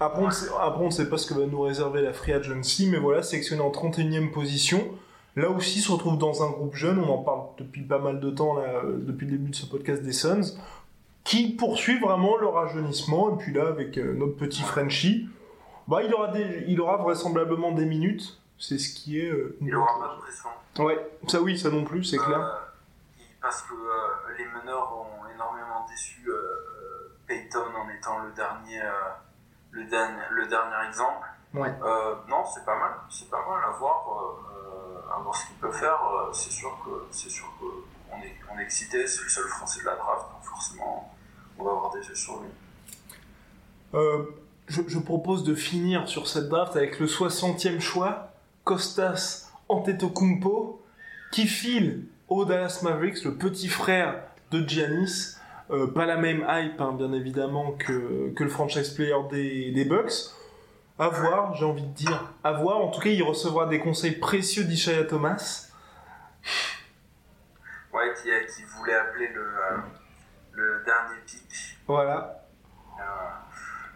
Après, 0.00 0.22
on 0.22 0.86
ne 0.86 0.90
sait 0.90 1.10
pas 1.10 1.18
ce 1.18 1.26
que 1.26 1.38
va 1.38 1.44
nous 1.44 1.60
réserver 1.60 2.00
la 2.00 2.14
Free 2.14 2.32
Agency, 2.32 2.88
mais 2.88 2.98
voilà, 2.98 3.22
sélectionné 3.22 3.60
en 3.60 3.70
31e 3.70 4.30
position. 4.30 4.82
Là 5.36 5.50
aussi, 5.50 5.80
se 5.80 5.92
retrouve 5.92 6.16
dans 6.16 6.42
un 6.42 6.50
groupe 6.50 6.74
jeune, 6.74 6.98
on 6.98 7.12
en 7.12 7.18
parle 7.18 7.42
depuis 7.58 7.82
pas 7.82 7.98
mal 7.98 8.18
de 8.18 8.30
temps, 8.30 8.56
euh, 8.58 8.96
depuis 8.98 9.26
le 9.26 9.32
début 9.32 9.50
de 9.50 9.56
ce 9.56 9.66
podcast 9.66 10.02
des 10.02 10.12
Suns 10.12 10.56
qui 11.24 11.54
poursuit 11.54 11.98
vraiment 11.98 12.36
le 12.36 12.46
rajeunissement. 12.46 13.34
Et 13.34 13.38
puis 13.38 13.52
là, 13.52 13.68
avec 13.68 13.98
euh, 13.98 14.14
notre 14.14 14.36
petit 14.36 14.62
Frenchie, 14.62 15.28
bah, 15.88 16.02
il, 16.02 16.12
aura 16.14 16.28
des, 16.28 16.64
il 16.68 16.80
aura 16.80 16.96
vraisemblablement 16.96 17.72
des 17.72 17.84
minutes. 17.84 18.40
C'est 18.58 18.78
ce 18.78 18.94
qui 18.94 19.20
est. 19.20 19.30
Euh, 19.30 19.56
il 19.60 19.74
aura 19.74 19.98
pas 19.98 20.14
de 20.14 20.20
pression. 20.20 20.48
Ouais, 20.78 21.10
ça 21.28 21.40
oui, 21.40 21.58
ça 21.58 21.70
non 21.70 21.84
plus, 21.84 22.04
c'est 22.04 22.18
clair. 22.18 22.38
Euh, 22.38 23.22
parce 23.40 23.62
que 23.62 23.74
les 24.36 24.44
meneurs 24.44 24.92
ont 24.94 25.26
énormément 25.34 25.86
déçu 25.88 26.28
Peyton 27.26 27.64
en 27.74 27.88
étant 27.88 28.18
le 28.18 28.32
dernier, 28.32 28.80
le 29.70 29.84
dernier, 29.84 30.22
le 30.30 30.46
dernier 30.46 30.88
exemple. 30.88 31.26
Ouais. 31.54 31.72
non, 32.28 32.44
c'est 32.44 32.64
pas 32.66 32.78
mal, 32.78 32.92
c'est 33.08 33.30
pas 33.30 33.42
mal 33.48 33.64
à 33.64 33.70
voir, 33.78 34.36
à 35.10 35.18
voir 35.20 35.34
ce 35.34 35.46
qu'il 35.46 35.56
peut 35.56 35.72
faire. 35.72 35.98
c'est 36.32 36.52
sûr 36.52 36.78
que, 36.84 37.06
c'est 37.10 37.30
sûr 37.30 37.46
que 37.58 37.64
on 38.12 38.58
est, 38.58 38.62
excité, 38.62 39.06
c'est 39.06 39.22
le 39.22 39.28
seul 39.28 39.44
français 39.44 39.80
de 39.80 39.86
la 39.86 39.96
draft, 39.96 40.26
donc 40.32 40.44
forcément 40.44 41.14
on 41.58 41.64
va 41.64 41.70
avoir 41.70 41.92
des 41.92 42.06
yeux 42.06 42.14
sur 42.14 42.40
lui. 42.40 42.48
Euh, 43.94 44.24
je, 44.68 44.98
propose 44.98 45.44
de 45.44 45.54
finir 45.54 46.08
sur 46.08 46.28
cette 46.28 46.48
draft 46.48 46.76
avec 46.76 47.00
le 47.00 47.06
60e 47.06 47.80
choix, 47.80 48.32
Kostas 48.64 49.50
Antetokounmpo, 49.68 50.82
qui 51.32 51.46
file 51.46 52.04
au 52.28 52.44
Dallas 52.44 52.80
Mavericks, 52.82 53.24
le 53.24 53.34
petit 53.34 53.68
frère 53.68 54.22
de 54.50 54.66
Giannis. 54.66 55.36
Euh, 55.70 55.86
pas 55.86 56.06
la 56.06 56.16
même 56.16 56.44
hype, 56.48 56.80
hein, 56.80 56.94
bien 56.96 57.12
évidemment, 57.12 57.72
que, 57.72 58.32
que 58.34 58.44
le 58.44 58.50
franchise 58.50 58.90
player 58.90 59.14
des, 59.30 59.70
des 59.70 59.84
Bucks. 59.84 60.32
À 60.98 61.08
voir, 61.08 61.54
j'ai 61.54 61.64
envie 61.64 61.82
de 61.82 61.94
dire. 61.94 62.32
À 62.44 62.52
voir. 62.52 62.78
En 62.78 62.88
tout 62.88 63.00
cas, 63.00 63.08
il 63.08 63.22
recevra 63.22 63.66
des 63.66 63.78
conseils 63.78 64.16
précieux 64.18 64.64
d'Ishaya 64.64 65.04
Thomas. 65.04 65.69
Ouais, 68.24 68.46
qui, 68.46 68.54
qui 68.54 68.62
voulait 68.64 68.94
appeler 68.94 69.28
le, 69.28 69.42
euh, 69.42 69.76
le 70.52 70.82
dernier 70.84 71.16
pic. 71.26 71.78
Voilà. 71.86 72.44
Euh, 72.98 73.02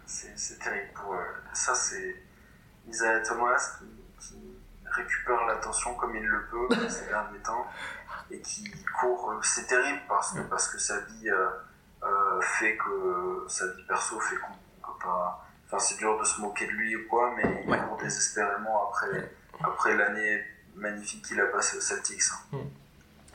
c'est 0.05 0.59
terrible 0.59 0.91
pour 0.93 1.13
eux. 1.15 1.35
Ça, 1.53 1.73
c'est 1.75 2.15
Isaiah 2.87 3.19
Thomas 3.21 3.77
qui, 3.79 4.27
qui 4.27 4.57
récupère 4.85 5.45
l'attention 5.45 5.93
comme 5.95 6.15
il 6.15 6.25
le 6.25 6.45
peut 6.47 6.67
ces 6.89 7.05
derniers 7.07 7.39
temps 7.39 7.65
et 8.31 8.39
qui 8.41 8.71
court. 8.99 9.33
C'est 9.43 9.67
terrible 9.67 10.01
parce 10.07 10.33
que, 10.33 10.41
parce 10.41 10.67
que 10.67 10.77
sa 10.79 10.99
vie 11.01 11.29
euh, 11.29 11.49
euh, 12.03 12.41
fait 12.41 12.77
que 12.77 13.45
sa 13.47 13.67
vie 13.67 13.83
perso 13.87 14.19
fait 14.19 14.37
qu'on 14.37 14.53
peut 14.93 14.99
pas. 15.05 15.41
Enfin, 15.67 15.79
c'est 15.79 15.97
dur 15.97 16.17
de 16.19 16.23
se 16.23 16.39
moquer 16.41 16.67
de 16.67 16.71
lui 16.71 16.95
ou 16.95 17.07
quoi, 17.07 17.33
mais 17.35 17.63
il 17.67 17.77
court 17.87 17.97
désespérément 17.97 18.87
après, 18.89 19.31
après 19.63 19.95
l'année 19.95 20.43
magnifique 20.75 21.25
qu'il 21.25 21.39
a 21.41 21.45
passée 21.47 21.77
au 21.77 21.81
Celtics. 21.81 22.21
hein. 22.53 22.57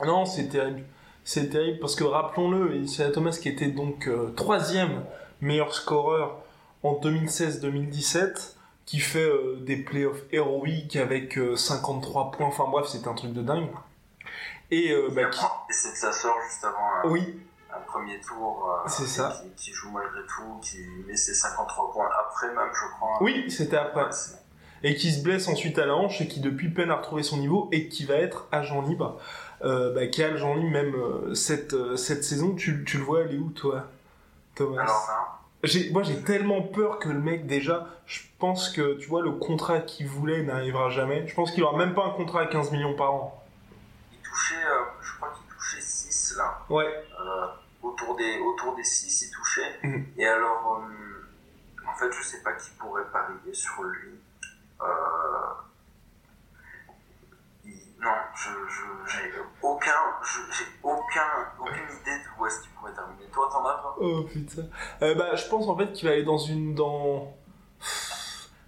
Non, 0.05 0.25
c'est 0.25 0.47
terrible. 0.47 0.83
C'est 1.23 1.49
terrible 1.49 1.79
parce 1.79 1.95
que 1.95 2.03
rappelons-le, 2.03 2.75
Isaiah 2.77 3.11
Thomas 3.11 3.37
qui 3.41 3.49
était 3.49 3.67
donc 3.67 4.07
euh, 4.07 4.33
troisième 4.35 5.03
meilleur 5.39 5.73
scoreur 5.73 6.37
en 6.83 6.93
2016-2017, 6.93 8.55
qui 8.85 8.99
fait 8.99 9.19
euh, 9.19 9.57
des 9.61 9.77
playoffs 9.77 10.23
héroïques 10.31 10.95
avec 10.95 11.37
euh, 11.37 11.55
53 11.55 12.31
points. 12.31 12.47
Enfin 12.47 12.65
bref, 12.69 12.87
c'est 12.87 13.07
un 13.07 13.13
truc 13.13 13.33
de 13.33 13.41
dingue. 13.41 13.69
Et 14.71 14.91
euh, 14.91 15.09
bah, 15.13 15.25
qui... 15.25 15.39
C'est 15.69 15.91
de 15.91 15.95
sa 15.97 16.11
sœur 16.11 16.35
juste 16.47 16.63
avant 16.63 16.77
un, 17.03 17.09
Oui, 17.09 17.39
un 17.71 17.79
premier 17.81 18.19
tour 18.21 18.69
euh, 18.69 18.87
C'est 18.87 19.05
ça. 19.05 19.41
Qui, 19.41 19.65
qui 19.65 19.73
joue 19.73 19.91
malgré 19.91 20.21
tout, 20.27 20.59
qui 20.61 20.77
met 21.07 21.15
ses 21.15 21.33
53 21.33 21.91
points 21.91 22.09
après 22.19 22.47
même, 22.47 22.69
je 22.73 22.95
crois. 22.95 23.17
oui, 23.21 23.51
c'était 23.51 23.77
après. 23.77 24.05
Ouais, 24.05 24.09
et 24.83 24.95
qui 24.95 25.11
se 25.11 25.23
blesse 25.23 25.47
ensuite 25.47 25.77
à 25.79 25.85
la 25.85 25.95
hanche 25.95 26.21
et 26.21 26.27
qui 26.27 26.39
depuis 26.39 26.69
peine 26.69 26.89
à 26.91 26.95
retrouver 26.95 27.23
son 27.23 27.37
niveau 27.37 27.69
et 27.71 27.87
qui 27.87 28.05
va 28.05 28.15
être 28.15 28.47
agent 28.51 28.81
libre. 28.81 29.19
Euh, 29.63 29.93
bah, 29.93 30.07
qui 30.07 30.21
est 30.21 30.25
agent 30.25 30.55
libre 30.55 30.71
même 30.71 30.95
euh, 30.95 31.35
cette, 31.35 31.73
euh, 31.73 31.95
cette 31.95 32.23
saison. 32.23 32.55
Tu, 32.55 32.83
tu 32.83 32.97
le 32.97 33.03
vois 33.03 33.21
aller 33.21 33.37
où 33.37 33.51
toi, 33.51 33.85
Thomas 34.55 34.81
Alors 34.81 35.39
J'ai- 35.63 35.91
Moi 35.91 36.01
j'ai 36.01 36.19
tellement 36.23 36.63
peur 36.63 36.97
que 36.97 37.09
le 37.09 37.19
mec 37.19 37.45
déjà, 37.45 37.87
je 38.07 38.21
pense 38.39 38.69
que 38.69 38.95
tu 38.97 39.07
vois 39.07 39.21
le 39.21 39.31
contrat 39.33 39.79
qu'il 39.81 40.07
voulait 40.07 40.41
n'arrivera 40.41 40.89
jamais. 40.89 41.27
Je 41.27 41.35
pense 41.35 41.51
qu'il 41.51 41.63
aura 41.63 41.77
même 41.77 41.93
pas 41.93 42.05
un 42.05 42.09
contrat 42.11 42.41
à 42.41 42.45
15 42.47 42.71
millions 42.71 42.95
par 42.95 43.13
an. 43.13 43.43
il 44.11 44.17
touchait, 44.27 44.55
euh, 44.55 44.79
je 45.03 45.15
crois 45.17 45.29
qu'il 45.35 45.45
touchait 45.55 45.81
6 45.81 46.33
là. 46.37 46.57
Ouais, 46.69 46.85
Euh, 47.19 47.45
autour 47.83 48.15
des 48.15 48.39
autour 48.39 48.75
des 48.75 48.83
6 48.83 49.27
il 49.27 49.31
touchait 49.31 49.79
Mhm. 49.83 50.05
et 50.17 50.25
alors 50.25 50.81
euh, 50.81 51.87
en 51.87 51.95
fait 51.95 52.11
je 52.11 52.23
sais 52.23 52.41
pas 52.41 52.53
qui 52.53 52.71
pourrait 52.79 53.05
parier 53.13 53.53
sur 53.53 53.83
lui 53.83 54.09
il- 57.65 57.71
non 58.01 58.09
je 58.35 58.49
j'ai 59.11 59.31
aucun 59.61 59.91
aucun 60.83 61.29
aucune 61.59 61.73
idée 62.01 62.17
de 62.17 62.39
où 62.41 62.45
est-ce 62.45 62.61
qu'il 62.61 62.71
pourrait 62.71 62.93
terminer 62.93 63.25
toi 63.31 63.49
t'en 63.51 63.65
as 63.65 63.73
toi? 63.81 63.95
Oh 63.99 64.23
putain. 64.23 64.63
Euh, 65.01 65.15
bah, 65.15 65.35
je 65.35 65.45
pense 65.47 65.67
en 65.67 65.77
fait 65.77 65.91
qu'il 65.93 66.07
va 66.07 66.13
aller 66.15 66.23
dans 66.23 66.37
une. 66.37 66.73
dans. 66.75 67.33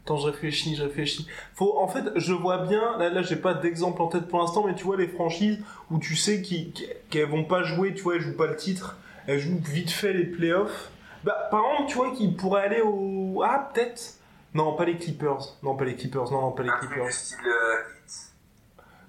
Attends, 0.05 0.17
je 0.17 0.27
réfléchis, 0.27 0.75
je 0.75 0.83
réfléchis. 0.83 1.27
Faut, 1.55 1.77
en 1.79 1.87
fait, 1.87 2.03
je 2.17 2.33
vois 2.33 2.57
bien. 2.65 2.97
Là, 2.97 3.09
là 3.09 3.21
j'ai 3.21 3.37
pas 3.37 3.53
d'exemple 3.53 4.01
en 4.01 4.07
tête 4.07 4.27
pour 4.27 4.39
l'instant, 4.39 4.65
mais 4.67 4.75
tu 4.75 4.83
vois 4.83 4.97
les 4.97 5.07
franchises 5.07 5.59
où 5.89 5.97
tu 5.97 6.15
sais 6.17 6.41
qu'elles 6.41 7.29
vont 7.29 7.45
pas 7.45 7.63
jouer, 7.63 7.93
tu 7.93 8.01
vois, 8.03 8.15
elles 8.15 8.21
jouent 8.21 8.35
pas 8.35 8.47
le 8.47 8.57
titre, 8.57 8.97
elles 9.27 9.39
jouent 9.39 9.61
vite 9.63 9.91
fait 9.91 10.11
les 10.13 10.25
playoffs. 10.25 10.89
Bah, 11.23 11.47
par 11.51 11.61
exemple, 11.63 11.89
tu 11.89 11.95
vois 11.95 12.11
qu'ils 12.11 12.35
pourraient 12.35 12.63
aller 12.63 12.81
au. 12.81 13.41
Ah, 13.45 13.69
peut-être. 13.73 14.15
Non, 14.53 14.75
pas 14.75 14.85
les 14.85 14.97
Clippers. 14.97 15.39
Non, 15.63 15.75
pas 15.75 15.85
les 15.85 15.95
Clippers. 15.95 16.31
Non, 16.31 16.51
pas 16.51 16.63
les 16.63 16.69
un 16.69 16.77
truc 16.77 16.89
Clippers. 16.91 17.07
du 17.07 17.11
style 17.13 17.37
euh, 17.47 17.75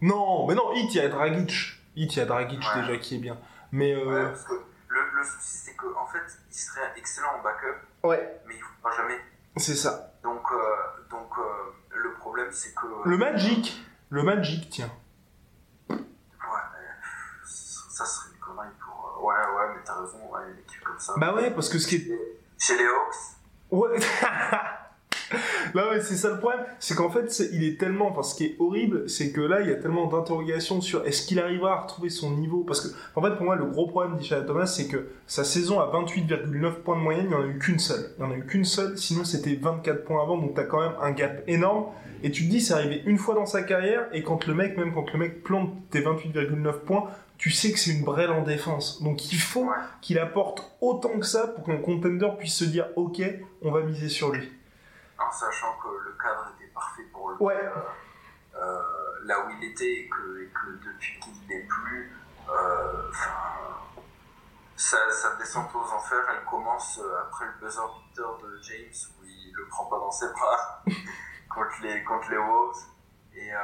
Non, 0.00 0.46
mais 0.46 0.54
non, 0.54 0.72
Hit, 0.72 0.94
il 0.94 0.96
y 0.96 1.00
a 1.00 1.09
Dragic. 1.09 1.80
Hit, 1.96 2.14
il 2.14 2.18
y 2.18 2.22
a 2.22 2.26
Dragic 2.26 2.61
Ouais. 2.61 2.80
déjà 2.83 2.96
qui 2.98 3.16
est 3.16 3.18
bien. 3.18 3.38
Mais. 3.72 3.94
ouais, 3.94 4.02
Euh... 4.02 4.28
parce 4.28 4.44
que 4.44 4.54
le, 4.88 5.00
le 5.16 5.24
souci 5.24 5.57
c'est 5.59 5.74
que 5.76 5.87
en 5.96 6.07
fait 6.07 6.22
il 6.50 6.57
serait 6.57 6.92
excellent 6.96 7.38
en 7.38 7.42
backup 7.42 7.76
Ouais. 8.04 8.40
mais 8.46 8.54
il 8.54 8.59
ne 8.61 8.83
pas 8.83 8.90
jamais 8.96 9.18
C'est 9.57 9.74
ça. 9.74 10.12
donc 10.22 10.42
euh, 10.52 10.57
donc 11.11 11.28
euh, 11.38 11.42
le 11.96 12.12
problème 12.14 12.48
c'est 12.52 12.72
que 12.74 12.87
Le 13.04 13.16
Magic. 13.16 13.76
Le 14.11 14.22
Magic, 14.22 14.68
tiens. 14.70 14.90
Ouais, 15.90 15.96
ça 17.44 18.04
serait 18.04 18.28
une 18.33 18.38
connerie 18.38 18.68
pour. 18.85 19.24
Ouais, 19.24 19.35
ouais, 19.35 19.74
mais 19.74 19.80
t'as 19.85 20.00
raison, 20.00 20.18
ouais, 20.30 20.42
une 20.52 20.59
équipe 20.61 20.83
comme 20.85 20.98
ça. 20.98 21.14
Bah 21.16 21.35
ouais, 21.35 21.50
parce 21.50 21.68
que 21.68 21.78
ce 21.78 21.87
qui 21.88 21.96
est... 21.96 22.18
Chez 22.59 22.76
les 22.78 22.87
Hawks, 22.87 23.14
Ouais. 23.70 23.98
Là, 25.75 25.88
mais 25.92 26.01
c'est 26.01 26.16
ça 26.16 26.31
le 26.31 26.38
problème, 26.38 26.61
c'est 26.79 26.94
qu'en 26.94 27.11
fait, 27.11 27.42
il 27.53 27.64
est 27.64 27.79
tellement, 27.79 28.11
enfin, 28.11 28.23
ce 28.23 28.35
qui 28.35 28.44
est 28.44 28.57
horrible, 28.59 29.09
c'est 29.09 29.33
que 29.33 29.40
là, 29.40 29.61
il 29.61 29.68
y 29.68 29.73
a 29.73 29.77
tellement 29.77 30.07
d'interrogations 30.07 30.81
sur 30.81 31.05
est-ce 31.07 31.27
qu'il 31.27 31.40
arrivera 31.40 31.73
à 31.73 31.81
retrouver 31.83 32.11
son 32.11 32.33
niveau, 32.33 32.64
parce 32.64 32.81
que, 32.81 32.88
en 33.14 33.23
fait, 33.23 33.37
pour 33.37 33.44
moi, 33.44 33.57
le 33.57 33.66
gros 33.66 33.87
problème 33.87 34.16
d'Ishaya 34.16 34.42
Thomas, 34.42 34.66
c'est 34.66 34.88
que 34.88 35.09
sa 35.27 35.44
saison 35.44 35.81
à 35.81 35.90
28,9 35.92 36.73
points 36.85 36.97
de 36.97 37.03
moyenne, 37.03 37.27
il 37.27 37.29
n'y 37.29 37.35
en 37.35 37.42
a 37.42 37.47
eu 37.47 37.59
qu'une 37.59 37.79
seule. 37.79 38.11
Il 38.18 38.25
n'y 38.25 38.31
en 38.31 38.35
a 38.35 38.38
eu 38.38 38.47
qu'une 38.47 38.64
seule, 38.64 38.97
sinon 38.99 39.25
c'était 39.25 39.55
24 39.55 40.05
points 40.05 40.23
avant, 40.23 40.38
donc 40.38 40.55
t'as 40.55 40.64
quand 40.64 40.81
même 40.81 40.97
un 41.01 41.11
gap 41.12 41.42
énorme. 41.47 41.87
Et 42.23 42.31
tu 42.31 42.47
te 42.47 42.51
dis, 42.51 42.61
c'est 42.61 42.75
arrivé 42.75 43.03
une 43.05 43.18
fois 43.18 43.35
dans 43.35 43.47
sa 43.47 43.62
carrière, 43.62 44.07
et 44.12 44.23
quand 44.23 44.47
le 44.47 44.55
mec, 44.55 44.77
même 44.77 44.94
quand 44.94 45.12
le 45.12 45.18
mec 45.18 45.42
plante 45.42 45.70
tes 45.90 46.01
28,9 46.01 46.73
points, 46.87 47.05
tu 47.37 47.51
sais 47.51 47.73
que 47.73 47.79
c'est 47.79 47.90
une 47.90 48.05
brêle 48.05 48.31
en 48.31 48.42
défense. 48.42 49.03
Donc 49.03 49.33
il 49.33 49.38
faut 49.38 49.68
qu'il 50.01 50.18
apporte 50.18 50.73
autant 50.81 51.18
que 51.18 51.27
ça 51.27 51.49
pour 51.49 51.64
qu'un 51.64 51.77
contender 51.77 52.29
puisse 52.38 52.55
se 52.55 52.64
dire, 52.64 52.87
ok, 52.97 53.23
on 53.62 53.70
va 53.70 53.83
miser 53.83 54.09
sur 54.09 54.33
lui. 54.33 54.51
En 55.18 55.31
sachant 55.31 55.77
que 55.83 55.88
le 56.05 56.12
cadre 56.22 56.50
était 56.57 56.70
parfait 56.72 57.05
pour 57.12 57.31
lui, 57.31 57.37
Ouais. 57.40 57.55
euh, 57.64 57.70
euh, 58.57 58.83
là 59.24 59.40
où 59.46 59.50
il 59.50 59.64
était, 59.70 59.85
et 59.85 60.09
que, 60.09 60.42
et 60.42 60.48
que 60.48 60.70
depuis 60.85 61.18
qu'il 61.20 61.46
n'est 61.48 61.66
plus, 61.66 62.12
euh, 62.50 63.11
sa, 64.77 65.11
sa 65.11 65.37
descente 65.37 65.74
aux 65.74 65.92
enfers, 65.92 66.24
elle 66.31 66.44
commence 66.44 66.98
euh, 67.03 67.20
après 67.22 67.46
le 67.46 67.53
buzzer 67.61 67.81
beater 68.09 68.38
de 68.42 68.59
James, 68.62 68.92
où 69.20 69.24
il 69.24 69.53
le 69.55 69.66
prend 69.68 69.87
pas 69.87 69.98
dans 69.98 70.11
ses 70.11 70.29
bras 70.33 70.83
contre 71.48 71.74
les, 71.83 72.03
contre 72.05 72.31
les 72.31 72.38
Wolves. 72.38 72.77
Et, 73.37 73.53
euh, 73.53 73.59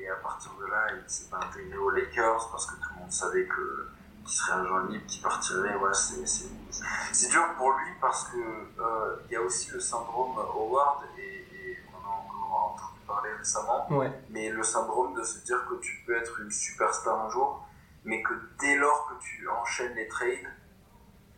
et 0.00 0.08
à 0.08 0.16
partir 0.16 0.52
de 0.54 0.66
là, 0.66 0.86
il 0.94 1.08
s'est 1.08 1.32
intégré 1.32 1.76
aux 1.76 1.90
Lakers 1.90 2.48
parce 2.50 2.66
que 2.66 2.74
tout 2.76 2.88
le 2.94 3.00
monde 3.00 3.12
savait 3.12 3.46
que 3.46 3.88
qu'il 4.24 4.34
serait 4.36 4.60
agent 4.60 4.78
libre, 4.86 5.06
qu'il 5.06 5.22
partirait. 5.22 5.74
Ouais, 5.76 5.90
c'est, 5.94 7.28
dur 7.28 7.44
pour 7.56 7.70
lui 7.72 7.90
parce 8.00 8.24
que 8.28 8.36
euh, 8.38 9.16
il 9.26 9.32
y 9.32 9.36
a 9.36 9.40
aussi 9.42 9.70
le 9.72 9.80
syndrome 9.80 10.38
Howard 10.38 11.02
et, 11.18 11.22
et 11.54 11.78
on 11.92 12.06
a 12.06 12.10
encore 12.10 12.74
entendu 12.74 13.00
parler 13.06 13.30
récemment, 13.34 13.86
Ouais. 13.92 14.10
mais 14.30 14.48
le 14.50 14.62
syndrome 14.62 15.14
de 15.14 15.22
se 15.24 15.38
dire 15.44 15.64
que 15.68 15.74
tu 15.76 16.02
peux 16.06 16.16
être 16.16 16.40
une 16.40 16.50
superstar 16.50 17.26
un 17.26 17.30
jour, 17.30 17.64
mais 18.04 18.22
que 18.22 18.34
dès 18.60 18.76
lors 18.76 19.06
que 19.08 19.22
tu 19.24 19.48
enchaînes 19.48 19.94
les 19.94 20.08
trades, 20.08 20.48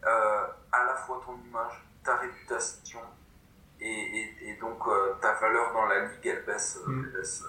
euh, 0.07 0.47
à 0.73 0.85
la 0.85 0.95
fois 0.97 1.21
ton 1.25 1.35
image, 1.49 1.85
ta 2.05 2.17
réputation 2.17 3.01
et, 3.81 3.87
et, 3.91 4.51
et 4.51 4.57
donc 4.57 4.87
euh, 4.87 5.15
ta 5.21 5.33
valeur 5.35 5.73
dans 5.73 5.87
la 5.87 6.05
ligue, 6.07 6.27
elle 6.27 6.45
baisse, 6.45 6.79
Mm. 6.87 7.05
elle 7.07 7.13
baisse 7.21 7.43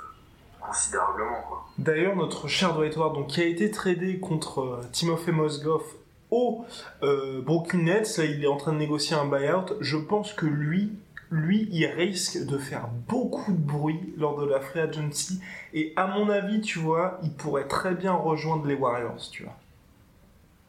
considérablement. 0.68 1.42
Quoi. 1.48 1.66
D'ailleurs, 1.78 2.16
notre 2.16 2.48
cher 2.48 2.74
Dwight 2.74 2.96
Howard, 2.98 3.16
donc, 3.16 3.28
qui 3.28 3.42
a 3.42 3.46
été 3.46 3.70
tradé 3.72 4.20
contre 4.20 4.62
euh, 4.62 4.82
Timofey 4.92 5.32
Mozgov 5.32 5.84
au 6.32 6.66
euh, 7.04 7.42
Brooklyn 7.42 7.84
Nets, 7.84 8.18
là, 8.18 8.26
il 8.26 8.44
est 8.44 8.48
en 8.48 8.58
train 8.58 8.74
de 8.74 8.78
négocier 8.78 9.16
un 9.16 9.26
buyout. 9.26 9.76
Je 9.82 9.98
pense 9.98 10.34
que 10.34 10.46
lui, 10.46 10.92
lui, 11.32 11.68
il 11.72 11.86
risque 11.86 12.46
de 12.46 12.58
faire 12.58 12.88
beaucoup 13.08 13.52
de 13.52 13.58
bruit 13.58 14.14
lors 14.18 14.40
de 14.40 14.46
la 14.46 14.60
free 14.60 14.80
agency. 14.80 15.42
Et 15.74 15.94
à 15.96 16.08
mon 16.08 16.30
avis, 16.30 16.62
tu 16.62 16.80
vois, 16.80 17.20
il 17.24 17.34
pourrait 17.34 17.68
très 17.68 17.94
bien 17.94 18.14
rejoindre 18.14 18.66
les 18.66 18.76
Warriors, 18.76 19.30
tu 19.32 19.44
vois. 19.44 19.58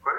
Ouais. 0.05 0.19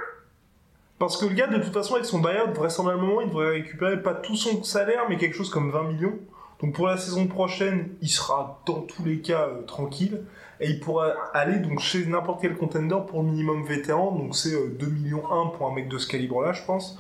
Parce 1.00 1.18
que 1.18 1.26
le 1.26 1.34
gars, 1.34 1.48
de 1.48 1.58
toute 1.58 1.74
façon, 1.74 1.96
avec 1.96 2.06
son 2.06 2.20
buyout, 2.20 2.54
vraisemblablement, 2.54 3.22
il 3.22 3.30
devrait 3.30 3.52
récupérer 3.52 4.02
pas 4.02 4.14
tout 4.14 4.36
son 4.36 4.64
salaire, 4.64 5.06
mais 5.10 5.18
quelque 5.18 5.36
chose 5.36 5.50
comme 5.50 5.72
20 5.72 5.84
millions. 5.84 6.20
Donc 6.62 6.74
pour 6.74 6.88
la 6.88 6.98
saison 6.98 7.28
prochaine, 7.28 7.90
il 8.02 8.10
sera 8.10 8.62
dans 8.66 8.82
tous 8.82 9.04
les 9.06 9.20
cas 9.20 9.48
euh, 9.48 9.62
tranquille. 9.64 10.24
Et 10.60 10.72
il 10.72 10.80
pourra 10.80 11.14
aller 11.34 11.60
donc 11.60 11.80
chez 11.80 12.06
n'importe 12.08 12.42
quel 12.42 12.56
contender 12.56 12.98
pour 13.08 13.22
le 13.22 13.30
minimum 13.30 13.64
vétéran. 13.64 14.12
Donc 14.12 14.36
c'est 14.36 14.54
euh, 14.54 14.76
2 14.80 14.88
millions 14.88 15.32
1 15.32 15.48
pour 15.58 15.68
un 15.68 15.74
mec 15.74 15.88
de 15.88 15.98
ce 15.98 16.08
calibre-là, 16.08 16.54
je 16.54 16.64
pense. 16.64 17.00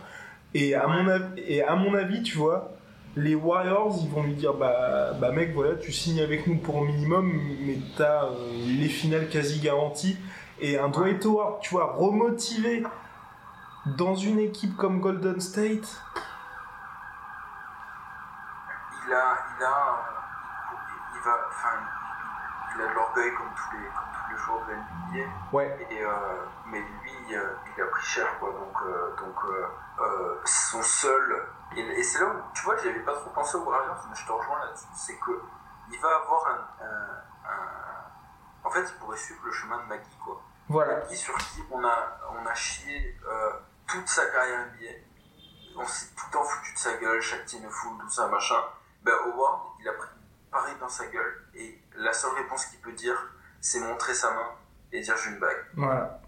Et 0.53 0.75
à, 0.75 0.87
mon 0.87 1.05
et 1.37 1.63
à 1.63 1.75
mon 1.75 1.93
avis, 1.93 2.23
tu 2.23 2.37
vois, 2.37 2.71
les 3.15 3.35
Warriors, 3.35 3.97
ils 4.01 4.09
vont 4.09 4.23
lui 4.23 4.33
dire 4.33 4.53
bah, 4.53 5.13
bah 5.19 5.31
mec, 5.31 5.53
voilà, 5.53 5.75
tu 5.75 5.91
signes 5.91 6.21
avec 6.21 6.47
nous 6.47 6.57
pour 6.57 6.83
un 6.83 6.85
minimum, 6.85 7.31
mais 7.65 7.77
t'as 7.97 8.25
euh, 8.25 8.35
les 8.79 8.87
finales 8.87 9.27
quasi 9.27 9.59
garanties. 9.59 10.17
Et 10.61 10.77
un 10.77 10.89
Dwight 10.89 11.25
Howard, 11.25 11.59
tu 11.61 11.71
vois, 11.71 11.93
remotivé 11.93 12.83
dans 13.97 14.15
une 14.15 14.39
équipe 14.39 14.75
comme 14.75 14.99
Golden 14.99 15.39
State, 15.39 16.01
il 19.07 19.13
a, 19.13 19.37
il 19.57 19.63
a, 19.63 19.99
il, 21.15 21.21
va, 21.21 21.37
enfin, 21.49 21.69
il 22.75 22.81
a 22.81 22.87
de 22.87 22.93
l'orgueil 22.93 23.33
comme 23.35 23.49
tous 23.55 23.77
les, 23.77 23.85
comme 23.87 24.11
tous 24.13 24.31
les 24.31 24.37
joueurs 24.37 24.65
de 24.65 24.73
NBA. 24.73 25.29
ouais, 25.53 25.87
Et, 25.89 26.03
euh, 26.03 26.45
mais 26.65 26.79
lui, 26.79 27.35
euh, 27.35 27.53
il 27.75 27.81
a 27.81 27.85
pris 27.87 28.03
cher, 28.05 28.27
quoi. 28.39 28.51
Donc, 28.51 28.81
euh, 28.85 29.15
donc 29.15 29.35
euh, 29.45 29.67
euh, 30.01 30.41
son 30.45 30.81
seul. 30.83 31.47
Et, 31.75 31.81
et 31.81 32.03
c'est 32.03 32.19
là 32.19 32.27
où, 32.27 32.41
tu 32.53 32.63
vois, 32.63 32.75
j'y 32.77 32.89
avais 32.89 32.99
pas 32.99 33.13
trop 33.15 33.29
pensé 33.31 33.55
aux 33.57 33.63
Warriors, 33.63 34.05
mais 34.09 34.15
je 34.15 34.25
te 34.25 34.31
rejoins 34.31 34.59
là-dessus. 34.59 34.85
C'est 34.95 35.17
que 35.19 35.41
il 35.89 35.99
va 36.01 36.09
avoir 36.17 36.47
un, 36.47 36.85
un- 36.85 37.49
un- 37.49 38.67
En 38.67 38.69
fait, 38.69 38.83
il 38.83 38.93
pourrait 38.99 39.17
suivre 39.17 39.41
le 39.45 39.51
chemin 39.51 39.77
de 39.79 39.83
Maggie, 39.83 40.17
quoi. 40.23 40.41
voilà. 40.69 40.97
Maggie 40.97 41.15
sur 41.17 41.35
qui 41.37 41.63
on 41.71 41.83
a, 41.85 42.17
on 42.31 42.45
a 42.45 42.53
chié 42.53 43.17
euh, 43.25 43.51
toute 43.87 44.07
sa 44.07 44.25
carrière 44.27 44.65
NBA. 44.67 45.79
On 45.79 45.85
s'est 45.85 46.07
tout 46.15 46.25
le 46.27 46.31
temps 46.33 46.43
foutu 46.43 46.73
de 46.73 46.77
sa 46.79 46.93
gueule, 46.97 47.21
chaque 47.21 47.45
team 47.45 47.69
full, 47.69 47.97
tout 47.99 48.09
ça, 48.09 48.27
machin. 48.27 48.61
Ben, 49.07 49.31
Howard, 49.31 49.61
il 49.81 49.87
a 49.87 49.93
pris 49.93 50.09
pareil 50.51 50.73
dans 50.79 50.89
sa 50.89 51.05
gueule. 51.07 51.43
Et 51.55 51.79
la 51.97 52.11
seule 52.11 52.31
réponse 52.35 52.65
qu'il 52.65 52.79
peut 52.79 52.91
dire, 52.91 53.15
c'est 53.61 53.79
montrer 53.79 54.13
sa 54.13 54.31
main 54.31 54.49
et 54.91 55.01
dire 55.01 55.15
j'ai 55.23 55.31
une 55.31 55.39
bague. 55.39 55.65
Voilà. 55.75 56.19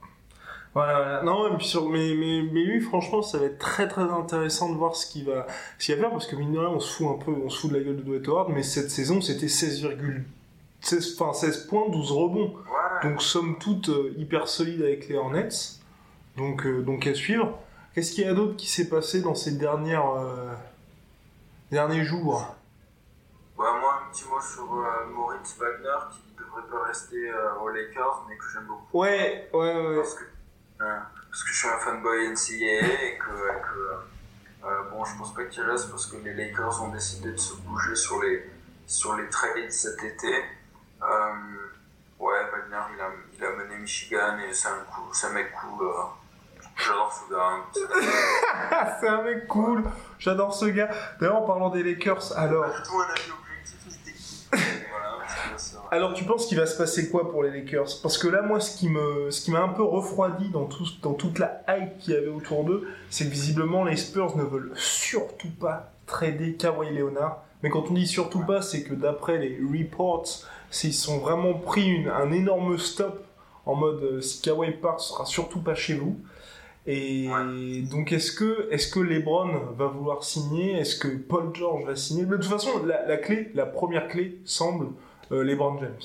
Voilà. 0.74 1.24
Non, 1.24 1.52
et 1.52 1.58
puis 1.58 1.66
sur, 1.66 1.90
mais, 1.90 2.14
mais, 2.16 2.44
mais 2.54 2.64
lui, 2.64 2.80
franchement, 2.80 3.22
ça 3.22 3.40
va 3.40 3.46
être 3.46 3.58
très 3.58 3.88
très 3.88 4.04
intéressant 4.04 4.70
de 4.72 4.78
voir 4.78 4.96
ce 4.96 5.08
qu'il 5.08 5.26
va, 5.26 5.42
va 5.42 5.48
faire, 5.78 6.10
parce 6.12 6.28
que 6.28 6.36
mine 6.36 6.54
de 6.54 6.60
rien, 6.60 6.70
on 6.70 6.80
se 6.80 6.96
fout 6.96 7.08
un 7.08 7.24
peu, 7.24 7.32
on 7.32 7.50
se 7.50 7.60
fout 7.60 7.72
de 7.72 7.78
la 7.78 7.84
gueule 7.84 7.98
de 7.98 8.02
Dwight 8.04 8.28
Howard, 8.28 8.50
mais 8.50 8.64
cette 8.64 8.92
saison, 8.92 9.20
c'était 9.20 9.48
16,16 9.48 11.22
enfin, 11.22 11.34
16 11.34 11.66
points, 11.68 11.90
12 11.90 12.12
rebonds. 12.12 12.54
Voilà. 12.68 13.02
Donc, 13.04 13.22
somme 13.22 13.58
toute, 13.58 13.90
euh, 13.90 14.14
hyper 14.18 14.48
solide 14.48 14.82
avec 14.84 15.10
les 15.10 15.16
Hornets. 15.16 15.50
Donc, 16.38 16.66
euh, 16.66 16.82
donc 16.82 17.08
à 17.08 17.14
suivre. 17.14 17.58
Qu'est-ce 17.94 18.14
qu'il 18.14 18.24
y 18.24 18.28
a 18.28 18.34
d'autre 18.34 18.56
qui 18.56 18.70
s'est 18.70 18.88
passé 18.88 19.22
dans 19.22 19.36
ces 19.36 19.54
dernières, 19.54 20.08
euh, 20.12 20.54
derniers 21.72 22.04
jours? 22.04 22.56
Bah, 23.60 23.74
moi, 23.82 24.02
un 24.08 24.12
petit 24.12 24.26
mot 24.28 24.40
sur 24.40 24.74
euh, 24.74 25.06
Moritz 25.08 25.58
Wagner 25.58 25.98
qui 26.12 26.24
ne 26.34 26.44
devrait 26.46 26.64
pas 26.72 26.84
rester 26.88 27.30
euh, 27.30 27.56
aux 27.56 27.68
Lakers, 27.70 28.26
mais 28.30 28.38
que 28.38 28.46
j'aime 28.54 28.64
beaucoup. 28.66 28.98
Ouais, 29.00 29.50
ouais, 29.54 29.76
ouais. 29.88 29.96
Parce 29.98 30.14
que, 30.16 30.24
euh, 30.82 30.98
parce 31.30 31.44
que 31.44 31.50
je 31.50 31.58
suis 31.58 31.68
un 31.68 31.78
fanboy 31.80 32.30
NCAA 32.30 33.04
et 33.04 33.18
que, 33.18 34.66
euh, 34.66 34.84
bon, 34.92 35.04
je 35.04 35.18
pense 35.18 35.34
pas 35.34 35.44
qu'il 35.44 35.62
reste 35.64 35.90
parce 35.92 36.06
que 36.06 36.16
les 36.18 36.34
Lakers 36.34 36.82
ont 36.84 36.88
décidé 36.88 37.32
de 37.34 37.38
se 37.38 37.56
bouger 37.58 37.96
sur 37.96 38.22
les, 38.22 38.50
sur 38.88 39.16
les 39.18 39.28
trades 39.30 39.70
cet 39.72 40.02
été. 40.06 40.44
Ouais, 42.18 42.50
Wagner, 42.52 42.84
il 42.96 43.02
a, 43.02 43.10
il 43.38 43.46
a 43.46 43.52
mené 43.52 43.78
Michigan 43.78 44.38
et 44.40 44.54
c'est 44.54 44.68
un, 44.68 44.84
cool, 44.94 45.12
un 45.24 45.34
mec 45.34 45.52
cool. 45.54 45.88
J'adore 46.78 47.14
ce 47.14 47.34
gars. 47.34 47.50
hein. 47.50 48.96
C'est 49.02 49.08
un 49.08 49.22
mec 49.22 49.48
cool. 49.48 49.84
J'adore 50.18 50.54
ce 50.54 50.66
gars. 50.66 50.90
D'ailleurs, 51.20 51.38
en 51.38 51.46
parlant 51.46 51.70
des 51.70 51.84
Lakers, 51.84 52.38
alors. 52.38 52.66
Pas 52.72 52.78
du 52.78 52.84
tout 52.84 53.00
un 53.00 53.04
avis 53.10 53.32
objectif, 53.32 53.80
mais 53.86 53.92
c'était 53.92 54.12
cool. 54.52 54.86
Voilà, 54.90 55.14
un 55.16 55.26
petit 55.26 55.50
peu 55.52 55.58
ça. 55.58 55.79
Alors 55.92 56.14
tu 56.14 56.24
penses 56.24 56.46
qu'il 56.46 56.58
va 56.58 56.68
se 56.68 56.78
passer 56.78 57.10
quoi 57.10 57.32
pour 57.32 57.42
les 57.42 57.50
Lakers? 57.50 58.00
Parce 58.04 58.18
que 58.20 58.28
là, 58.28 58.44
moi, 58.44 58.60
ce 58.60 58.78
qui 58.78 58.90
me, 58.90 59.32
ce 59.32 59.42
qui 59.42 59.50
m'a 59.52 59.62
un 59.64 59.70
peu 59.70 59.82
refroidi 59.84 60.50
dans 60.50 60.66
tout, 60.66 60.86
dans 61.02 61.14
toute 61.14 61.40
la 61.40 61.64
hype 61.68 61.98
qu'il 61.98 62.14
y 62.14 62.18
avait 62.18 62.28
autour 62.28 62.64
d'eux, 62.64 62.88
c'est 63.10 63.26
que 63.26 63.32
visiblement 63.32 63.84
les 63.84 63.96
Spurs 63.96 64.38
ne 64.38 64.44
veulent 64.44 64.72
surtout 64.76 65.50
pas 65.60 65.92
trader 66.06 66.54
Kawhi 66.54 66.94
Leonard. 66.96 67.44
Mais 67.64 67.70
quand 67.72 67.90
on 67.90 67.94
dit 67.94 68.06
surtout 68.08 68.46
pas, 68.46 68.62
c'est 68.62 68.84
que 68.84 68.94
d'après 68.94 69.40
les 69.40 69.58
reports, 69.60 70.26
ils 70.84 70.94
sont 70.94 71.18
vraiment 71.18 71.56
pris 71.56 71.88
une- 71.88 72.10
un 72.10 72.32
énorme 72.32 72.78
stop 72.78 73.26
en 73.66 73.74
mode 73.76 74.02
euh, 74.04 74.22
si 74.22 74.42
Kawhi 74.42 74.72
part, 74.74 75.00
ce 75.00 75.10
sera 75.10 75.26
surtout 75.26 75.60
pas 75.62 75.76
chez 75.76 75.96
vous. 75.96 76.18
Et 76.88 77.28
donc 77.92 78.12
est-ce 78.14 78.32
que 78.32 78.68
est-ce 78.72 78.88
que 78.92 79.00
LeBron 79.00 79.50
va 79.78 79.88
vouloir 79.88 80.24
signer? 80.24 80.78
Est-ce 80.80 80.96
que 80.98 81.08
Paul 81.10 81.50
George 81.54 81.84
va 81.86 81.96
signer? 81.96 82.26
De 82.26 82.36
toute 82.36 82.46
façon, 82.46 82.70
la, 82.86 83.06
la 83.06 83.18
clé, 83.18 83.52
la 83.54 83.66
première 83.66 84.08
clé 84.08 84.40
semble 84.46 84.88
euh, 85.32 85.44
LeBron 85.44 85.78
James, 85.80 86.02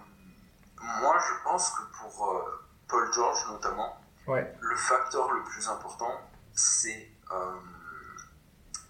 moi 1.01 1.17
je 1.19 1.43
pense 1.43 1.71
que 1.71 1.81
pour 1.97 2.45
Paul 2.87 3.13
George 3.13 3.39
notamment, 3.49 3.95
Ouais. 4.27 4.55
le 4.59 4.75
facteur 4.75 5.31
le 5.31 5.43
plus 5.43 5.67
important, 5.67 6.21
c'est 6.53 7.11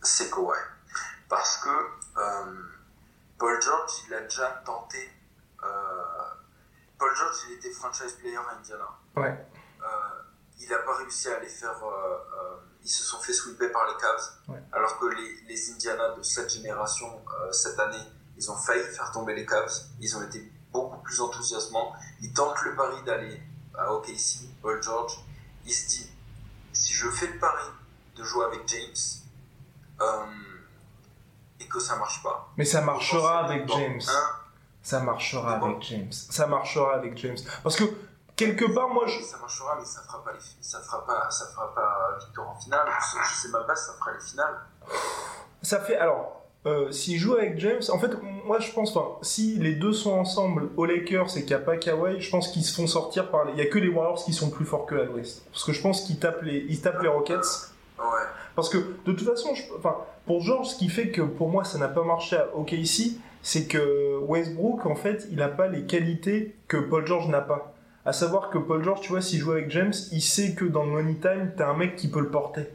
c'est 0.01 0.29
Kawhi. 0.29 0.57
Parce 1.29 1.57
que 1.57 1.69
Paul 3.37 3.61
George, 3.61 3.91
il 4.07 4.13
a 4.13 4.21
déjà 4.21 4.49
tenté. 4.65 5.09
Paul 6.97 7.15
George, 7.15 7.35
il 7.49 7.53
était 7.55 7.71
franchise 7.71 8.13
player 8.13 8.37
à 8.37 8.55
Indiana. 8.57 8.87
Ouais. 9.15 9.47
Il 10.59 10.69
n'a 10.69 10.79
pas 10.79 10.95
réussi 10.97 11.29
à 11.29 11.39
les 11.39 11.47
faire. 11.49 11.75
Ils 12.83 12.89
se 12.89 13.03
sont 13.03 13.19
fait 13.19 13.33
sweeper 13.33 13.71
par 13.71 13.87
les 13.87 13.95
Cavs. 13.99 14.31
Ouais. 14.47 14.63
Alors 14.71 14.97
que 14.99 15.05
les, 15.07 15.41
les 15.47 15.71
Indiana 15.71 16.15
de 16.15 16.23
cette 16.23 16.49
génération, 16.51 17.07
euh, 17.41 17.51
cette 17.51 17.79
année, 17.79 17.97
ils 18.37 18.49
ont 18.51 18.55
failli 18.55 18.83
faire 18.83 19.11
tomber 19.11 19.35
les 19.35 19.45
Cavs. 19.45 19.71
Ils 19.99 20.15
ont 20.17 20.23
été 20.23 20.51
beaucoup 20.71 20.97
plus 20.99 21.19
enthousiasmants. 21.21 21.93
Ils 22.21 22.31
tentent 22.33 22.61
le 22.63 22.75
pari 22.75 23.03
d'aller 23.03 23.41
à 23.77 23.93
OKC, 23.93 24.49
Paul 24.61 24.81
George. 24.81 25.13
Il 25.65 25.73
se 25.73 25.87
dit 25.87 26.09
si 26.73 26.93
je 26.93 27.09
fais 27.09 27.27
le 27.27 27.37
pari 27.37 27.65
de 28.15 28.23
jouer 28.23 28.45
avec 28.45 28.67
James 28.67 29.21
euh, 30.01 30.25
et 31.59 31.67
que 31.67 31.79
ça 31.79 31.95
marche 31.97 32.23
pas. 32.23 32.51
Mais 32.57 32.65
ça 32.65 32.81
marchera 32.81 33.45
avec 33.45 33.67
James. 33.67 34.01
Ça 34.81 34.99
marchera 35.01 35.55
avec 35.55 35.81
James. 35.83 36.11
Ça 36.11 36.47
marchera 36.47 36.95
avec 36.95 37.17
James. 37.17 37.37
Parce 37.63 37.75
que 37.75 37.83
quelque 38.39 38.65
part, 38.73 38.89
moi, 38.89 39.05
je... 39.07 39.21
Ça 39.23 39.37
marchera, 39.37 39.75
mais 39.79 39.85
ça 39.85 40.01
fera 40.01 40.23
pas 40.23 40.31
les, 40.33 40.39
ça 40.61 40.79
fera 40.79 41.05
pas, 41.05 41.29
ça 41.29 41.45
fera 41.53 41.73
pas 41.75 42.17
victoire 42.19 42.49
en 42.49 42.55
finale. 42.59 42.87
Je 43.29 43.35
sais 43.41 43.49
même 43.51 43.65
pas 43.67 43.75
si 43.75 43.85
ça 43.85 43.93
fera 43.99 44.11
les 44.13 44.19
finales. 44.25 44.55
ça 45.61 45.79
fait 45.81 45.97
alors. 45.97 46.35
Euh, 46.65 46.91
S'il 46.91 47.17
joue 47.17 47.35
avec 47.35 47.57
James, 47.59 47.81
en 47.89 47.99
fait, 47.99 48.11
moi 48.45 48.59
je 48.59 48.69
pense, 48.73 48.95
enfin, 48.95 49.15
si 49.21 49.57
les 49.59 49.75
deux 49.75 49.93
sont 49.93 50.11
ensemble 50.11 50.69
aux 50.75 50.85
Lakers 50.85 51.29
et 51.37 51.41
qu'il 51.45 51.47
n'y 51.47 51.53
a 51.53 51.59
pas 51.59 51.77
Kawhi, 51.77 52.19
je 52.19 52.29
pense 52.29 52.49
qu'ils 52.49 52.65
se 52.65 52.75
font 52.75 52.85
sortir 52.85 53.31
par. 53.31 53.45
les- 53.45 53.53
Il 53.53 53.57
y 53.59 53.61
a 53.61 53.67
que 53.67 53.79
les 53.79 53.87
Warriors 53.87 54.21
qui 54.23 54.33
sont 54.33 54.49
plus 54.49 54.65
forts 54.65 54.85
que 54.85 54.95
à 54.95 55.03
l'Ouest, 55.05 55.45
parce 55.51 55.63
que 55.63 55.71
je 55.71 55.81
pense 55.81 56.01
qu'ils 56.01 56.19
tapent 56.19 56.41
les, 56.41 56.65
ils 56.67 56.81
tapent 56.81 57.01
les 57.01 57.07
Rockets. 57.07 57.71
Ouais. 57.97 58.05
Parce 58.57 58.67
que 58.67 58.77
de 58.77 59.13
toute 59.13 59.23
façon, 59.25 59.55
je- 59.55 59.63
enfin, 59.77 59.95
pour 60.25 60.41
George, 60.41 60.67
ce 60.67 60.75
qui 60.75 60.89
fait 60.89 61.11
que 61.11 61.21
pour 61.21 61.47
moi 61.47 61.63
ça 61.63 61.77
n'a 61.77 61.87
pas 61.87 62.03
marché 62.03 62.35
à 62.35 62.47
OKC, 62.53 63.17
c'est 63.41 63.65
que 63.67 64.17
Westbrook, 64.17 64.85
en 64.85 64.95
fait, 64.95 65.27
il 65.31 65.37
n'a 65.37 65.47
pas 65.47 65.67
les 65.67 65.85
qualités 65.85 66.57
que 66.67 66.75
Paul 66.75 67.07
George 67.07 67.27
n'a 67.29 67.39
pas. 67.41 67.73
À 68.09 68.11
savoir 68.13 68.49
que 68.49 68.57
Paul 68.57 68.83
George, 68.83 69.01
tu 69.01 69.09
vois, 69.09 69.21
s'il 69.21 69.37
joue 69.37 69.51
avec 69.51 69.69
James, 69.69 69.93
il 70.11 70.21
sait 70.23 70.55
que 70.55 70.65
dans 70.65 70.83
le 70.83 70.89
money 70.89 71.19
time, 71.21 71.53
t'as 71.55 71.67
un 71.69 71.77
mec 71.77 71.95
qui 71.95 72.09
peut 72.09 72.21
le 72.21 72.31
porter. 72.31 72.65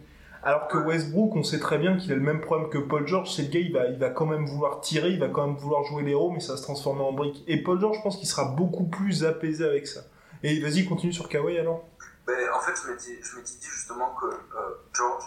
Alors 0.44 0.68
que 0.68 0.78
Westbrook, 0.78 1.34
on 1.34 1.42
sait 1.42 1.58
très 1.58 1.76
bien 1.76 1.96
qu'il 1.96 2.12
a 2.12 2.14
le 2.14 2.20
même 2.20 2.40
problème 2.40 2.70
que 2.70 2.78
Paul 2.78 3.04
George, 3.08 3.34
c'est 3.34 3.42
le 3.42 3.48
gars, 3.48 3.58
il 3.58 3.72
va, 3.72 3.86
il 3.86 3.98
va 3.98 4.10
quand 4.10 4.26
même 4.26 4.46
vouloir 4.46 4.80
tirer, 4.80 5.08
il 5.10 5.18
va 5.18 5.26
quand 5.26 5.44
même 5.44 5.56
vouloir 5.56 5.82
jouer 5.82 6.04
l'héros, 6.04 6.30
mais 6.30 6.38
ça 6.38 6.52
va 6.52 6.58
se 6.58 6.62
transformer 6.62 7.02
en 7.02 7.12
brique. 7.12 7.42
Et 7.48 7.60
Paul 7.64 7.80
George, 7.80 7.96
je 7.96 8.02
pense 8.02 8.16
qu'il 8.16 8.28
sera 8.28 8.44
beaucoup 8.44 8.84
plus 8.84 9.24
apaisé 9.24 9.64
avec 9.64 9.88
ça. 9.88 10.02
Et 10.44 10.60
vas-y, 10.60 10.84
continue 10.86 11.12
sur 11.12 11.28
Kawhi 11.28 11.58
alors. 11.58 11.82
Ben, 12.28 12.36
en 12.56 12.60
fait, 12.60 12.72
je 12.80 12.92
m'étais, 12.92 13.20
je 13.20 13.40
dit 13.40 13.58
justement 13.60 14.14
que 14.20 14.26
euh, 14.26 14.78
George, 14.92 15.24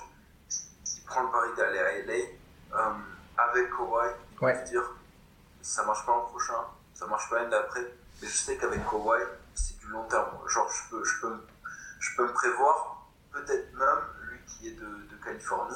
s'il 0.48 1.04
prend 1.04 1.24
le 1.24 1.32
pari 1.32 1.50
d'aller 1.58 1.80
à 1.80 2.06
LA, 2.06 2.14
euh, 2.14 2.94
avec 3.52 3.70
Kawhi, 3.72 4.08
il 4.40 4.46
Ouais. 4.46 4.54
peut 4.54 4.70
dire 4.70 4.84
ça 5.62 5.84
marche 5.84 6.06
pas 6.06 6.14
l'an 6.14 6.22
prochain, 6.30 6.54
ça 6.94 7.06
marche 7.08 7.30
pas 7.30 7.40
l'année 7.40 7.52
d'après, 7.52 7.82
mais 8.22 8.28
je 8.30 8.34
sais 8.34 8.56
qu'avec 8.56 8.80
Kawhi, 8.90 9.20
c'est 9.58 9.78
du 9.80 9.88
long 9.88 10.04
terme. 10.08 10.30
Genre, 10.48 10.70
je 10.72 10.90
peux, 10.90 11.04
je 11.04 11.20
peux, 11.22 11.30
me- 11.30 11.48
je 12.00 12.16
peux 12.16 12.28
me 12.28 12.34
prévoir, 12.34 13.08
peut-être 13.32 13.74
même, 13.74 14.04
lui 14.30 14.40
qui 14.48 14.70
est 14.70 14.72
de, 14.80 14.86
de 14.86 15.24
Californie, 15.24 15.76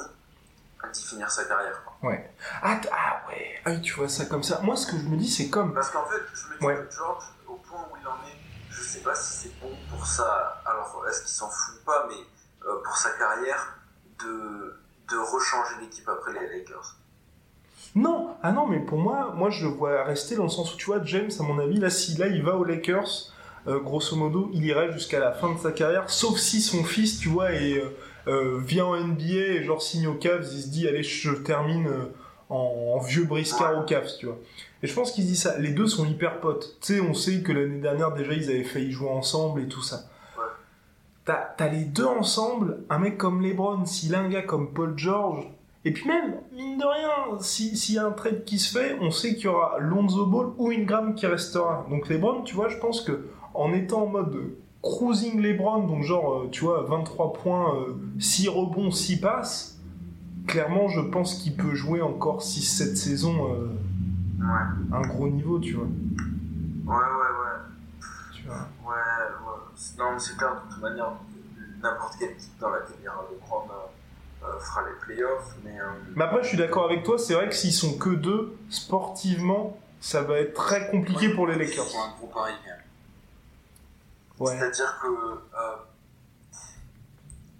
d'y 0.92 1.02
finir 1.04 1.30
sa 1.30 1.44
carrière. 1.44 1.82
quoi. 1.84 2.10
Ouais. 2.10 2.34
Ah, 2.62 2.80
ah 2.92 3.22
ouais. 3.28 3.60
Ah 3.64 3.76
tu 3.76 3.94
vois 3.94 4.08
ça 4.08 4.24
comme 4.26 4.42
ça. 4.42 4.60
Moi, 4.62 4.76
ce 4.76 4.86
que 4.86 4.96
je 4.98 5.04
me 5.04 5.16
dis, 5.16 5.30
c'est 5.30 5.48
comme. 5.50 5.72
Parce 5.74 5.90
qu'en 5.90 6.04
fait, 6.06 6.22
je 6.34 6.48
me 6.52 6.58
dis 6.58 6.64
Ouais. 6.64 6.76
que 6.76 6.90
George, 6.94 7.24
au 7.46 7.54
point 7.56 7.80
où 7.92 7.96
il 8.00 8.06
en 8.06 8.14
est, 8.28 8.36
je 8.70 8.82
sais 8.82 9.00
pas 9.00 9.14
si 9.14 9.32
c'est 9.48 9.60
bon 9.60 9.70
pour 9.90 10.06
ça. 10.06 10.60
Alors, 10.66 11.04
est-ce 11.08 11.20
qu'il 11.20 11.30
s'en 11.30 11.48
fout 11.50 11.82
pas, 11.84 12.06
mais 12.08 12.16
euh, 12.68 12.82
pour 12.82 12.96
sa 12.96 13.10
carrière, 13.12 13.76
de, 14.18 14.80
de 15.10 15.16
rechanger 15.18 15.74
l'équipe 15.80 16.08
après 16.08 16.32
les 16.32 16.58
Lakers. 16.58 16.96
Non, 17.94 18.36
ah 18.42 18.52
non, 18.52 18.66
mais 18.66 18.80
pour 18.80 18.98
moi, 18.98 19.32
moi 19.34 19.50
je 19.50 19.66
vois 19.66 20.04
rester 20.04 20.34
dans 20.36 20.44
le 20.44 20.48
sens 20.48 20.72
où 20.74 20.76
tu 20.76 20.86
vois, 20.86 21.02
James, 21.04 21.30
à 21.38 21.42
mon 21.42 21.58
avis, 21.58 21.78
là, 21.78 21.90
si 21.90 22.16
là 22.16 22.26
il 22.28 22.42
va 22.42 22.54
aux 22.56 22.64
Lakers, 22.64 23.31
euh, 23.68 23.78
grosso 23.80 24.16
modo, 24.16 24.50
il 24.52 24.64
irait 24.64 24.92
jusqu'à 24.92 25.18
la 25.20 25.32
fin 25.32 25.52
de 25.54 25.58
sa 25.58 25.72
carrière, 25.72 26.10
sauf 26.10 26.38
si 26.38 26.60
son 26.60 26.82
fils, 26.84 27.18
tu 27.18 27.28
vois, 27.28 27.52
et, 27.52 27.74
euh, 27.78 27.94
euh, 28.28 28.58
vient 28.64 28.86
en 28.86 28.96
NBA 28.96 29.24
et 29.56 29.64
genre 29.64 29.82
signe 29.82 30.06
aux 30.06 30.14
Cavs, 30.14 30.46
il 30.52 30.62
se 30.62 30.68
dit, 30.68 30.86
allez, 30.88 31.02
je 31.02 31.30
termine 31.32 31.88
en, 32.50 32.94
en 32.96 32.98
vieux 33.00 33.24
briscard 33.24 33.78
aux 33.78 33.84
Cavs, 33.84 34.10
tu 34.18 34.26
vois. 34.26 34.38
Et 34.82 34.86
je 34.88 34.94
pense 34.94 35.12
qu'il 35.12 35.22
se 35.24 35.28
dit 35.28 35.36
ça. 35.36 35.58
Les 35.58 35.70
deux 35.70 35.86
sont 35.86 36.04
hyper 36.04 36.40
potes. 36.40 36.76
Tu 36.80 36.94
sais, 36.94 37.00
on 37.00 37.14
sait 37.14 37.40
que 37.42 37.52
l'année 37.52 37.78
dernière, 37.80 38.12
déjà, 38.12 38.32
ils 38.32 38.50
avaient 38.50 38.64
failli 38.64 38.90
jouer 38.90 39.08
ensemble 39.10 39.60
et 39.62 39.68
tout 39.68 39.82
ça. 39.82 40.06
T'as 41.24 41.68
les 41.68 41.84
deux 41.84 42.04
ensemble, 42.04 42.78
un 42.90 42.98
mec 42.98 43.16
comme 43.16 43.42
LeBron, 43.42 43.84
s'il 43.86 44.12
a 44.16 44.20
un 44.20 44.28
gars 44.28 44.42
comme 44.42 44.72
Paul 44.72 44.94
George, 44.96 45.46
et 45.84 45.92
puis 45.92 46.06
même, 46.08 46.34
mine 46.52 46.78
de 46.78 46.84
rien, 46.84 47.38
si- 47.40 47.76
s'il 47.76 47.94
y 47.94 47.98
a 47.98 48.06
un 48.06 48.10
trade 48.10 48.44
qui 48.44 48.58
se 48.58 48.76
fait, 48.76 48.96
on 49.00 49.12
sait 49.12 49.34
qu'il 49.36 49.44
y 49.44 49.48
aura 49.48 49.78
Lonzo 49.78 50.26
Ball 50.26 50.48
ou 50.58 50.70
Ingram 50.70 51.14
qui 51.14 51.26
restera. 51.28 51.86
Donc 51.90 52.08
LeBron, 52.08 52.42
tu 52.42 52.56
vois, 52.56 52.68
je 52.68 52.76
pense 52.78 53.02
que 53.02 53.26
en 53.54 53.72
étant 53.72 54.02
en 54.02 54.06
mode 54.06 54.36
cruising 54.82 55.40
LeBron, 55.40 55.86
donc 55.86 56.02
genre, 56.02 56.34
euh, 56.42 56.48
tu 56.50 56.64
vois, 56.64 56.82
23 56.82 57.32
points, 57.34 57.72
6 58.18 58.48
rebonds, 58.48 58.90
6 58.90 59.20
passes, 59.20 59.78
clairement, 60.46 60.88
je 60.88 61.00
pense 61.00 61.36
qu'il 61.36 61.54
peut 61.56 61.74
jouer 61.74 62.02
encore 62.02 62.42
6-7 62.42 62.96
saisons 62.96 63.68
Ouais. 64.40 64.48
à 64.92 64.96
un 64.96 65.02
gros 65.02 65.28
niveau, 65.28 65.60
tu 65.60 65.74
vois. 65.74 65.84
Ouais, 65.84 66.94
ouais, 66.96 66.96
ouais. 66.96 68.06
Tu 68.34 68.42
vois. 68.44 68.56
Ouais, 68.84 68.96
ouais. 68.96 69.96
Non, 69.98 70.12
mais 70.14 70.18
c'est 70.18 70.36
clair, 70.36 70.62
de 70.68 70.72
toute 70.74 70.82
manière, 70.82 71.12
n'importe 71.80 72.16
quelle 72.18 72.30
équipe 72.32 72.58
dans 72.60 72.68
aura 72.68 72.78
LeBron 73.30 73.62
euh, 73.70 74.44
euh, 74.46 74.58
fera 74.58 74.80
les 74.82 74.96
playoffs, 75.14 75.54
mais. 75.64 75.78
euh, 75.78 75.84
Mais 76.16 76.24
après, 76.24 76.42
je 76.42 76.48
suis 76.48 76.58
d'accord 76.58 76.86
avec 76.86 77.04
toi, 77.04 77.18
c'est 77.18 77.34
vrai 77.34 77.48
que 77.48 77.54
s'ils 77.54 77.72
sont 77.72 77.96
que 77.98 78.10
deux, 78.10 78.56
sportivement, 78.68 79.76
ça 80.00 80.22
va 80.22 80.38
être 80.40 80.54
très 80.54 80.90
compliqué 80.90 81.28
pour 81.28 81.46
les 81.46 81.54
Lakers. 81.54 81.84
Ils 81.88 81.96
un. 81.96 82.81
Ouais. 84.42 84.58
C'est-à-dire 84.58 84.98
que 85.00 85.06
euh, 85.06 85.76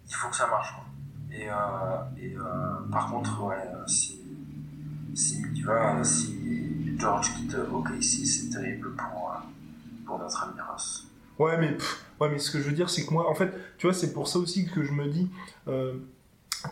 il 0.09 0.15
faut 0.15 0.29
que 0.29 0.35
ça 0.35 0.49
marche. 0.49 0.75
Quoi. 0.75 0.85
Et, 1.33 1.49
euh, 1.49 1.55
et 2.21 2.37
euh, 2.37 2.91
par 2.91 3.09
contre, 3.09 3.45
ouais, 3.45 3.57
si, 3.87 4.21
si 5.15 5.45
il 5.55 5.65
va, 5.65 6.03
si 6.03 6.99
George 6.99 7.33
quitte 7.37 7.55
OKC, 7.55 8.27
c'est 8.27 8.51
terrible 8.51 8.97
pour, 8.97 9.33
pour 10.05 10.19
notre 10.19 10.43
ami 10.43 10.61
Ross. 10.61 11.07
Ouais, 11.39 11.57
mais, 11.57 11.71
pff, 11.71 12.05
ouais, 12.21 12.29
mais 12.29 12.41
ce 12.41 12.51
que 12.51 12.59
je 12.59 12.65
veux 12.65 12.75
dire, 12.75 12.91
c'est 12.91 13.07
que 13.07 13.15
moi, 13.15 13.31
en 13.31 13.35
fait, 13.37 13.53
tu 13.79 13.87
vois, 13.87 13.95
c'est 13.95 14.13
pour 14.13 14.27
ça 14.27 14.41
aussi 14.41 14.69
que 14.69 14.83
je 14.83 14.91
me 14.91 15.07
dis, 15.07 15.31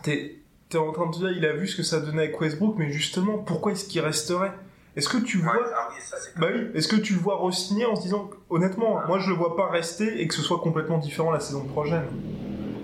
t'es 0.03 0.41
es 0.73 0.77
en 0.77 0.91
train 0.91 1.09
de 1.09 1.15
dire, 1.15 1.31
il 1.31 1.45
a 1.45 1.53
vu 1.53 1.67
ce 1.67 1.77
que 1.77 1.83
ça 1.83 2.01
donnait 2.01 2.23
avec 2.23 2.39
Westbrook, 2.41 2.75
mais 2.77 2.91
justement, 2.91 3.37
pourquoi 3.37 3.71
est-ce 3.71 3.85
qu'il 3.85 4.01
resterait? 4.01 4.53
Est-ce 4.95 5.07
que 5.09 5.17
tu 5.17 5.37
vois... 5.37 5.55
ah 5.75 5.89
ça 6.01 6.17
Bah 6.37 6.47
oui, 6.53 6.69
est-ce 6.73 6.87
que 6.89 6.97
tu 6.97 7.13
le 7.13 7.19
vois 7.19 7.37
re-signer 7.37 7.85
en 7.85 7.95
se 7.95 8.01
disant, 8.01 8.29
honnêtement, 8.49 9.01
moi 9.07 9.19
je 9.19 9.29
le 9.29 9.35
vois 9.35 9.55
pas 9.55 9.67
rester 9.69 10.21
et 10.21 10.27
que 10.27 10.33
ce 10.33 10.41
soit 10.41 10.59
complètement 10.59 10.97
différent 10.97 11.31
la 11.31 11.39
saison 11.39 11.63
prochaine? 11.65 12.05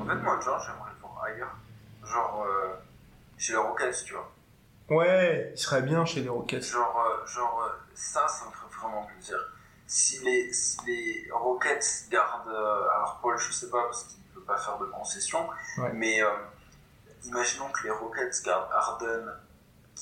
Moi, 0.06 0.40
George, 0.42 0.64
j'aimerais 0.66 0.92
le 0.96 1.02
voir 1.02 1.24
ailleurs. 1.24 1.56
Genre, 2.06 2.46
euh, 2.48 2.76
chez 3.38 3.52
les 3.54 3.60
Rockets, 3.60 4.04
tu 4.06 4.14
vois. 4.14 4.32
Ouais, 4.90 5.52
il 5.54 5.58
serait 5.60 5.82
bien 5.82 6.06
chez 6.06 6.22
les 6.22 6.30
Rockets. 6.30 6.64
Genre, 6.64 7.06
euh, 7.06 7.28
genre 7.28 7.62
euh, 7.66 7.76
ça, 7.94 8.26
ça 8.30 8.46
me 8.46 8.52
ferait 8.52 8.80
vraiment 8.82 9.04
plaisir. 9.04 9.38
Si 9.86 10.24
les, 10.24 10.54
si 10.54 10.78
les 10.88 11.28
Rockets 11.32 12.06
gardent. 12.10 12.48
alors, 12.48 13.20
Paul, 13.22 13.38
je 13.38 13.52
sais 13.52 13.70
pas, 13.70 13.84
parce 13.84 14.06
qu'il 14.06 14.20
ne 14.30 14.40
peut 14.40 14.46
pas 14.46 14.58
faire 14.58 14.78
de 14.78 14.86
concessions, 14.86 15.46
Ouais. 15.80 15.92
mais 15.94 16.20
imaginons 17.26 17.70
que 17.70 17.84
les 17.84 17.90
Rockets 17.92 18.42
gardent 18.46 18.70
Harden, 18.72 19.26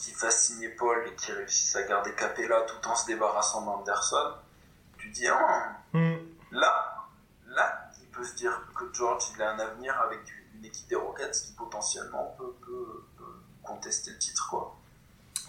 qui 0.02 0.12
fasse 0.12 0.48
signer 0.48 0.70
Paul 0.70 0.98
et 1.08 1.16
qui 1.16 1.32
réussissent 1.32 1.76
à 1.76 1.84
garder 1.84 2.12
Capella 2.14 2.62
tout 2.62 2.88
en 2.90 2.96
se 2.96 3.06
débarrassant 3.08 3.64
d'Anderson. 3.66 4.34
Tu 4.98 5.10
dis, 5.10 5.28
ah, 5.28 5.72
Hmm. 5.94 6.16
là, 6.52 7.06
là, 7.48 7.90
il 8.02 8.08
peut 8.08 8.24
se 8.24 8.36
dire 8.36 8.52
que 8.76 8.86
George, 8.94 9.24
il 9.36 9.42
a 9.42 9.52
un 9.54 9.60
avenir 9.60 9.98
avec 10.02 10.20
une 10.58 10.66
équipe 10.66 10.88
des 10.90 10.96
Rockets 10.96 11.32
qui 11.32 11.54
potentiellement 11.54 12.36
peut, 12.38 12.54
peut, 12.66 13.04
peut 13.18 13.24
contester 13.64 14.12
le 14.12 14.18
titre, 14.18 14.48
quoi. 14.50 14.76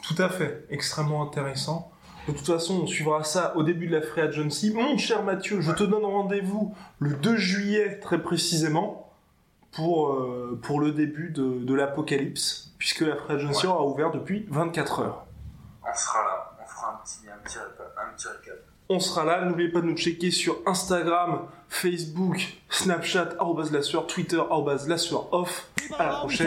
Tout 0.03 0.15
à 0.23 0.29
fait, 0.29 0.65
extrêmement 0.71 1.23
intéressant. 1.23 1.91
De 2.29 2.33
toute 2.33 2.47
façon, 2.47 2.81
on 2.83 2.87
suivra 2.87 3.25
ça 3.25 3.57
au 3.57 3.63
début 3.63 3.87
de 3.89 3.97
la 3.97 4.03
Free 4.03 4.21
Agency. 4.21 4.73
Mon 4.73 4.99
cher 4.99 5.23
Mathieu, 5.25 5.61
je 5.61 5.73
te 5.73 5.85
donne 5.85 6.05
rendez-vous 6.05 6.75
le 6.99 7.15
2 7.15 7.37
juillet, 7.37 7.99
très 8.01 8.21
précisément, 8.23 9.13
pour, 9.73 10.13
euh, 10.13 10.59
pour 10.63 10.81
le 10.81 10.93
début 10.93 11.31
de, 11.31 11.59
de 11.65 11.75
l'apocalypse, 11.75 12.66
puisque 12.79 13.01
la 13.01 13.15
Agency 13.29 13.67
Ouais. 13.67 13.73
aura 13.73 13.85
ouvert 13.85 14.11
depuis 14.11 14.47
24 14.49 15.01
heures. 15.01 15.25
On 15.83 15.95
sera 15.95 16.19
là, 16.25 16.53
on 16.63 16.67
fera 16.67 16.93
un 16.93 16.97
petit, 17.05 17.29
un 17.29 17.39
petit, 17.45 17.59
récap- 17.59 17.93
un 18.09 18.13
petit 18.15 18.29
récap. 18.29 18.57
On 18.89 19.01
sera 19.01 19.25
là, 19.25 19.45
n'oubliez 19.45 19.71
pas 19.71 19.81
de 19.81 19.87
nous 19.87 19.97
checker 19.97 20.31
sur 20.31 20.59
Instagram, 20.67 21.47
Facebook, 21.69 22.57
Snapchat, 22.71 23.31
la 23.73 23.83
sueur, 23.83 24.07
Twitter, 24.07 24.41
la 24.89 24.97
sueur 24.99 25.33
off. 25.33 25.69
À 25.99 26.05
la 26.05 26.13
prochaine. 26.21 26.47